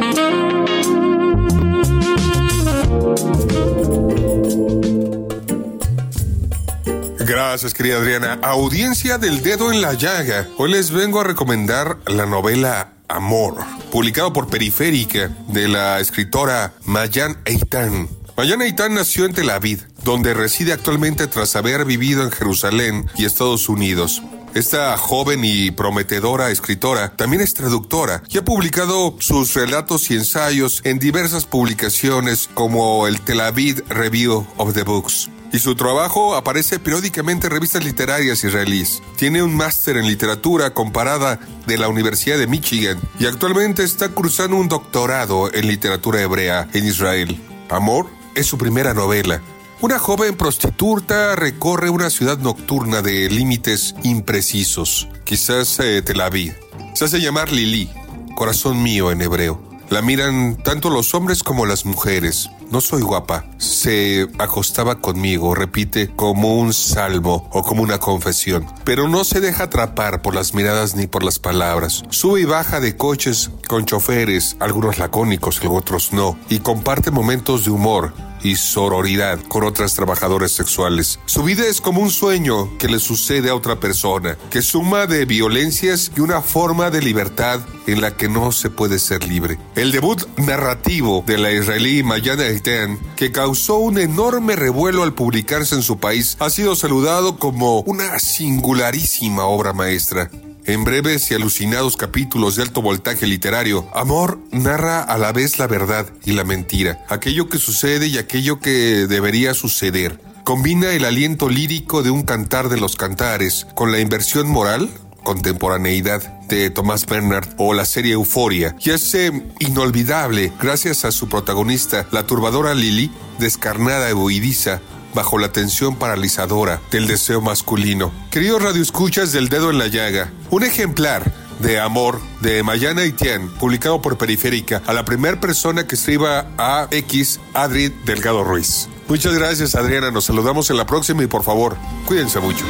Gracias, 7.30 7.74
querida 7.74 7.97
Adriana. 7.97 8.39
Audiencia 8.41 9.18
del 9.18 9.43
dedo 9.43 9.72
en 9.72 9.82
la 9.82 9.93
llaga. 9.93 10.47
Hoy 10.57 10.72
les 10.72 10.91
vengo 10.91 11.22
a 11.22 11.24
recomendar 11.24 11.97
la 12.07 12.26
novela 12.26 12.93
Amor, 13.07 13.55
publicado 13.91 14.34
por 14.34 14.49
Periférica, 14.49 15.30
de 15.47 15.68
la 15.68 15.99
escritora 15.99 16.74
Mayan 16.86 17.38
Eitan. 17.45 18.07
Mayan 18.38 18.62
Eitan 18.62 18.93
nació 18.93 19.26
en 19.26 19.34
Tel 19.34 19.49
Aviv, 19.49 19.86
donde 20.03 20.34
reside 20.34 20.74
actualmente 20.74 21.28
tras 21.28 21.55
haber 21.55 21.86
vivido 21.86 22.24
en 22.24 22.32
Jerusalén 22.32 23.10
y 23.16 23.26
Estados 23.26 23.68
Unidos. 23.68 24.24
Esta 24.53 24.97
joven 24.97 25.45
y 25.45 25.71
prometedora 25.71 26.49
escritora 26.49 27.15
también 27.15 27.41
es 27.41 27.53
traductora 27.53 28.23
y 28.29 28.39
ha 28.39 28.45
publicado 28.45 29.15
sus 29.19 29.53
relatos 29.53 30.09
y 30.09 30.15
ensayos 30.15 30.81
en 30.83 30.99
diversas 30.99 31.45
publicaciones 31.45 32.49
como 32.53 33.07
el 33.07 33.21
Tel 33.21 33.41
Aviv 33.41 33.83
Review 33.89 34.45
of 34.57 34.73
the 34.73 34.83
Books 34.83 35.29
y 35.51 35.59
su 35.59 35.75
trabajo 35.75 36.35
aparece 36.35 36.79
periódicamente 36.79 37.47
en 37.47 37.53
revistas 37.53 37.83
literarias 37.83 38.43
israelíes. 38.43 39.01
Tiene 39.17 39.43
un 39.43 39.55
máster 39.55 39.97
en 39.97 40.07
literatura 40.07 40.73
comparada 40.73 41.39
de 41.65 41.77
la 41.77 41.87
Universidad 41.87 42.37
de 42.37 42.47
Michigan 42.47 42.99
y 43.19 43.25
actualmente 43.25 43.83
está 43.83 44.09
cursando 44.09 44.57
un 44.57 44.67
doctorado 44.67 45.51
en 45.53 45.67
literatura 45.67 46.21
hebrea 46.21 46.67
en 46.73 46.85
Israel. 46.85 47.39
Amor 47.69 48.07
es 48.35 48.47
su 48.47 48.57
primera 48.57 48.93
novela. 48.93 49.41
Una 49.82 49.97
joven 49.97 50.36
prostituta 50.36 51.38
recorre 51.38 51.89
una 51.89 52.09
ciudad 52.09 52.38
nocturna 52.38 53.01
de 53.01 53.30
límites 53.30 53.95
imprecisos, 54.03 55.07
quizás 55.23 55.80
eh, 55.80 56.01
Tel 56.01 56.19
Aviv. 56.19 56.53
Se 56.95 57.05
hace 57.05 57.21
llamar 57.21 57.49
Lili, 57.53 57.89
corazón 58.36 58.84
mío 58.84 59.09
en 59.09 59.21
hebreo. 59.21 59.61
La 59.89 60.01
miran 60.01 60.57
tanto 60.61 60.89
los 60.89 61.15
hombres 61.15 61.43
como 61.43 61.65
las 61.65 61.86
mujeres. 61.86 62.49
No 62.69 62.82
soy 62.82 63.03
guapa. 63.03 63.45
Se 63.57 64.27
acostaba 64.38 64.99
conmigo, 64.99 65.55
repite, 65.55 66.13
como 66.13 66.59
un 66.59 66.73
salmo 66.73 67.49
o 67.53 67.63
como 67.63 67.82
una 67.82 67.99
confesión. 67.99 68.67
Pero 68.84 69.07
no 69.07 69.23
se 69.23 69.39
deja 69.39 69.63
atrapar 69.63 70.21
por 70.21 70.36
las 70.36 70.53
miradas 70.53 70.93
ni 70.93 71.07
por 71.07 71.23
las 71.23 71.39
palabras. 71.39 72.03
Sube 72.09 72.41
y 72.41 72.45
baja 72.45 72.82
de 72.82 72.97
coches 72.97 73.49
con 73.69 73.86
choferes, 73.86 74.57
algunos 74.59 74.99
lacónicos 74.99 75.61
otros 75.63 76.11
no, 76.11 76.38
y 76.49 76.59
comparte 76.59 77.11
momentos 77.11 77.63
de 77.63 77.71
humor, 77.71 78.13
y 78.43 78.55
sororidad 78.55 79.39
con 79.47 79.63
otras 79.63 79.95
trabajadoras 79.95 80.51
sexuales. 80.51 81.19
Su 81.25 81.43
vida 81.43 81.65
es 81.67 81.81
como 81.81 82.01
un 82.01 82.11
sueño 82.11 82.77
que 82.77 82.87
le 82.87 82.99
sucede 82.99 83.49
a 83.49 83.55
otra 83.55 83.79
persona, 83.79 84.37
que 84.49 84.61
suma 84.61 85.07
de 85.07 85.25
violencias 85.25 86.11
y 86.15 86.21
una 86.21 86.41
forma 86.41 86.89
de 86.89 87.01
libertad 87.01 87.61
en 87.87 88.01
la 88.01 88.15
que 88.15 88.29
no 88.29 88.51
se 88.51 88.69
puede 88.69 88.99
ser 88.99 89.27
libre. 89.27 89.57
El 89.75 89.91
debut 89.91 90.25
narrativo 90.37 91.23
de 91.25 91.37
la 91.37 91.51
israelí 91.51 92.03
Mayana 92.03 92.47
Eitan, 92.47 92.99
que 93.15 93.31
causó 93.31 93.77
un 93.77 93.97
enorme 93.97 94.55
revuelo 94.55 95.03
al 95.03 95.13
publicarse 95.13 95.75
en 95.75 95.83
su 95.83 95.99
país, 95.99 96.37
ha 96.39 96.49
sido 96.49 96.75
saludado 96.75 97.37
como 97.37 97.81
una 97.81 98.19
singularísima 98.19 99.45
obra 99.45 99.73
maestra. 99.73 100.29
En 100.66 100.84
breves 100.84 101.32
y 101.32 101.34
alucinados 101.34 101.97
capítulos 101.97 102.55
de 102.55 102.64
alto 102.64 102.82
voltaje 102.82 103.26
literario, 103.26 103.89
Amor 103.93 104.39
narra 104.51 105.01
a 105.01 105.18
la 105.18 105.32
vez 105.32 105.57
la 105.57 105.68
verdad 105.68 106.07
y 106.26 106.34
la 106.34 106.43
mentira, 106.43 107.03
aquello 107.10 107.49
que 107.49 107.57
sucede 107.57 108.07
y 108.07 108.18
aquello 108.18 108.60
que 108.60 109.07
debería 109.07 109.53
suceder. 109.53 110.20
Combina 110.43 110.91
el 110.91 111.05
aliento 111.05 111.49
lírico 111.49 112.03
de 112.03 112.12
un 112.12 112.24
cantar 112.24 112.70
de 112.70 112.78
los 112.78 112.95
cantares 112.95 113.68
con 113.76 113.91
la 113.91 113.99
inversión 113.99 114.47
moral, 114.49 114.89
contemporaneidad 115.24 116.22
de 116.47 116.70
Thomas 116.70 117.05
Bernard 117.05 117.49
o 117.57 117.74
la 117.74 117.86
serie 117.86 118.14
Euforia 118.14 118.76
y 118.80 118.91
hace 118.91 119.32
inolvidable 119.60 120.51
gracias 120.60 121.05
a 121.05 121.12
su 121.12 121.30
protagonista, 121.30 122.07
la 122.12 122.26
turbadora 122.26 122.74
Lily, 122.74 123.12
descarnada 123.38 124.10
y 124.10 124.14
huidiza, 124.14 124.82
bajo 125.14 125.38
la 125.38 125.51
tensión 125.51 125.95
paralizadora 125.95 126.82
del 126.91 127.07
deseo 127.07 127.41
masculino. 127.41 128.12
Queridos 128.32 128.62
radioescuchas 128.62 129.32
del 129.32 129.49
dedo 129.49 129.72
en 129.72 129.78
la 129.78 129.88
llaga, 129.88 130.32
un 130.49 130.64
ejemplar 130.64 131.32
de 131.60 131.80
Amor 131.80 132.22
de 132.41 132.64
Mayana 132.64 133.05
Itian, 133.05 133.49
publicado 133.49 134.01
por 134.01 134.18
Periférica, 134.18 134.82
a 134.88 134.93
la 134.93 135.05
primera 135.05 135.39
persona 135.39 135.86
que 135.86 135.95
escriba 135.95 136.47
a 136.57 136.88
X 136.91 137.39
Adri 137.53 137.89
Delgado 138.05 138.43
Ruiz. 138.43 138.88
Muchas 139.07 139.34
gracias 139.34 139.76
Adriana, 139.76 140.12
nos 140.12 140.26
saludamos 140.26 140.70
en 140.70 140.78
la 140.78 140.86
próxima 140.86 141.24
y 141.24 141.28
por 141.28 141.43
favor, 141.43 141.78
cuídense 142.05 142.39
mucho. 142.39 142.66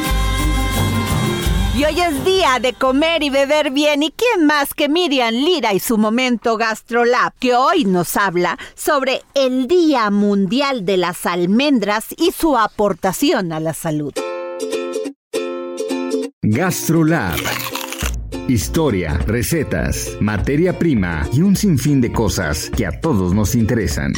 Y 1.80 1.84
hoy 1.86 1.98
es 1.98 2.26
día 2.26 2.58
de 2.60 2.74
comer 2.74 3.22
y 3.22 3.30
beber 3.30 3.70
bien. 3.70 4.02
¿Y 4.02 4.10
quién 4.10 4.44
más 4.44 4.74
que 4.74 4.90
Miriam 4.90 5.32
Lira 5.32 5.72
y 5.72 5.80
su 5.80 5.96
momento 5.96 6.58
GastroLab, 6.58 7.32
que 7.40 7.54
hoy 7.54 7.86
nos 7.86 8.18
habla 8.18 8.58
sobre 8.74 9.22
el 9.32 9.66
Día 9.66 10.10
Mundial 10.10 10.84
de 10.84 10.98
las 10.98 11.24
Almendras 11.24 12.08
y 12.18 12.32
su 12.32 12.58
aportación 12.58 13.50
a 13.50 13.60
la 13.60 13.72
salud? 13.72 14.12
GastroLab. 16.42 17.38
Historia, 18.46 19.16
recetas, 19.26 20.18
materia 20.20 20.78
prima 20.78 21.26
y 21.32 21.40
un 21.40 21.56
sinfín 21.56 22.02
de 22.02 22.12
cosas 22.12 22.68
que 22.76 22.84
a 22.84 23.00
todos 23.00 23.32
nos 23.32 23.54
interesan. 23.54 24.12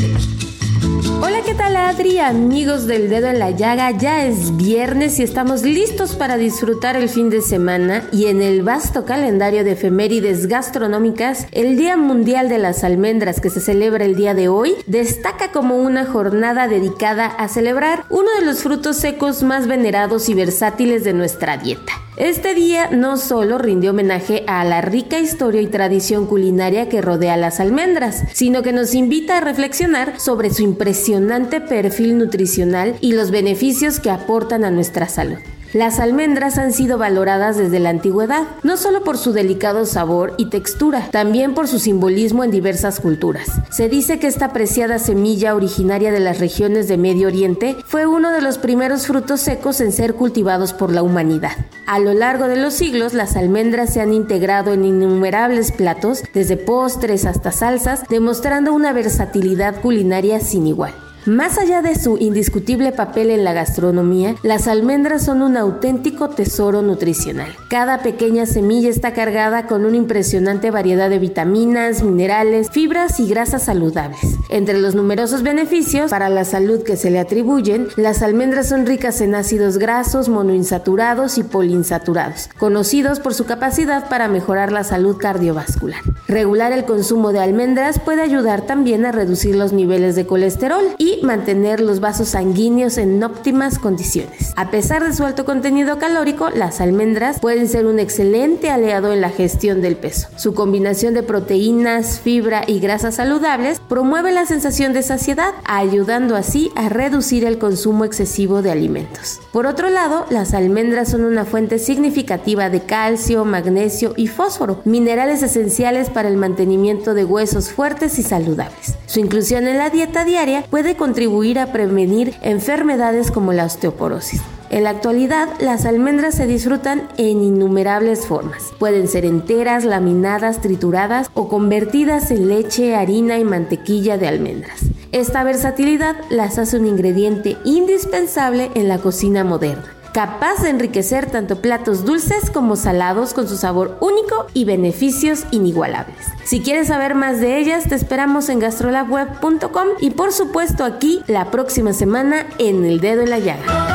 Hola, 1.20 1.42
¿qué 1.44 1.54
tal 1.54 1.76
Adri? 1.76 2.18
Amigos 2.18 2.86
del 2.86 3.08
dedo 3.08 3.28
en 3.28 3.38
la 3.38 3.50
llaga, 3.50 3.92
ya 3.92 4.24
es 4.24 4.56
viernes 4.56 5.18
y 5.20 5.22
estamos 5.22 5.62
listos 5.62 6.16
para 6.16 6.36
disfrutar 6.36 6.96
el 6.96 7.08
fin 7.08 7.30
de 7.30 7.40
semana 7.40 8.02
y 8.10 8.26
en 8.26 8.42
el 8.42 8.62
vasto 8.62 9.04
calendario 9.04 9.62
de 9.62 9.72
efemérides 9.72 10.48
gastronómicas, 10.48 11.46
el 11.52 11.76
Día 11.76 11.96
Mundial 11.96 12.48
de 12.48 12.58
las 12.58 12.82
Almendras 12.82 13.40
que 13.40 13.50
se 13.50 13.60
celebra 13.60 14.04
el 14.04 14.16
día 14.16 14.34
de 14.34 14.48
hoy 14.48 14.74
destaca 14.86 15.52
como 15.52 15.76
una 15.76 16.04
jornada 16.04 16.66
dedicada 16.66 17.26
a 17.26 17.46
celebrar 17.46 18.04
uno 18.10 18.28
de 18.40 18.44
los 18.44 18.62
frutos 18.62 18.96
secos 18.96 19.44
más 19.44 19.68
venerados 19.68 20.28
y 20.28 20.34
versátiles 20.34 21.04
de 21.04 21.12
nuestra 21.12 21.58
dieta. 21.58 21.92
Este 22.18 22.54
día 22.54 22.90
no 22.90 23.16
solo 23.16 23.56
rinde 23.56 23.88
homenaje 23.88 24.44
a 24.46 24.62
la 24.64 24.82
rica 24.82 25.18
historia 25.18 25.62
y 25.62 25.66
tradición 25.66 26.26
culinaria 26.26 26.90
que 26.90 27.00
rodea 27.00 27.38
las 27.38 27.58
almendras, 27.58 28.24
sino 28.34 28.62
que 28.62 28.74
nos 28.74 28.94
invita 28.94 29.38
a 29.38 29.40
reflexionar 29.40 30.20
sobre 30.20 30.50
su 30.50 30.62
impresionante 30.62 31.62
perfil 31.62 32.18
nutricional 32.18 32.96
y 33.00 33.12
los 33.12 33.30
beneficios 33.30 33.98
que 33.98 34.10
aportan 34.10 34.62
a 34.64 34.70
nuestra 34.70 35.08
salud. 35.08 35.38
Las 35.72 36.00
almendras 36.00 36.58
han 36.58 36.74
sido 36.74 36.98
valoradas 36.98 37.56
desde 37.56 37.80
la 37.80 37.88
antigüedad, 37.88 38.42
no 38.62 38.76
solo 38.76 39.04
por 39.04 39.16
su 39.16 39.32
delicado 39.32 39.86
sabor 39.86 40.34
y 40.36 40.50
textura, 40.50 41.08
también 41.10 41.54
por 41.54 41.66
su 41.66 41.78
simbolismo 41.78 42.44
en 42.44 42.50
diversas 42.50 43.00
culturas. 43.00 43.48
Se 43.70 43.88
dice 43.88 44.18
que 44.18 44.26
esta 44.26 44.52
preciada 44.52 44.98
semilla 44.98 45.54
originaria 45.54 46.12
de 46.12 46.20
las 46.20 46.40
regiones 46.40 46.88
de 46.88 46.98
Medio 46.98 47.28
Oriente 47.28 47.76
fue 47.86 48.06
uno 48.06 48.32
de 48.32 48.42
los 48.42 48.58
primeros 48.58 49.06
frutos 49.06 49.40
secos 49.40 49.80
en 49.80 49.92
ser 49.92 50.12
cultivados 50.12 50.74
por 50.74 50.92
la 50.92 51.02
humanidad. 51.02 51.52
A 51.86 51.98
lo 51.98 52.12
largo 52.12 52.48
de 52.48 52.56
los 52.56 52.74
siglos, 52.74 53.14
las 53.14 53.34
almendras 53.36 53.94
se 53.94 54.02
han 54.02 54.12
integrado 54.12 54.74
en 54.74 54.84
innumerables 54.84 55.72
platos, 55.72 56.22
desde 56.34 56.58
postres 56.58 57.24
hasta 57.24 57.50
salsas, 57.50 58.02
demostrando 58.10 58.74
una 58.74 58.92
versatilidad 58.92 59.80
culinaria 59.80 60.38
sin 60.40 60.66
igual. 60.66 60.92
Más 61.26 61.56
allá 61.56 61.82
de 61.82 61.94
su 61.94 62.18
indiscutible 62.18 62.90
papel 62.90 63.30
en 63.30 63.44
la 63.44 63.52
gastronomía, 63.52 64.34
las 64.42 64.66
almendras 64.66 65.24
son 65.24 65.42
un 65.42 65.56
auténtico 65.56 66.30
tesoro 66.30 66.82
nutricional. 66.82 67.54
Cada 67.70 68.02
pequeña 68.02 68.44
semilla 68.44 68.90
está 68.90 69.12
cargada 69.12 69.68
con 69.68 69.84
una 69.84 69.96
impresionante 69.96 70.72
variedad 70.72 71.08
de 71.08 71.20
vitaminas, 71.20 72.02
minerales, 72.02 72.70
fibras 72.70 73.20
y 73.20 73.28
grasas 73.28 73.62
saludables. 73.62 74.18
Entre 74.48 74.76
los 74.80 74.96
numerosos 74.96 75.44
beneficios 75.44 76.10
para 76.10 76.28
la 76.28 76.44
salud 76.44 76.82
que 76.82 76.96
se 76.96 77.12
le 77.12 77.20
atribuyen, 77.20 77.86
las 77.96 78.22
almendras 78.22 78.68
son 78.68 78.84
ricas 78.84 79.20
en 79.20 79.36
ácidos 79.36 79.78
grasos, 79.78 80.28
monoinsaturados 80.28 81.38
y 81.38 81.44
poliinsaturados, 81.44 82.50
conocidos 82.58 83.20
por 83.20 83.34
su 83.34 83.44
capacidad 83.44 84.08
para 84.08 84.26
mejorar 84.26 84.72
la 84.72 84.82
salud 84.82 85.18
cardiovascular. 85.18 86.00
Regular 86.26 86.72
el 86.72 86.84
consumo 86.84 87.32
de 87.32 87.38
almendras 87.38 88.00
puede 88.00 88.22
ayudar 88.22 88.62
también 88.62 89.06
a 89.06 89.12
reducir 89.12 89.54
los 89.54 89.72
niveles 89.72 90.16
de 90.16 90.26
colesterol 90.26 90.82
y 90.98 91.11
mantener 91.22 91.80
los 91.80 92.00
vasos 92.00 92.30
sanguíneos 92.30 92.98
en 92.98 93.22
óptimas 93.22 93.78
condiciones. 93.78 94.52
A 94.56 94.70
pesar 94.70 95.04
de 95.04 95.14
su 95.14 95.24
alto 95.24 95.44
contenido 95.44 95.98
calórico, 95.98 96.50
las 96.50 96.80
almendras 96.80 97.40
pueden 97.40 97.68
ser 97.68 97.86
un 97.86 97.98
excelente 97.98 98.70
aliado 98.70 99.12
en 99.12 99.20
la 99.20 99.30
gestión 99.30 99.80
del 99.80 99.96
peso. 99.96 100.28
Su 100.36 100.54
combinación 100.54 101.14
de 101.14 101.22
proteínas, 101.22 102.20
fibra 102.20 102.62
y 102.66 102.80
grasas 102.80 103.16
saludables 103.16 103.80
promueve 103.88 104.32
la 104.32 104.46
sensación 104.46 104.92
de 104.92 105.02
saciedad, 105.02 105.54
ayudando 105.64 106.36
así 106.36 106.70
a 106.76 106.88
reducir 106.88 107.44
el 107.44 107.58
consumo 107.58 108.04
excesivo 108.04 108.62
de 108.62 108.70
alimentos. 108.70 109.40
Por 109.52 109.66
otro 109.66 109.90
lado, 109.90 110.26
las 110.30 110.54
almendras 110.54 111.10
son 111.10 111.24
una 111.24 111.44
fuente 111.44 111.78
significativa 111.78 112.70
de 112.70 112.80
calcio, 112.80 113.44
magnesio 113.44 114.14
y 114.16 114.26
fósforo, 114.28 114.80
minerales 114.84 115.42
esenciales 115.42 116.10
para 116.10 116.28
el 116.28 116.36
mantenimiento 116.36 117.14
de 117.14 117.24
huesos 117.24 117.70
fuertes 117.70 118.18
y 118.18 118.22
saludables. 118.22 118.94
Su 119.06 119.20
inclusión 119.20 119.66
en 119.66 119.78
la 119.78 119.90
dieta 119.90 120.24
diaria 120.24 120.64
puede 120.70 120.96
contribuir 121.02 121.58
a 121.58 121.72
prevenir 121.72 122.32
enfermedades 122.42 123.32
como 123.32 123.52
la 123.52 123.64
osteoporosis. 123.64 124.40
En 124.70 124.84
la 124.84 124.90
actualidad, 124.90 125.48
las 125.58 125.84
almendras 125.84 126.36
se 126.36 126.46
disfrutan 126.46 127.08
en 127.16 127.42
innumerables 127.42 128.24
formas. 128.24 128.72
Pueden 128.78 129.08
ser 129.08 129.24
enteras, 129.24 129.84
laminadas, 129.84 130.60
trituradas 130.60 131.28
o 131.34 131.48
convertidas 131.48 132.30
en 132.30 132.48
leche, 132.48 132.94
harina 132.94 133.36
y 133.40 133.42
mantequilla 133.42 134.16
de 134.16 134.28
almendras. 134.28 134.78
Esta 135.10 135.42
versatilidad 135.42 136.14
las 136.30 136.58
hace 136.58 136.78
un 136.78 136.86
ingrediente 136.86 137.56
indispensable 137.64 138.70
en 138.76 138.86
la 138.86 138.98
cocina 138.98 139.42
moderna 139.42 140.01
capaz 140.12 140.62
de 140.62 140.70
enriquecer 140.70 141.30
tanto 141.30 141.60
platos 141.60 142.04
dulces 142.04 142.50
como 142.50 142.76
salados 142.76 143.34
con 143.34 143.48
su 143.48 143.56
sabor 143.56 143.96
único 144.00 144.46
y 144.54 144.64
beneficios 144.64 145.44
inigualables. 145.50 146.16
Si 146.44 146.60
quieres 146.60 146.88
saber 146.88 147.14
más 147.14 147.40
de 147.40 147.58
ellas, 147.58 147.88
te 147.88 147.94
esperamos 147.94 148.48
en 148.48 148.58
gastrolabweb.com 148.58 149.88
y 150.00 150.10
por 150.10 150.32
supuesto 150.32 150.84
aquí 150.84 151.22
la 151.26 151.50
próxima 151.50 151.92
semana 151.92 152.46
en 152.58 152.84
El 152.84 153.00
Dedo 153.00 153.22
en 153.22 153.30
la 153.30 153.38
Llaga. 153.38 153.91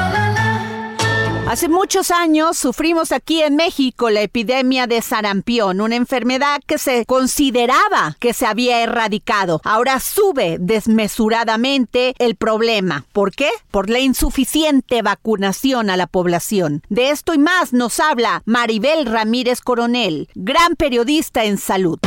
Hace 1.48 1.70
muchos 1.70 2.12
años 2.12 2.58
sufrimos 2.58 3.14
aquí 3.14 3.42
en 3.42 3.56
México 3.56 4.10
la 4.10 4.22
epidemia 4.22 4.86
de 4.86 5.02
sarampión, 5.02 5.80
una 5.80 5.96
enfermedad 5.96 6.60
que 6.68 6.78
se 6.78 7.06
consideraba 7.06 8.18
que 8.20 8.34
se 8.34 8.46
había 8.46 8.84
erradicado. 8.84 9.62
Ahora 9.64 10.02
sube 10.02 10.58
desmesuradamente 10.60 12.16
el 12.20 12.36
problema. 12.36 13.06
¿Por 13.14 13.32
qué? 13.32 13.50
Por 13.72 13.90
la 13.90 14.00
insuficiente 14.00 15.02
vacunación 15.02 15.90
a 15.90 15.96
la 15.96 16.08
población. 16.08 16.84
De 16.90 17.12
esto 17.12 17.34
y 17.34 17.38
más 17.38 17.72
nos 17.72 18.02
habla 18.02 18.42
Maribel 18.44 19.06
Ramírez 19.06 19.62
Coronel, 19.62 20.28
gran 20.36 20.76
periodista 20.76 21.46
en 21.46 21.58
salud. 21.58 21.98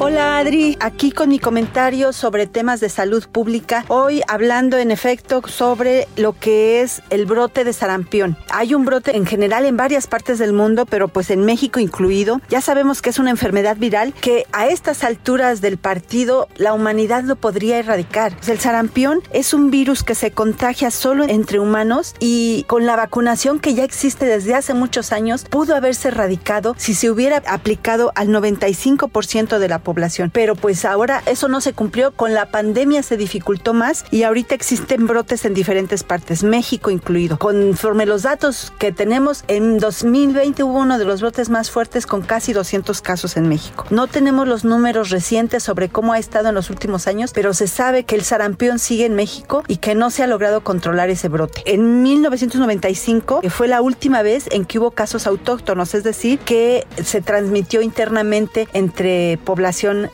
Hola 0.00 0.38
Adri, 0.38 0.76
aquí 0.80 1.12
con 1.12 1.28
mi 1.28 1.38
comentario 1.38 2.12
sobre 2.12 2.48
temas 2.48 2.80
de 2.80 2.88
salud 2.88 3.24
pública. 3.30 3.84
Hoy 3.86 4.22
hablando 4.26 4.76
en 4.76 4.90
efecto 4.90 5.40
sobre 5.46 6.08
lo 6.16 6.32
que 6.32 6.80
es 6.80 7.00
el 7.10 7.26
brote 7.26 7.62
de 7.62 7.72
sarampión. 7.72 8.36
Hay 8.50 8.74
un 8.74 8.84
brote 8.84 9.16
en 9.16 9.24
general 9.24 9.64
en 9.64 9.76
varias 9.76 10.08
partes 10.08 10.40
del 10.40 10.52
mundo, 10.52 10.84
pero 10.84 11.06
pues 11.06 11.30
en 11.30 11.44
México 11.44 11.78
incluido. 11.78 12.40
Ya 12.48 12.60
sabemos 12.60 13.02
que 13.02 13.10
es 13.10 13.20
una 13.20 13.30
enfermedad 13.30 13.76
viral 13.76 14.12
que 14.14 14.46
a 14.52 14.66
estas 14.66 15.04
alturas 15.04 15.60
del 15.60 15.78
partido 15.78 16.48
la 16.56 16.74
humanidad 16.74 17.22
lo 17.22 17.36
podría 17.36 17.78
erradicar. 17.78 18.36
El 18.48 18.58
sarampión 18.58 19.22
es 19.32 19.54
un 19.54 19.70
virus 19.70 20.02
que 20.02 20.16
se 20.16 20.32
contagia 20.32 20.90
solo 20.90 21.24
entre 21.24 21.60
humanos 21.60 22.16
y 22.18 22.64
con 22.64 22.84
la 22.84 22.96
vacunación 22.96 23.60
que 23.60 23.74
ya 23.74 23.84
existe 23.84 24.26
desde 24.26 24.56
hace 24.56 24.74
muchos 24.74 25.12
años 25.12 25.44
pudo 25.48 25.76
haberse 25.76 26.08
erradicado 26.08 26.74
si 26.78 26.94
se 26.94 27.10
hubiera 27.10 27.42
aplicado 27.46 28.10
al 28.16 28.28
95% 28.28 29.58
de 29.58 29.68
la 29.68 29.83
población. 29.84 30.30
Pero 30.32 30.56
pues 30.56 30.84
ahora 30.84 31.22
eso 31.26 31.48
no 31.48 31.60
se 31.60 31.72
cumplió, 31.72 32.12
con 32.12 32.34
la 32.34 32.46
pandemia 32.46 33.02
se 33.02 33.16
dificultó 33.16 33.74
más 33.74 34.04
y 34.10 34.24
ahorita 34.24 34.54
existen 34.54 35.06
brotes 35.06 35.44
en 35.44 35.54
diferentes 35.54 36.02
partes, 36.02 36.42
México 36.42 36.90
incluido. 36.90 37.38
Conforme 37.38 38.06
los 38.06 38.22
datos 38.22 38.72
que 38.78 38.90
tenemos, 38.90 39.44
en 39.46 39.78
2020 39.78 40.64
hubo 40.64 40.78
uno 40.78 40.98
de 40.98 41.04
los 41.04 41.20
brotes 41.20 41.50
más 41.50 41.70
fuertes 41.70 42.06
con 42.06 42.22
casi 42.22 42.52
200 42.52 43.00
casos 43.00 43.36
en 43.36 43.48
México. 43.48 43.86
No 43.90 44.06
tenemos 44.06 44.48
los 44.48 44.64
números 44.64 45.10
recientes 45.10 45.62
sobre 45.62 45.88
cómo 45.88 46.12
ha 46.12 46.18
estado 46.18 46.48
en 46.48 46.54
los 46.54 46.70
últimos 46.70 47.06
años, 47.06 47.32
pero 47.34 47.54
se 47.54 47.66
sabe 47.66 48.04
que 48.04 48.16
el 48.16 48.22
sarampión 48.22 48.78
sigue 48.78 49.06
en 49.06 49.14
México 49.14 49.62
y 49.68 49.76
que 49.76 49.94
no 49.94 50.10
se 50.10 50.22
ha 50.22 50.26
logrado 50.26 50.62
controlar 50.62 51.10
ese 51.10 51.28
brote. 51.28 51.62
En 51.66 52.02
1995 52.02 53.42
fue 53.50 53.68
la 53.68 53.82
última 53.82 54.22
vez 54.22 54.46
en 54.50 54.64
que 54.64 54.78
hubo 54.78 54.90
casos 54.90 55.26
autóctonos, 55.26 55.94
es 55.94 56.04
decir, 56.04 56.38
que 56.38 56.86
se 57.02 57.20
transmitió 57.20 57.82
internamente 57.82 58.68
entre 58.72 59.38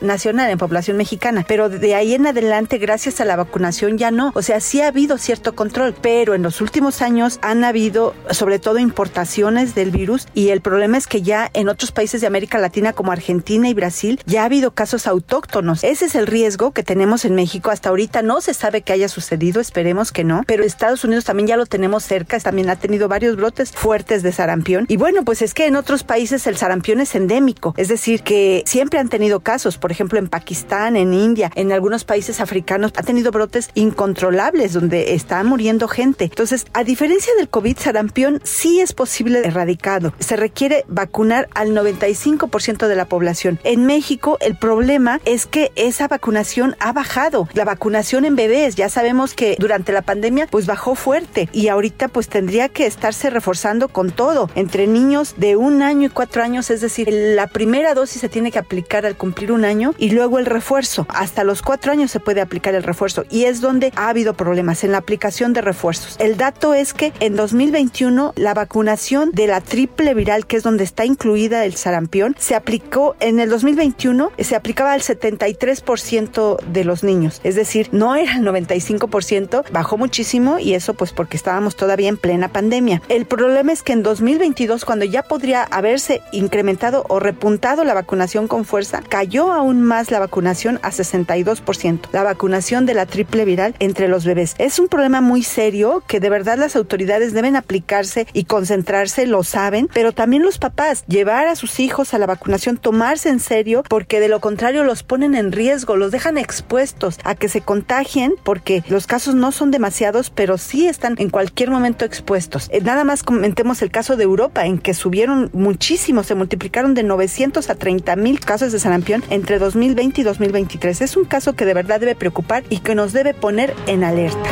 nacional, 0.01 0.49
en 0.49 0.57
población 0.57 0.97
mexicana. 0.97 1.45
Pero 1.47 1.69
de 1.69 1.95
ahí 1.95 2.13
en 2.13 2.27
adelante, 2.27 2.77
gracias 2.77 3.21
a 3.21 3.25
la 3.25 3.35
vacunación, 3.35 3.97
ya 3.97 4.11
no. 4.11 4.31
O 4.35 4.41
sea, 4.41 4.59
sí 4.59 4.81
ha 4.81 4.87
habido 4.87 5.17
cierto 5.17 5.53
control, 5.53 5.95
pero 6.01 6.35
en 6.35 6.41
los 6.41 6.61
últimos 6.61 7.01
años 7.01 7.39
han 7.41 7.63
habido 7.63 8.13
sobre 8.31 8.59
todo 8.59 8.79
importaciones 8.79 9.75
del 9.75 9.91
virus 9.91 10.27
y 10.33 10.49
el 10.49 10.61
problema 10.61 10.97
es 10.97 11.07
que 11.07 11.21
ya 11.21 11.49
en 11.53 11.69
otros 11.69 11.91
países 11.91 12.21
de 12.21 12.27
América 12.27 12.57
Latina 12.57 12.93
como 12.93 13.11
Argentina 13.11 13.69
y 13.69 13.73
Brasil 13.73 14.19
ya 14.25 14.41
ha 14.41 14.45
habido 14.45 14.71
casos 14.71 15.07
autóctonos. 15.07 15.83
Ese 15.83 16.05
es 16.05 16.15
el 16.15 16.27
riesgo 16.27 16.71
que 16.71 16.83
tenemos 16.83 17.25
en 17.25 17.35
México. 17.35 17.71
Hasta 17.71 17.89
ahorita 17.89 18.21
no 18.21 18.41
se 18.41 18.53
sabe 18.53 18.81
que 18.81 18.93
haya 18.93 19.09
sucedido, 19.09 19.61
esperemos 19.61 20.11
que 20.11 20.23
no, 20.23 20.43
pero 20.45 20.63
Estados 20.63 21.03
Unidos 21.03 21.25
también 21.25 21.47
ya 21.47 21.57
lo 21.57 21.65
tenemos 21.65 22.03
cerca, 22.03 22.39
también 22.39 22.69
ha 22.69 22.75
tenido 22.75 23.07
varios 23.07 23.35
brotes 23.35 23.71
fuertes 23.71 24.23
de 24.23 24.31
sarampión. 24.31 24.85
Y 24.87 24.97
bueno, 24.97 25.23
pues 25.23 25.41
es 25.41 25.53
que 25.53 25.67
en 25.67 25.75
otros 25.75 26.03
países 26.03 26.47
el 26.47 26.57
sarampión 26.57 26.99
es 27.01 27.15
endémico, 27.15 27.73
es 27.77 27.87
decir, 27.87 28.23
que 28.23 28.63
siempre 28.65 28.99
han 28.99 29.09
tenido 29.09 29.39
casos 29.39 29.50
casos, 29.51 29.77
por 29.77 29.91
ejemplo 29.91 30.17
en 30.17 30.29
Pakistán, 30.29 30.95
en 30.95 31.13
India, 31.13 31.51
en 31.55 31.73
algunos 31.73 32.05
países 32.05 32.39
africanos, 32.39 32.93
ha 32.95 33.03
tenido 33.03 33.31
brotes 33.31 33.69
incontrolables 33.73 34.71
donde 34.71 35.13
está 35.13 35.43
muriendo 35.43 35.89
gente. 35.89 36.23
Entonces, 36.23 36.67
a 36.71 36.85
diferencia 36.85 37.35
del 37.35 37.49
COVID, 37.49 37.77
sarampión 37.77 38.39
sí 38.45 38.79
es 38.79 38.93
posible 38.93 39.41
erradicado. 39.43 40.13
Se 40.19 40.37
requiere 40.37 40.85
vacunar 40.87 41.49
al 41.53 41.71
95% 41.71 42.87
de 42.87 42.95
la 42.95 43.03
población. 43.03 43.59
En 43.65 43.85
México, 43.85 44.37
el 44.39 44.55
problema 44.55 45.19
es 45.25 45.47
que 45.47 45.73
esa 45.75 46.07
vacunación 46.07 46.77
ha 46.79 46.93
bajado. 46.93 47.49
La 47.53 47.65
vacunación 47.65 48.23
en 48.23 48.37
bebés, 48.37 48.75
ya 48.75 48.87
sabemos 48.87 49.33
que 49.33 49.57
durante 49.59 49.91
la 49.91 50.01
pandemia, 50.01 50.47
pues 50.47 50.65
bajó 50.65 50.95
fuerte 50.95 51.49
y 51.51 51.67
ahorita 51.67 52.07
pues 52.07 52.29
tendría 52.29 52.69
que 52.69 52.85
estarse 52.85 53.29
reforzando 53.29 53.89
con 53.89 54.11
todo. 54.11 54.49
Entre 54.55 54.87
niños 54.87 55.33
de 55.35 55.57
un 55.57 55.81
año 55.81 56.07
y 56.07 56.09
cuatro 56.09 56.41
años, 56.41 56.69
es 56.69 56.79
decir, 56.79 57.09
la 57.11 57.47
primera 57.47 57.93
dosis 57.93 58.21
se 58.21 58.29
tiene 58.29 58.49
que 58.49 58.59
aplicar 58.59 59.05
al 59.05 59.17
cumplir 59.17 59.40
un 59.49 59.65
año 59.65 59.95
y 59.97 60.11
luego 60.11 60.37
el 60.37 60.45
refuerzo. 60.45 61.07
Hasta 61.09 61.43
los 61.43 61.61
cuatro 61.61 61.91
años 61.93 62.11
se 62.11 62.19
puede 62.19 62.41
aplicar 62.41 62.75
el 62.75 62.83
refuerzo 62.83 63.23
y 63.29 63.45
es 63.45 63.61
donde 63.61 63.93
ha 63.95 64.09
habido 64.09 64.33
problemas 64.33 64.83
en 64.83 64.91
la 64.91 64.97
aplicación 64.97 65.53
de 65.53 65.61
refuerzos. 65.61 66.17
El 66.19 66.35
dato 66.37 66.73
es 66.73 66.93
que 66.93 67.13
en 67.21 67.35
2021 67.35 68.33
la 68.35 68.53
vacunación 68.53 69.31
de 69.31 69.47
la 69.47 69.61
triple 69.61 70.13
viral, 70.13 70.45
que 70.45 70.57
es 70.57 70.63
donde 70.63 70.83
está 70.83 71.05
incluida 71.05 71.65
el 71.65 71.75
sarampión, 71.75 72.35
se 72.37 72.55
aplicó 72.55 73.15
en 73.19 73.39
el 73.39 73.49
2021, 73.49 74.31
se 74.37 74.55
aplicaba 74.55 74.91
al 74.91 75.01
73% 75.01 76.59
de 76.61 76.83
los 76.83 77.03
niños. 77.03 77.39
Es 77.43 77.55
decir, 77.55 77.87
no 77.91 78.15
era 78.15 78.35
el 78.35 78.45
95%, 78.45 79.63
bajó 79.71 79.97
muchísimo 79.97 80.59
y 80.59 80.73
eso 80.73 80.93
pues 80.93 81.13
porque 81.13 81.37
estábamos 81.37 81.75
todavía 81.75 82.09
en 82.09 82.17
plena 82.17 82.49
pandemia. 82.49 83.01
El 83.07 83.25
problema 83.25 83.71
es 83.71 83.83
que 83.83 83.93
en 83.93 84.03
2022, 84.03 84.83
cuando 84.83 85.05
ya 85.05 85.23
podría 85.23 85.63
haberse 85.63 86.21
incrementado 86.31 87.05
o 87.07 87.19
repuntado 87.19 87.83
la 87.83 87.93
vacunación 87.93 88.47
con 88.47 88.65
fuerza, 88.65 89.01
cayó 89.07 89.30
aún 89.39 89.81
más 89.81 90.11
la 90.11 90.19
vacunación 90.19 90.79
a 90.83 90.91
62%, 90.91 91.99
la 92.11 92.23
vacunación 92.23 92.85
de 92.85 92.93
la 92.93 93.05
triple 93.05 93.45
viral 93.45 93.75
entre 93.79 94.07
los 94.07 94.25
bebés. 94.25 94.55
Es 94.57 94.77
un 94.77 94.87
problema 94.87 95.21
muy 95.21 95.43
serio 95.43 96.03
que 96.05 96.19
de 96.19 96.29
verdad 96.29 96.57
las 96.57 96.75
autoridades 96.75 97.33
deben 97.33 97.55
aplicarse 97.55 98.27
y 98.33 98.43
concentrarse, 98.43 99.25
lo 99.25 99.43
saben, 99.43 99.89
pero 99.93 100.11
también 100.11 100.43
los 100.43 100.57
papás, 100.57 101.05
llevar 101.07 101.47
a 101.47 101.55
sus 101.55 101.79
hijos 101.79 102.13
a 102.13 102.17
la 102.17 102.25
vacunación, 102.25 102.77
tomarse 102.77 103.29
en 103.29 103.39
serio, 103.39 103.83
porque 103.87 104.19
de 104.19 104.27
lo 104.27 104.41
contrario 104.41 104.83
los 104.83 105.03
ponen 105.03 105.35
en 105.35 105.51
riesgo, 105.51 105.95
los 105.95 106.11
dejan 106.11 106.37
expuestos 106.37 107.17
a 107.23 107.35
que 107.35 107.49
se 107.49 107.61
contagien, 107.61 108.35
porque 108.43 108.83
los 108.89 109.07
casos 109.07 109.35
no 109.35 109.51
son 109.51 109.71
demasiados, 109.71 110.29
pero 110.29 110.57
sí 110.57 110.87
están 110.87 111.15
en 111.19 111.29
cualquier 111.29 111.71
momento 111.71 112.05
expuestos. 112.05 112.67
Eh, 112.71 112.81
nada 112.81 113.03
más 113.03 113.23
comentemos 113.23 113.81
el 113.81 113.91
caso 113.91 114.17
de 114.17 114.23
Europa, 114.23 114.65
en 114.65 114.77
que 114.77 114.93
subieron 114.93 115.49
muchísimo, 115.53 116.23
se 116.23 116.35
multiplicaron 116.35 116.93
de 116.93 117.03
900 117.03 117.69
a 117.69 117.75
30 117.75 118.15
mil 118.17 118.39
casos 118.39 118.71
de 118.71 118.79
sarampión 118.79 119.20
entre 119.29 119.59
2020 119.59 120.21
y 120.21 120.23
2023. 120.23 121.01
Es 121.01 121.17
un 121.17 121.25
caso 121.25 121.53
que 121.53 121.65
de 121.65 121.73
verdad 121.73 121.99
debe 121.99 122.15
preocupar 122.15 122.63
y 122.69 122.79
que 122.79 122.95
nos 122.95 123.13
debe 123.13 123.33
poner 123.33 123.75
en 123.87 124.03
alerta. 124.03 124.49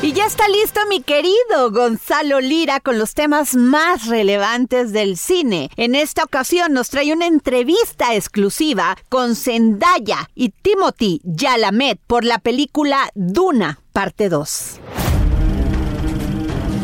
Y 0.00 0.12
ya 0.12 0.26
está 0.26 0.46
listo 0.48 0.80
mi 0.88 1.02
querido 1.02 1.72
Gonzalo 1.72 2.40
Lira 2.40 2.78
con 2.78 2.98
los 2.98 3.14
temas 3.14 3.56
más 3.56 4.06
relevantes 4.06 4.92
del 4.92 5.16
cine. 5.16 5.70
En 5.76 5.96
esta 5.96 6.22
ocasión 6.22 6.72
nos 6.72 6.88
trae 6.88 7.12
una 7.12 7.26
entrevista 7.26 8.14
exclusiva 8.14 8.96
con 9.08 9.34
Zendaya 9.34 10.30
y 10.36 10.50
Timothy 10.50 11.20
Yalamet 11.24 11.98
por 12.06 12.24
la 12.24 12.38
película 12.38 13.10
Duna, 13.16 13.80
parte 13.92 14.28
2. 14.28 14.80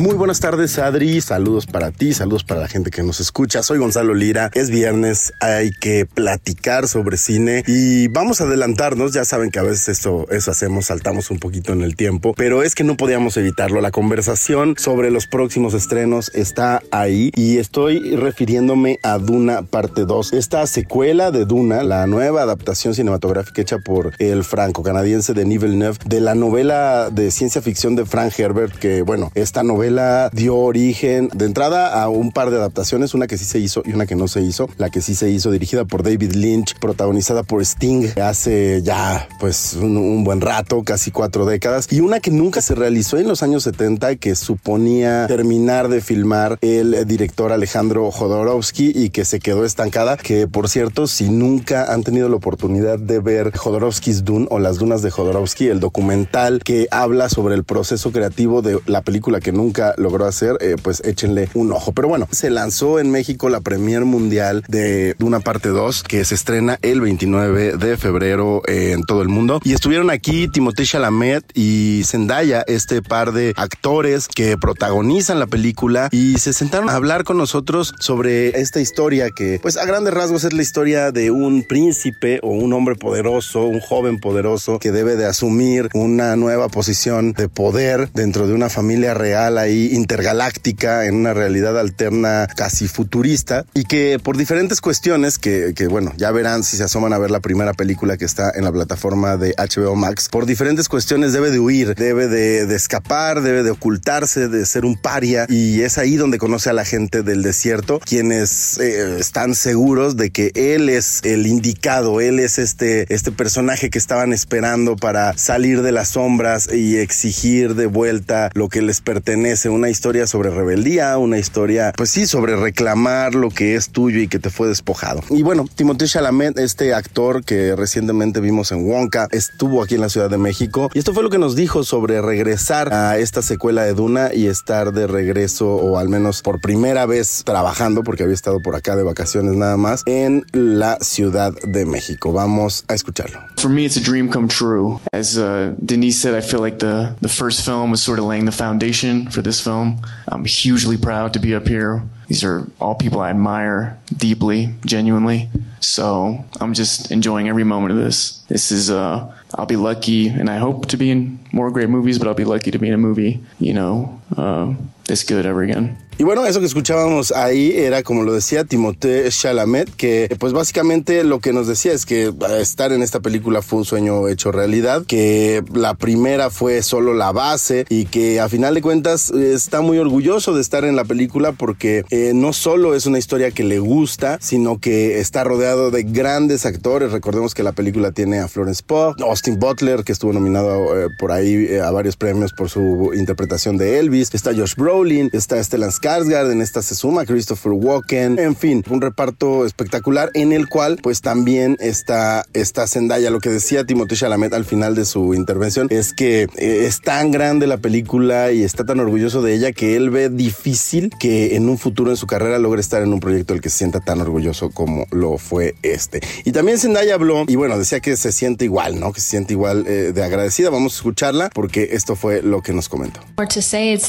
Muy 0.00 0.14
buenas 0.14 0.40
tardes, 0.40 0.78
Adri. 0.78 1.20
Saludos 1.20 1.66
para 1.66 1.90
ti, 1.90 2.14
saludos 2.14 2.42
para 2.42 2.62
la 2.62 2.68
gente 2.68 2.90
que 2.90 3.02
nos 3.02 3.20
escucha. 3.20 3.62
Soy 3.62 3.76
Gonzalo 3.76 4.14
Lira. 4.14 4.50
Es 4.54 4.70
viernes, 4.70 5.34
hay 5.40 5.72
que 5.72 6.06
platicar 6.06 6.88
sobre 6.88 7.18
cine 7.18 7.64
y 7.66 8.08
vamos 8.08 8.40
a 8.40 8.44
adelantarnos. 8.44 9.12
Ya 9.12 9.26
saben 9.26 9.50
que 9.50 9.58
a 9.58 9.62
veces 9.62 9.90
eso, 9.90 10.26
eso 10.30 10.52
hacemos, 10.52 10.86
saltamos 10.86 11.30
un 11.30 11.38
poquito 11.38 11.74
en 11.74 11.82
el 11.82 11.96
tiempo, 11.96 12.32
pero 12.34 12.62
es 12.62 12.74
que 12.74 12.82
no 12.82 12.96
podíamos 12.96 13.36
evitarlo. 13.36 13.82
La 13.82 13.90
conversación 13.90 14.74
sobre 14.78 15.10
los 15.10 15.26
próximos 15.26 15.74
estrenos 15.74 16.30
está 16.34 16.82
ahí 16.90 17.30
y 17.36 17.58
estoy 17.58 18.16
refiriéndome 18.16 19.00
a 19.02 19.18
Duna 19.18 19.64
parte 19.64 20.06
2. 20.06 20.32
Esta 20.32 20.66
secuela 20.66 21.30
de 21.30 21.44
Duna, 21.44 21.82
la 21.82 22.06
nueva 22.06 22.40
adaptación 22.40 22.94
cinematográfica 22.94 23.60
hecha 23.60 23.76
por 23.80 24.14
el 24.18 24.44
franco-canadiense 24.44 25.34
Denis 25.34 25.60
Villeneuve 25.60 25.98
de 26.06 26.22
la 26.22 26.34
novela 26.34 27.10
de 27.10 27.30
ciencia 27.30 27.60
ficción 27.60 27.96
de 27.96 28.06
Frank 28.06 28.32
Herbert, 28.38 28.74
que 28.78 29.02
bueno, 29.02 29.30
esta 29.34 29.62
novela 29.62 29.89
novela 29.90 30.30
dio 30.32 30.56
origen 30.56 31.28
de 31.34 31.46
entrada 31.46 32.00
a 32.00 32.08
un 32.08 32.30
par 32.30 32.50
de 32.50 32.56
adaptaciones, 32.56 33.14
una 33.14 33.26
que 33.26 33.36
sí 33.36 33.44
se 33.44 33.58
hizo 33.58 33.82
y 33.84 33.92
una 33.92 34.06
que 34.06 34.14
no 34.14 34.28
se 34.28 34.40
hizo. 34.40 34.68
La 34.78 34.90
que 34.90 35.00
sí 35.00 35.14
se 35.14 35.30
hizo, 35.30 35.50
dirigida 35.50 35.84
por 35.84 36.02
David 36.02 36.32
Lynch, 36.32 36.78
protagonizada 36.78 37.42
por 37.42 37.64
Sting 37.64 38.08
hace 38.22 38.82
ya 38.82 39.28
pues 39.40 39.74
un, 39.74 40.24
buen 40.24 40.40
rato, 40.40 40.84
casi 40.84 41.10
cuatro 41.10 41.44
décadas, 41.44 41.88
y 41.90 42.00
una 42.00 42.20
que 42.20 42.30
nunca 42.30 42.60
se 42.60 42.74
realizó 42.74 43.18
en 43.18 43.26
los 43.26 43.42
años 43.42 43.64
70 43.64 44.16
que 44.16 44.34
suponía 44.34 45.26
terminar 45.26 45.88
de 45.88 46.00
filmar 46.00 46.58
el 46.60 47.06
director 47.06 47.52
Alejandro 47.52 48.10
Jodorowsky 48.10 48.92
y 48.94 49.10
que 49.10 49.24
se 49.24 49.40
quedó 49.40 49.64
estancada, 49.64 50.16
que 50.16 50.46
por 50.46 50.68
cierto, 50.68 51.06
si 51.06 51.28
nunca 51.28 51.92
han 51.92 52.02
tenido 52.02 52.28
la 52.28 52.36
oportunidad 52.36 52.98
de 52.98 53.18
ver 53.18 53.56
Jodorowsky's 53.56 54.24
Dune 54.24 54.46
o 54.50 54.58
las 54.58 54.78
dunas 54.78 55.02
de 55.02 55.10
Jodorowsky, 55.10 55.68
el 55.68 55.80
documental 55.80 56.62
que 56.62 56.86
habla 56.90 57.28
sobre 57.28 57.54
el 57.54 57.64
proceso 57.64 58.12
creativo 58.12 58.62
de 58.62 58.78
la 58.86 59.02
película 59.02 59.40
que 59.40 59.52
nunca 59.52 59.69
logró 59.96 60.26
hacer, 60.26 60.56
eh, 60.60 60.76
pues 60.82 61.02
échenle 61.04 61.48
un 61.54 61.72
ojo. 61.72 61.92
Pero 61.92 62.08
bueno, 62.08 62.28
se 62.30 62.50
lanzó 62.50 62.98
en 62.98 63.10
México 63.10 63.48
la 63.48 63.60
premier 63.60 64.04
mundial 64.04 64.64
de 64.68 65.16
una 65.20 65.40
parte 65.40 65.68
2 65.68 66.02
que 66.02 66.24
se 66.24 66.34
estrena 66.34 66.78
el 66.82 67.00
29 67.00 67.76
de 67.76 67.96
febrero 67.96 68.62
en 68.66 69.04
todo 69.04 69.22
el 69.22 69.28
mundo. 69.28 69.60
Y 69.64 69.72
estuvieron 69.72 70.10
aquí 70.10 70.48
Timothée 70.48 70.86
Chalamet 70.86 71.44
y 71.54 72.02
Zendaya, 72.04 72.62
este 72.66 73.02
par 73.02 73.32
de 73.32 73.52
actores 73.56 74.28
que 74.28 74.56
protagonizan 74.56 75.38
la 75.38 75.46
película 75.46 76.08
y 76.10 76.38
se 76.38 76.52
sentaron 76.52 76.88
a 76.90 76.94
hablar 76.94 77.24
con 77.24 77.36
nosotros 77.36 77.94
sobre 77.98 78.60
esta 78.60 78.80
historia 78.80 79.30
que, 79.30 79.58
pues 79.60 79.76
a 79.76 79.84
grandes 79.84 80.14
rasgos 80.14 80.44
es 80.44 80.52
la 80.52 80.62
historia 80.62 81.12
de 81.12 81.30
un 81.30 81.62
príncipe 81.62 82.40
o 82.42 82.50
un 82.50 82.72
hombre 82.72 82.94
poderoso, 82.94 83.64
un 83.64 83.80
joven 83.80 84.18
poderoso 84.18 84.78
que 84.78 84.92
debe 84.92 85.16
de 85.16 85.26
asumir 85.26 85.88
una 85.94 86.36
nueva 86.36 86.68
posición 86.68 87.32
de 87.32 87.48
poder 87.48 88.10
dentro 88.12 88.46
de 88.46 88.54
una 88.54 88.68
familia 88.68 89.14
real 89.14 89.58
ahí 89.60 89.90
intergaláctica 89.92 91.06
en 91.06 91.14
una 91.16 91.34
realidad 91.34 91.78
alterna 91.78 92.46
casi 92.56 92.88
futurista 92.88 93.64
y 93.74 93.84
que 93.84 94.18
por 94.22 94.36
diferentes 94.36 94.80
cuestiones 94.80 95.38
que, 95.38 95.72
que, 95.74 95.86
bueno, 95.86 96.12
ya 96.16 96.30
verán 96.30 96.64
si 96.64 96.76
se 96.76 96.84
asoman 96.84 97.12
a 97.12 97.18
ver 97.18 97.30
la 97.30 97.40
primera 97.40 97.72
película 97.72 98.16
que 98.16 98.24
está 98.24 98.52
en 98.54 98.64
la 98.64 98.72
plataforma 98.72 99.36
de 99.36 99.54
HBO 99.56 99.94
Max, 99.96 100.28
por 100.30 100.46
diferentes 100.46 100.88
cuestiones 100.88 101.32
debe 101.32 101.50
de 101.50 101.58
huir, 101.58 101.94
debe 101.94 102.28
de, 102.28 102.66
de 102.66 102.76
escapar, 102.76 103.42
debe 103.42 103.62
de 103.62 103.70
ocultarse, 103.70 104.48
de 104.48 104.66
ser 104.66 104.84
un 104.84 104.96
paria 104.96 105.46
y 105.48 105.82
es 105.82 105.98
ahí 105.98 106.16
donde 106.16 106.38
conoce 106.38 106.70
a 106.70 106.72
la 106.72 106.84
gente 106.84 107.22
del 107.22 107.42
desierto, 107.42 108.00
quienes 108.00 108.78
eh, 108.78 109.18
están 109.18 109.54
seguros 109.54 110.16
de 110.16 110.30
que 110.30 110.52
él 110.54 110.88
es 110.88 111.20
el 111.24 111.46
indicado, 111.46 112.20
él 112.20 112.38
es 112.38 112.58
este, 112.58 113.12
este 113.12 113.32
personaje 113.32 113.90
que 113.90 113.98
estaban 113.98 114.32
esperando 114.32 114.96
para 114.96 115.36
salir 115.36 115.82
de 115.82 115.92
las 115.92 116.10
sombras 116.10 116.68
y 116.72 116.98
exigir 116.98 117.74
de 117.74 117.86
vuelta 117.86 118.50
lo 118.54 118.68
que 118.68 118.82
les 118.82 119.00
pertenece 119.00 119.49
una 119.68 119.90
historia 119.90 120.26
sobre 120.26 120.50
rebeldía, 120.50 121.18
una 121.18 121.38
historia, 121.38 121.92
pues 121.96 122.10
sí, 122.10 122.26
sobre 122.26 122.54
reclamar 122.56 123.34
lo 123.34 123.50
que 123.50 123.74
es 123.74 123.90
tuyo 123.90 124.20
y 124.20 124.28
que 124.28 124.38
te 124.38 124.50
fue 124.50 124.68
despojado. 124.68 125.20
Y 125.30 125.42
bueno, 125.42 125.66
Timothée 125.74 126.06
Chalamet, 126.06 126.58
este 126.58 126.94
actor 126.94 127.44
que 127.44 127.74
recientemente 127.74 128.40
vimos 128.40 128.70
en 128.70 128.88
Wonka, 128.88 129.28
estuvo 129.32 129.82
aquí 129.82 129.96
en 129.96 130.02
la 130.02 130.08
Ciudad 130.08 130.30
de 130.30 130.38
México 130.38 130.88
y 130.94 130.98
esto 131.00 131.12
fue 131.12 131.22
lo 131.22 131.30
que 131.30 131.38
nos 131.38 131.56
dijo 131.56 131.82
sobre 131.82 132.22
regresar 132.22 132.92
a 132.92 133.18
esta 133.18 133.42
secuela 133.42 133.82
de 133.82 133.94
Duna 133.94 134.32
y 134.32 134.46
estar 134.46 134.92
de 134.92 135.06
regreso 135.06 135.68
o 135.68 135.98
al 135.98 136.08
menos 136.08 136.42
por 136.42 136.60
primera 136.60 137.06
vez 137.06 137.42
trabajando 137.44 138.02
porque 138.04 138.22
había 138.22 138.34
estado 138.34 138.60
por 138.60 138.76
acá 138.76 138.94
de 138.94 139.02
vacaciones 139.02 139.56
nada 139.56 139.76
más 139.76 140.02
en 140.06 140.44
la 140.52 140.98
Ciudad 141.00 141.52
de 141.62 141.86
México. 141.86 142.32
Vamos 142.32 142.84
a 142.88 142.94
escucharlo. 142.94 143.40
For 143.56 143.68
me, 143.68 143.84
it's 143.84 143.96
a 143.96 144.00
dream 144.00 144.30
come 144.30 144.48
true. 144.48 145.00
As 145.12 145.36
uh, 145.36 145.74
Denise 145.84 146.20
said, 146.20 146.34
I 146.34 146.40
feel 146.40 146.60
like 146.60 146.78
the 146.78 147.14
the 147.20 147.28
first 147.28 147.64
film 147.64 147.90
was 147.90 148.02
sort 148.02 148.18
of 148.18 148.24
laying 148.24 148.46
the 148.46 148.52
foundation 148.52 149.26
this 149.44 149.60
film. 149.60 150.00
I'm 150.28 150.44
hugely 150.44 150.96
proud 150.96 151.32
to 151.34 151.38
be 151.38 151.54
up 151.54 151.66
here. 151.66 152.02
These 152.28 152.44
are 152.44 152.70
all 152.80 152.94
people 152.94 153.20
I 153.20 153.30
admire 153.30 153.98
deeply, 154.16 154.74
genuinely. 154.84 155.48
So 155.80 156.44
I'm 156.60 156.74
just 156.74 157.10
enjoying 157.10 157.48
every 157.48 157.64
moment 157.64 157.92
of 157.92 157.98
this. 157.98 158.38
This 158.48 158.70
is, 158.70 158.90
uh, 158.90 159.34
I'll 159.54 159.66
be 159.66 159.76
lucky, 159.76 160.28
and 160.28 160.48
I 160.48 160.58
hope 160.58 160.86
to 160.86 160.96
be 160.96 161.10
in 161.10 161.40
more 161.52 161.70
great 161.70 161.88
movies, 161.88 162.18
but 162.18 162.28
I'll 162.28 162.34
be 162.34 162.44
lucky 162.44 162.70
to 162.70 162.78
be 162.78 162.88
in 162.88 162.94
a 162.94 162.98
movie, 162.98 163.40
you 163.58 163.74
know, 163.74 164.19
uh, 164.36 164.74
this 165.04 165.24
good 165.24 165.46
ever 165.46 165.62
again. 165.62 165.96
Y 166.20 166.22
bueno, 166.22 166.44
eso 166.44 166.60
que 166.60 166.66
escuchábamos 166.66 167.32
ahí 167.32 167.72
era, 167.74 168.02
como 168.02 168.24
lo 168.24 168.34
decía, 168.34 168.64
Timothée 168.64 169.30
Chalamet, 169.30 169.88
que 169.96 170.36
pues 170.38 170.52
básicamente 170.52 171.24
lo 171.24 171.40
que 171.40 171.54
nos 171.54 171.66
decía 171.66 171.94
es 171.94 172.04
que 172.04 172.30
estar 172.60 172.92
en 172.92 173.02
esta 173.02 173.20
película 173.20 173.62
fue 173.62 173.78
un 173.78 173.84
sueño 173.86 174.28
hecho 174.28 174.52
realidad, 174.52 175.04
que 175.06 175.64
la 175.72 175.94
primera 175.94 176.50
fue 176.50 176.82
solo 176.82 177.14
la 177.14 177.32
base 177.32 177.86
y 177.88 178.04
que 178.04 178.38
a 178.38 178.50
final 178.50 178.74
de 178.74 178.82
cuentas 178.82 179.30
está 179.30 179.80
muy 179.80 179.96
orgulloso 179.96 180.54
de 180.54 180.60
estar 180.60 180.84
en 180.84 180.94
la 180.94 181.06
película 181.06 181.52
porque 181.52 182.04
eh, 182.10 182.32
no 182.34 182.52
solo 182.52 182.94
es 182.94 183.06
una 183.06 183.18
historia 183.18 183.50
que 183.50 183.64
le 183.64 183.78
gusta, 183.78 184.36
sino 184.42 184.78
que 184.78 185.20
está 185.20 185.42
rodeado 185.42 185.90
de 185.90 186.02
grandes 186.02 186.66
actores. 186.66 187.12
Recordemos 187.12 187.54
que 187.54 187.62
la 187.62 187.72
película 187.72 188.12
tiene 188.12 188.40
a 188.40 188.48
Florence 188.48 188.82
Pugh, 188.86 189.14
Austin 189.22 189.58
Butler, 189.58 190.04
que 190.04 190.12
estuvo 190.12 190.34
nominado 190.34 191.00
eh, 191.00 191.08
por 191.18 191.32
ahí 191.32 191.64
eh, 191.66 191.80
a 191.80 191.90
varios 191.90 192.18
premios 192.18 192.52
por 192.52 192.68
su 192.68 193.12
interpretación 193.14 193.78
de 193.78 194.00
Elvis, 194.00 194.19
está 194.20 194.54
Josh 194.54 194.74
Brolin, 194.76 195.30
está 195.32 195.62
Stellan 195.62 195.90
Skarsgård, 195.90 196.52
en 196.52 196.60
esta 196.60 196.82
se 196.82 196.94
suma 196.94 197.24
Christopher 197.24 197.72
Walken, 197.72 198.38
en 198.38 198.56
fin, 198.56 198.84
un 198.90 199.00
reparto 199.00 199.64
espectacular 199.64 200.30
en 200.34 200.52
el 200.52 200.68
cual 200.68 200.98
pues 201.02 201.20
también 201.20 201.76
está, 201.80 202.44
esta 202.52 202.86
Zendaya. 202.86 203.30
Lo 203.30 203.40
que 203.40 203.50
decía 203.50 203.84
Timothée 203.84 204.16
Chalamet 204.16 204.52
al 204.52 204.64
final 204.64 204.94
de 204.94 205.04
su 205.04 205.34
intervención 205.34 205.86
es 205.90 206.12
que 206.12 206.42
eh, 206.56 206.84
es 206.86 207.00
tan 207.00 207.30
grande 207.30 207.66
la 207.66 207.78
película 207.78 208.52
y 208.52 208.62
está 208.62 208.84
tan 208.84 209.00
orgulloso 209.00 209.42
de 209.42 209.54
ella 209.54 209.72
que 209.72 209.96
él 209.96 210.10
ve 210.10 210.28
difícil 210.28 211.10
que 211.18 211.56
en 211.56 211.68
un 211.68 211.78
futuro 211.78 212.10
en 212.10 212.16
su 212.16 212.26
carrera 212.26 212.58
logre 212.58 212.80
estar 212.80 213.02
en 213.02 213.12
un 213.12 213.20
proyecto 213.20 213.54
del 213.54 213.62
que 213.62 213.70
se 213.70 213.78
sienta 213.78 214.00
tan 214.00 214.20
orgulloso 214.20 214.70
como 214.70 215.06
lo 215.10 215.38
fue 215.38 215.74
este. 215.82 216.20
Y 216.44 216.52
también 216.52 216.78
Zendaya 216.78 217.14
habló 217.14 217.44
y 217.46 217.56
bueno, 217.56 217.78
decía 217.78 218.00
que 218.00 218.16
se 218.16 218.32
siente 218.32 218.64
igual, 218.64 219.00
¿no? 219.00 219.12
Que 219.12 219.20
se 219.20 219.30
siente 219.30 219.52
igual 219.52 219.86
eh, 219.86 220.12
de 220.12 220.24
agradecida. 220.24 220.70
Vamos 220.70 220.94
a 220.94 220.96
escucharla 220.96 221.50
porque 221.54 221.90
esto 221.92 222.16
fue 222.16 222.42
lo 222.42 222.62
que 222.62 222.72
nos 222.72 222.88
comentó. 222.88 223.20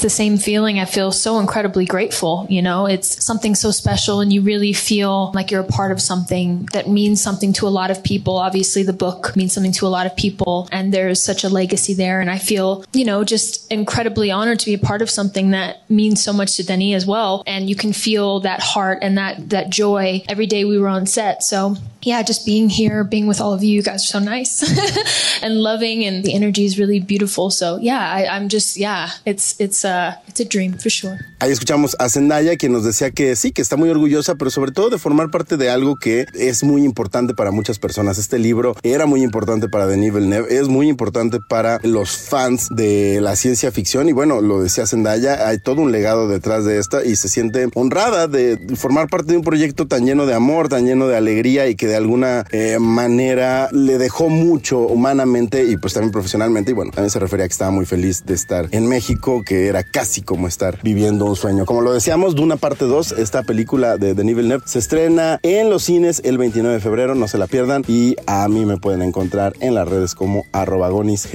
The 0.02 0.10
same 0.10 0.36
feeling, 0.36 0.78
I 0.78 0.84
feel 0.84 1.12
so 1.12 1.38
incredibly 1.38 1.86
grateful. 1.86 2.46
You 2.50 2.62
know, 2.62 2.86
it's 2.86 3.24
something 3.24 3.54
so 3.54 3.70
special 3.70 4.20
and 4.20 4.32
you 4.32 4.42
really 4.42 4.72
feel 4.72 5.32
like 5.32 5.50
you're 5.50 5.62
a 5.62 5.66
part 5.66 5.92
of 5.92 6.02
something 6.02 6.66
that 6.72 6.88
means 6.88 7.22
something 7.22 7.52
to 7.54 7.66
a 7.66 7.70
lot 7.70 7.90
of 7.90 8.02
people. 8.02 8.36
Obviously, 8.36 8.82
the 8.82 8.92
book 8.92 9.34
means 9.36 9.52
something 9.52 9.72
to 9.72 9.86
a 9.86 9.88
lot 9.88 10.06
of 10.06 10.16
people 10.16 10.68
and 10.70 10.92
there's 10.92 11.22
such 11.22 11.44
a 11.44 11.48
legacy 11.48 11.94
there. 11.94 12.20
And 12.20 12.30
I 12.30 12.38
feel, 12.38 12.84
you 12.92 13.04
know, 13.04 13.24
just 13.24 13.70
incredibly 13.72 14.30
honored 14.30 14.58
to 14.60 14.66
be 14.66 14.74
a 14.74 14.78
part 14.78 15.02
of 15.02 15.08
something 15.08 15.50
that 15.50 15.88
means 15.90 16.22
so 16.22 16.32
much 16.32 16.56
to 16.56 16.64
Denny 16.64 16.94
as 16.94 17.06
well. 17.06 17.42
And 17.46 17.68
you 17.68 17.76
can 17.76 17.92
feel 17.92 18.40
that 18.40 18.60
heart 18.60 18.98
and 19.02 19.16
that, 19.16 19.50
that 19.50 19.70
joy 19.70 20.24
every 20.28 20.46
day 20.46 20.64
we 20.64 20.78
were 20.78 20.88
on 20.88 21.06
set. 21.06 21.42
So 21.42 21.76
yeah, 22.04 22.22
just 22.22 22.44
being 22.44 22.68
here, 22.68 23.04
being 23.04 23.26
with 23.26 23.40
all 23.40 23.52
of 23.52 23.62
you, 23.62 23.70
you 23.76 23.82
guys 23.82 24.02
are 24.04 24.18
so 24.18 24.18
nice 24.18 24.62
and 25.42 25.62
loving, 25.62 26.04
and 26.04 26.24
the 26.24 26.34
energy 26.34 26.64
is 26.64 26.78
really 26.78 27.00
beautiful. 27.00 27.50
So 27.50 27.78
yeah, 27.80 28.00
I, 28.00 28.26
I'm 28.26 28.48
just 28.48 28.76
yeah, 28.76 29.10
it's 29.24 29.60
it's 29.60 29.84
a 29.84 30.20
it's 30.26 30.40
a 30.40 30.44
dream 30.44 30.74
for 30.74 30.90
sure. 30.90 31.18
Ahí 31.38 31.50
escuchamos 31.50 31.96
a 31.98 32.08
Zendaya 32.08 32.56
quien 32.56 32.72
nos 32.72 32.84
decía 32.84 33.10
que 33.10 33.34
sí, 33.36 33.52
que 33.52 33.62
está 33.62 33.76
muy 33.76 33.90
orgullosa, 33.90 34.36
pero 34.36 34.50
sobre 34.50 34.70
todo 34.70 34.90
de 34.90 34.98
formar 34.98 35.30
parte 35.30 35.56
de 35.56 35.70
algo 35.70 35.96
que 35.96 36.26
es 36.34 36.62
muy 36.62 36.84
importante 36.84 37.34
para 37.34 37.50
muchas 37.50 37.78
personas. 37.78 38.18
Este 38.18 38.38
libro 38.38 38.76
era 38.82 39.06
muy 39.06 39.22
importante 39.22 39.68
para 39.68 39.86
Denis 39.86 40.14
Villeneuve, 40.14 40.56
es 40.56 40.68
muy 40.68 40.88
importante 40.88 41.38
para 41.48 41.80
los 41.82 42.10
fans 42.10 42.68
de 42.70 43.20
la 43.20 43.34
ciencia 43.36 43.72
ficción 43.72 44.08
y 44.08 44.12
bueno, 44.12 44.40
lo 44.40 44.62
decía 44.62 44.86
Zendaya, 44.86 45.48
hay 45.48 45.58
todo 45.58 45.82
un 45.82 45.92
legado 45.92 46.28
detrás 46.28 46.64
de 46.64 46.78
esta 46.78 47.04
y 47.04 47.16
se 47.16 47.28
siente 47.28 47.68
honrada 47.74 48.28
de 48.28 48.58
formar 48.76 49.08
parte 49.08 49.32
de 49.32 49.38
un 49.38 49.44
proyecto 49.44 49.86
tan 49.86 50.06
lleno 50.06 50.26
de 50.26 50.34
amor, 50.34 50.68
tan 50.68 50.86
lleno 50.86 51.08
de 51.08 51.16
alegría 51.16 51.68
y 51.68 51.74
que 51.74 51.91
de 51.92 51.98
alguna 51.98 52.46
eh, 52.52 52.78
manera 52.78 53.68
le 53.70 53.98
dejó 53.98 54.30
mucho 54.30 54.78
humanamente 54.78 55.64
y 55.64 55.76
pues 55.76 55.92
también 55.92 56.10
profesionalmente 56.10 56.70
y 56.70 56.74
bueno, 56.74 56.90
también 56.90 57.10
se 57.10 57.18
refería 57.18 57.44
a 57.44 57.48
que 57.48 57.52
estaba 57.52 57.70
muy 57.70 57.84
feliz 57.84 58.24
de 58.24 58.32
estar 58.32 58.66
en 58.70 58.86
México, 58.86 59.42
que 59.44 59.66
era 59.66 59.82
casi 59.82 60.22
como 60.22 60.48
estar 60.48 60.78
viviendo 60.82 61.26
un 61.26 61.36
sueño. 61.36 61.66
Como 61.66 61.82
lo 61.82 61.92
decíamos, 61.92 62.34
Duna 62.34 62.56
parte 62.56 62.86
2, 62.86 63.12
esta 63.12 63.42
película 63.42 63.98
de 63.98 64.14
Denis 64.14 64.36
Villeneuve 64.36 64.64
se 64.66 64.78
estrena 64.78 65.38
en 65.42 65.68
los 65.68 65.82
cines 65.82 66.22
el 66.24 66.38
29 66.38 66.76
de 66.76 66.80
febrero, 66.80 67.14
no 67.14 67.28
se 67.28 67.36
la 67.36 67.46
pierdan 67.46 67.84
y 67.86 68.16
a 68.26 68.48
mí 68.48 68.64
me 68.64 68.78
pueden 68.78 69.02
encontrar 69.02 69.52
en 69.60 69.74
las 69.74 69.86
redes 69.86 70.14
como 70.14 70.46
arroba 70.52 70.88
gonis. 70.88 71.28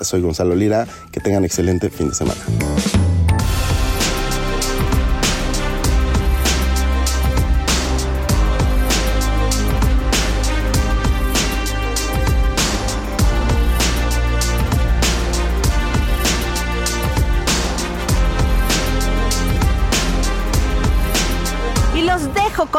Soy 0.00 0.20
Gonzalo 0.22 0.54
Lira, 0.54 0.86
que 1.12 1.20
tengan 1.20 1.44
excelente 1.44 1.90
fin 1.90 2.08
de 2.08 2.14
semana. 2.14 2.40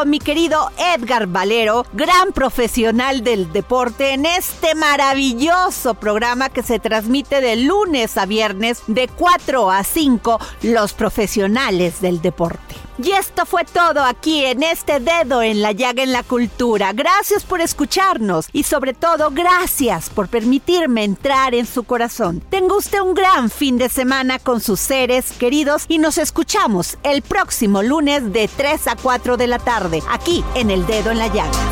Mi 0.04 0.18
querido 0.18 0.70
Edgar 0.94 1.26
Valero, 1.26 1.86
gran 1.92 2.32
profesional 2.32 3.22
del 3.22 3.52
deporte, 3.52 4.12
en 4.12 4.26
este 4.26 4.74
maravilloso 4.74 5.94
programa 5.94 6.48
que 6.48 6.62
se 6.62 6.78
transmite 6.78 7.40
de 7.40 7.56
lunes 7.56 8.16
a 8.16 8.26
viernes 8.26 8.82
de 8.86 9.08
4 9.08 9.70
a 9.70 9.84
5, 9.84 10.40
los 10.62 10.92
profesionales 10.92 12.00
del 12.00 12.20
deporte. 12.20 12.74
Y 13.04 13.10
esto 13.10 13.46
fue 13.46 13.64
todo 13.64 14.04
aquí 14.04 14.44
en 14.44 14.62
este 14.62 15.00
dedo 15.00 15.42
en 15.42 15.60
la 15.60 15.72
llaga 15.72 16.04
en 16.04 16.12
la 16.12 16.22
cultura. 16.22 16.92
Gracias 16.92 17.42
por 17.42 17.60
escucharnos 17.60 18.48
y 18.52 18.62
sobre 18.62 18.94
todo 18.94 19.30
gracias 19.32 20.08
por 20.08 20.28
permitirme 20.28 21.02
entrar 21.02 21.52
en 21.54 21.66
su 21.66 21.82
corazón. 21.82 22.40
Tenga 22.48 22.76
usted 22.76 23.00
un 23.00 23.14
gran 23.14 23.50
fin 23.50 23.76
de 23.76 23.88
semana 23.88 24.38
con 24.38 24.60
sus 24.60 24.78
seres 24.78 25.32
queridos 25.32 25.86
y 25.88 25.98
nos 25.98 26.16
escuchamos 26.16 26.96
el 27.02 27.22
próximo 27.22 27.82
lunes 27.82 28.32
de 28.32 28.48
3 28.48 28.86
a 28.86 28.96
4 28.96 29.36
de 29.36 29.46
la 29.48 29.58
tarde 29.58 30.00
aquí 30.08 30.44
en 30.54 30.70
el 30.70 30.86
dedo 30.86 31.10
en 31.10 31.18
la 31.18 31.26
llaga. 31.26 31.71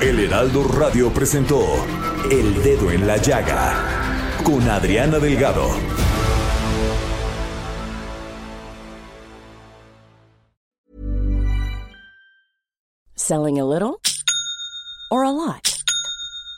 El 0.00 0.20
Heraldo 0.20 0.62
Radio 0.62 1.12
presentó 1.12 1.60
El 2.30 2.62
Dedo 2.62 2.92
en 2.92 3.04
la 3.04 3.16
Llaga 3.16 4.36
con 4.44 4.62
Adriana 4.70 5.18
Delgado. 5.18 5.68
Selling 13.16 13.58
a 13.58 13.64
little 13.64 14.00
or 15.10 15.24
a 15.24 15.32
lot? 15.32 15.77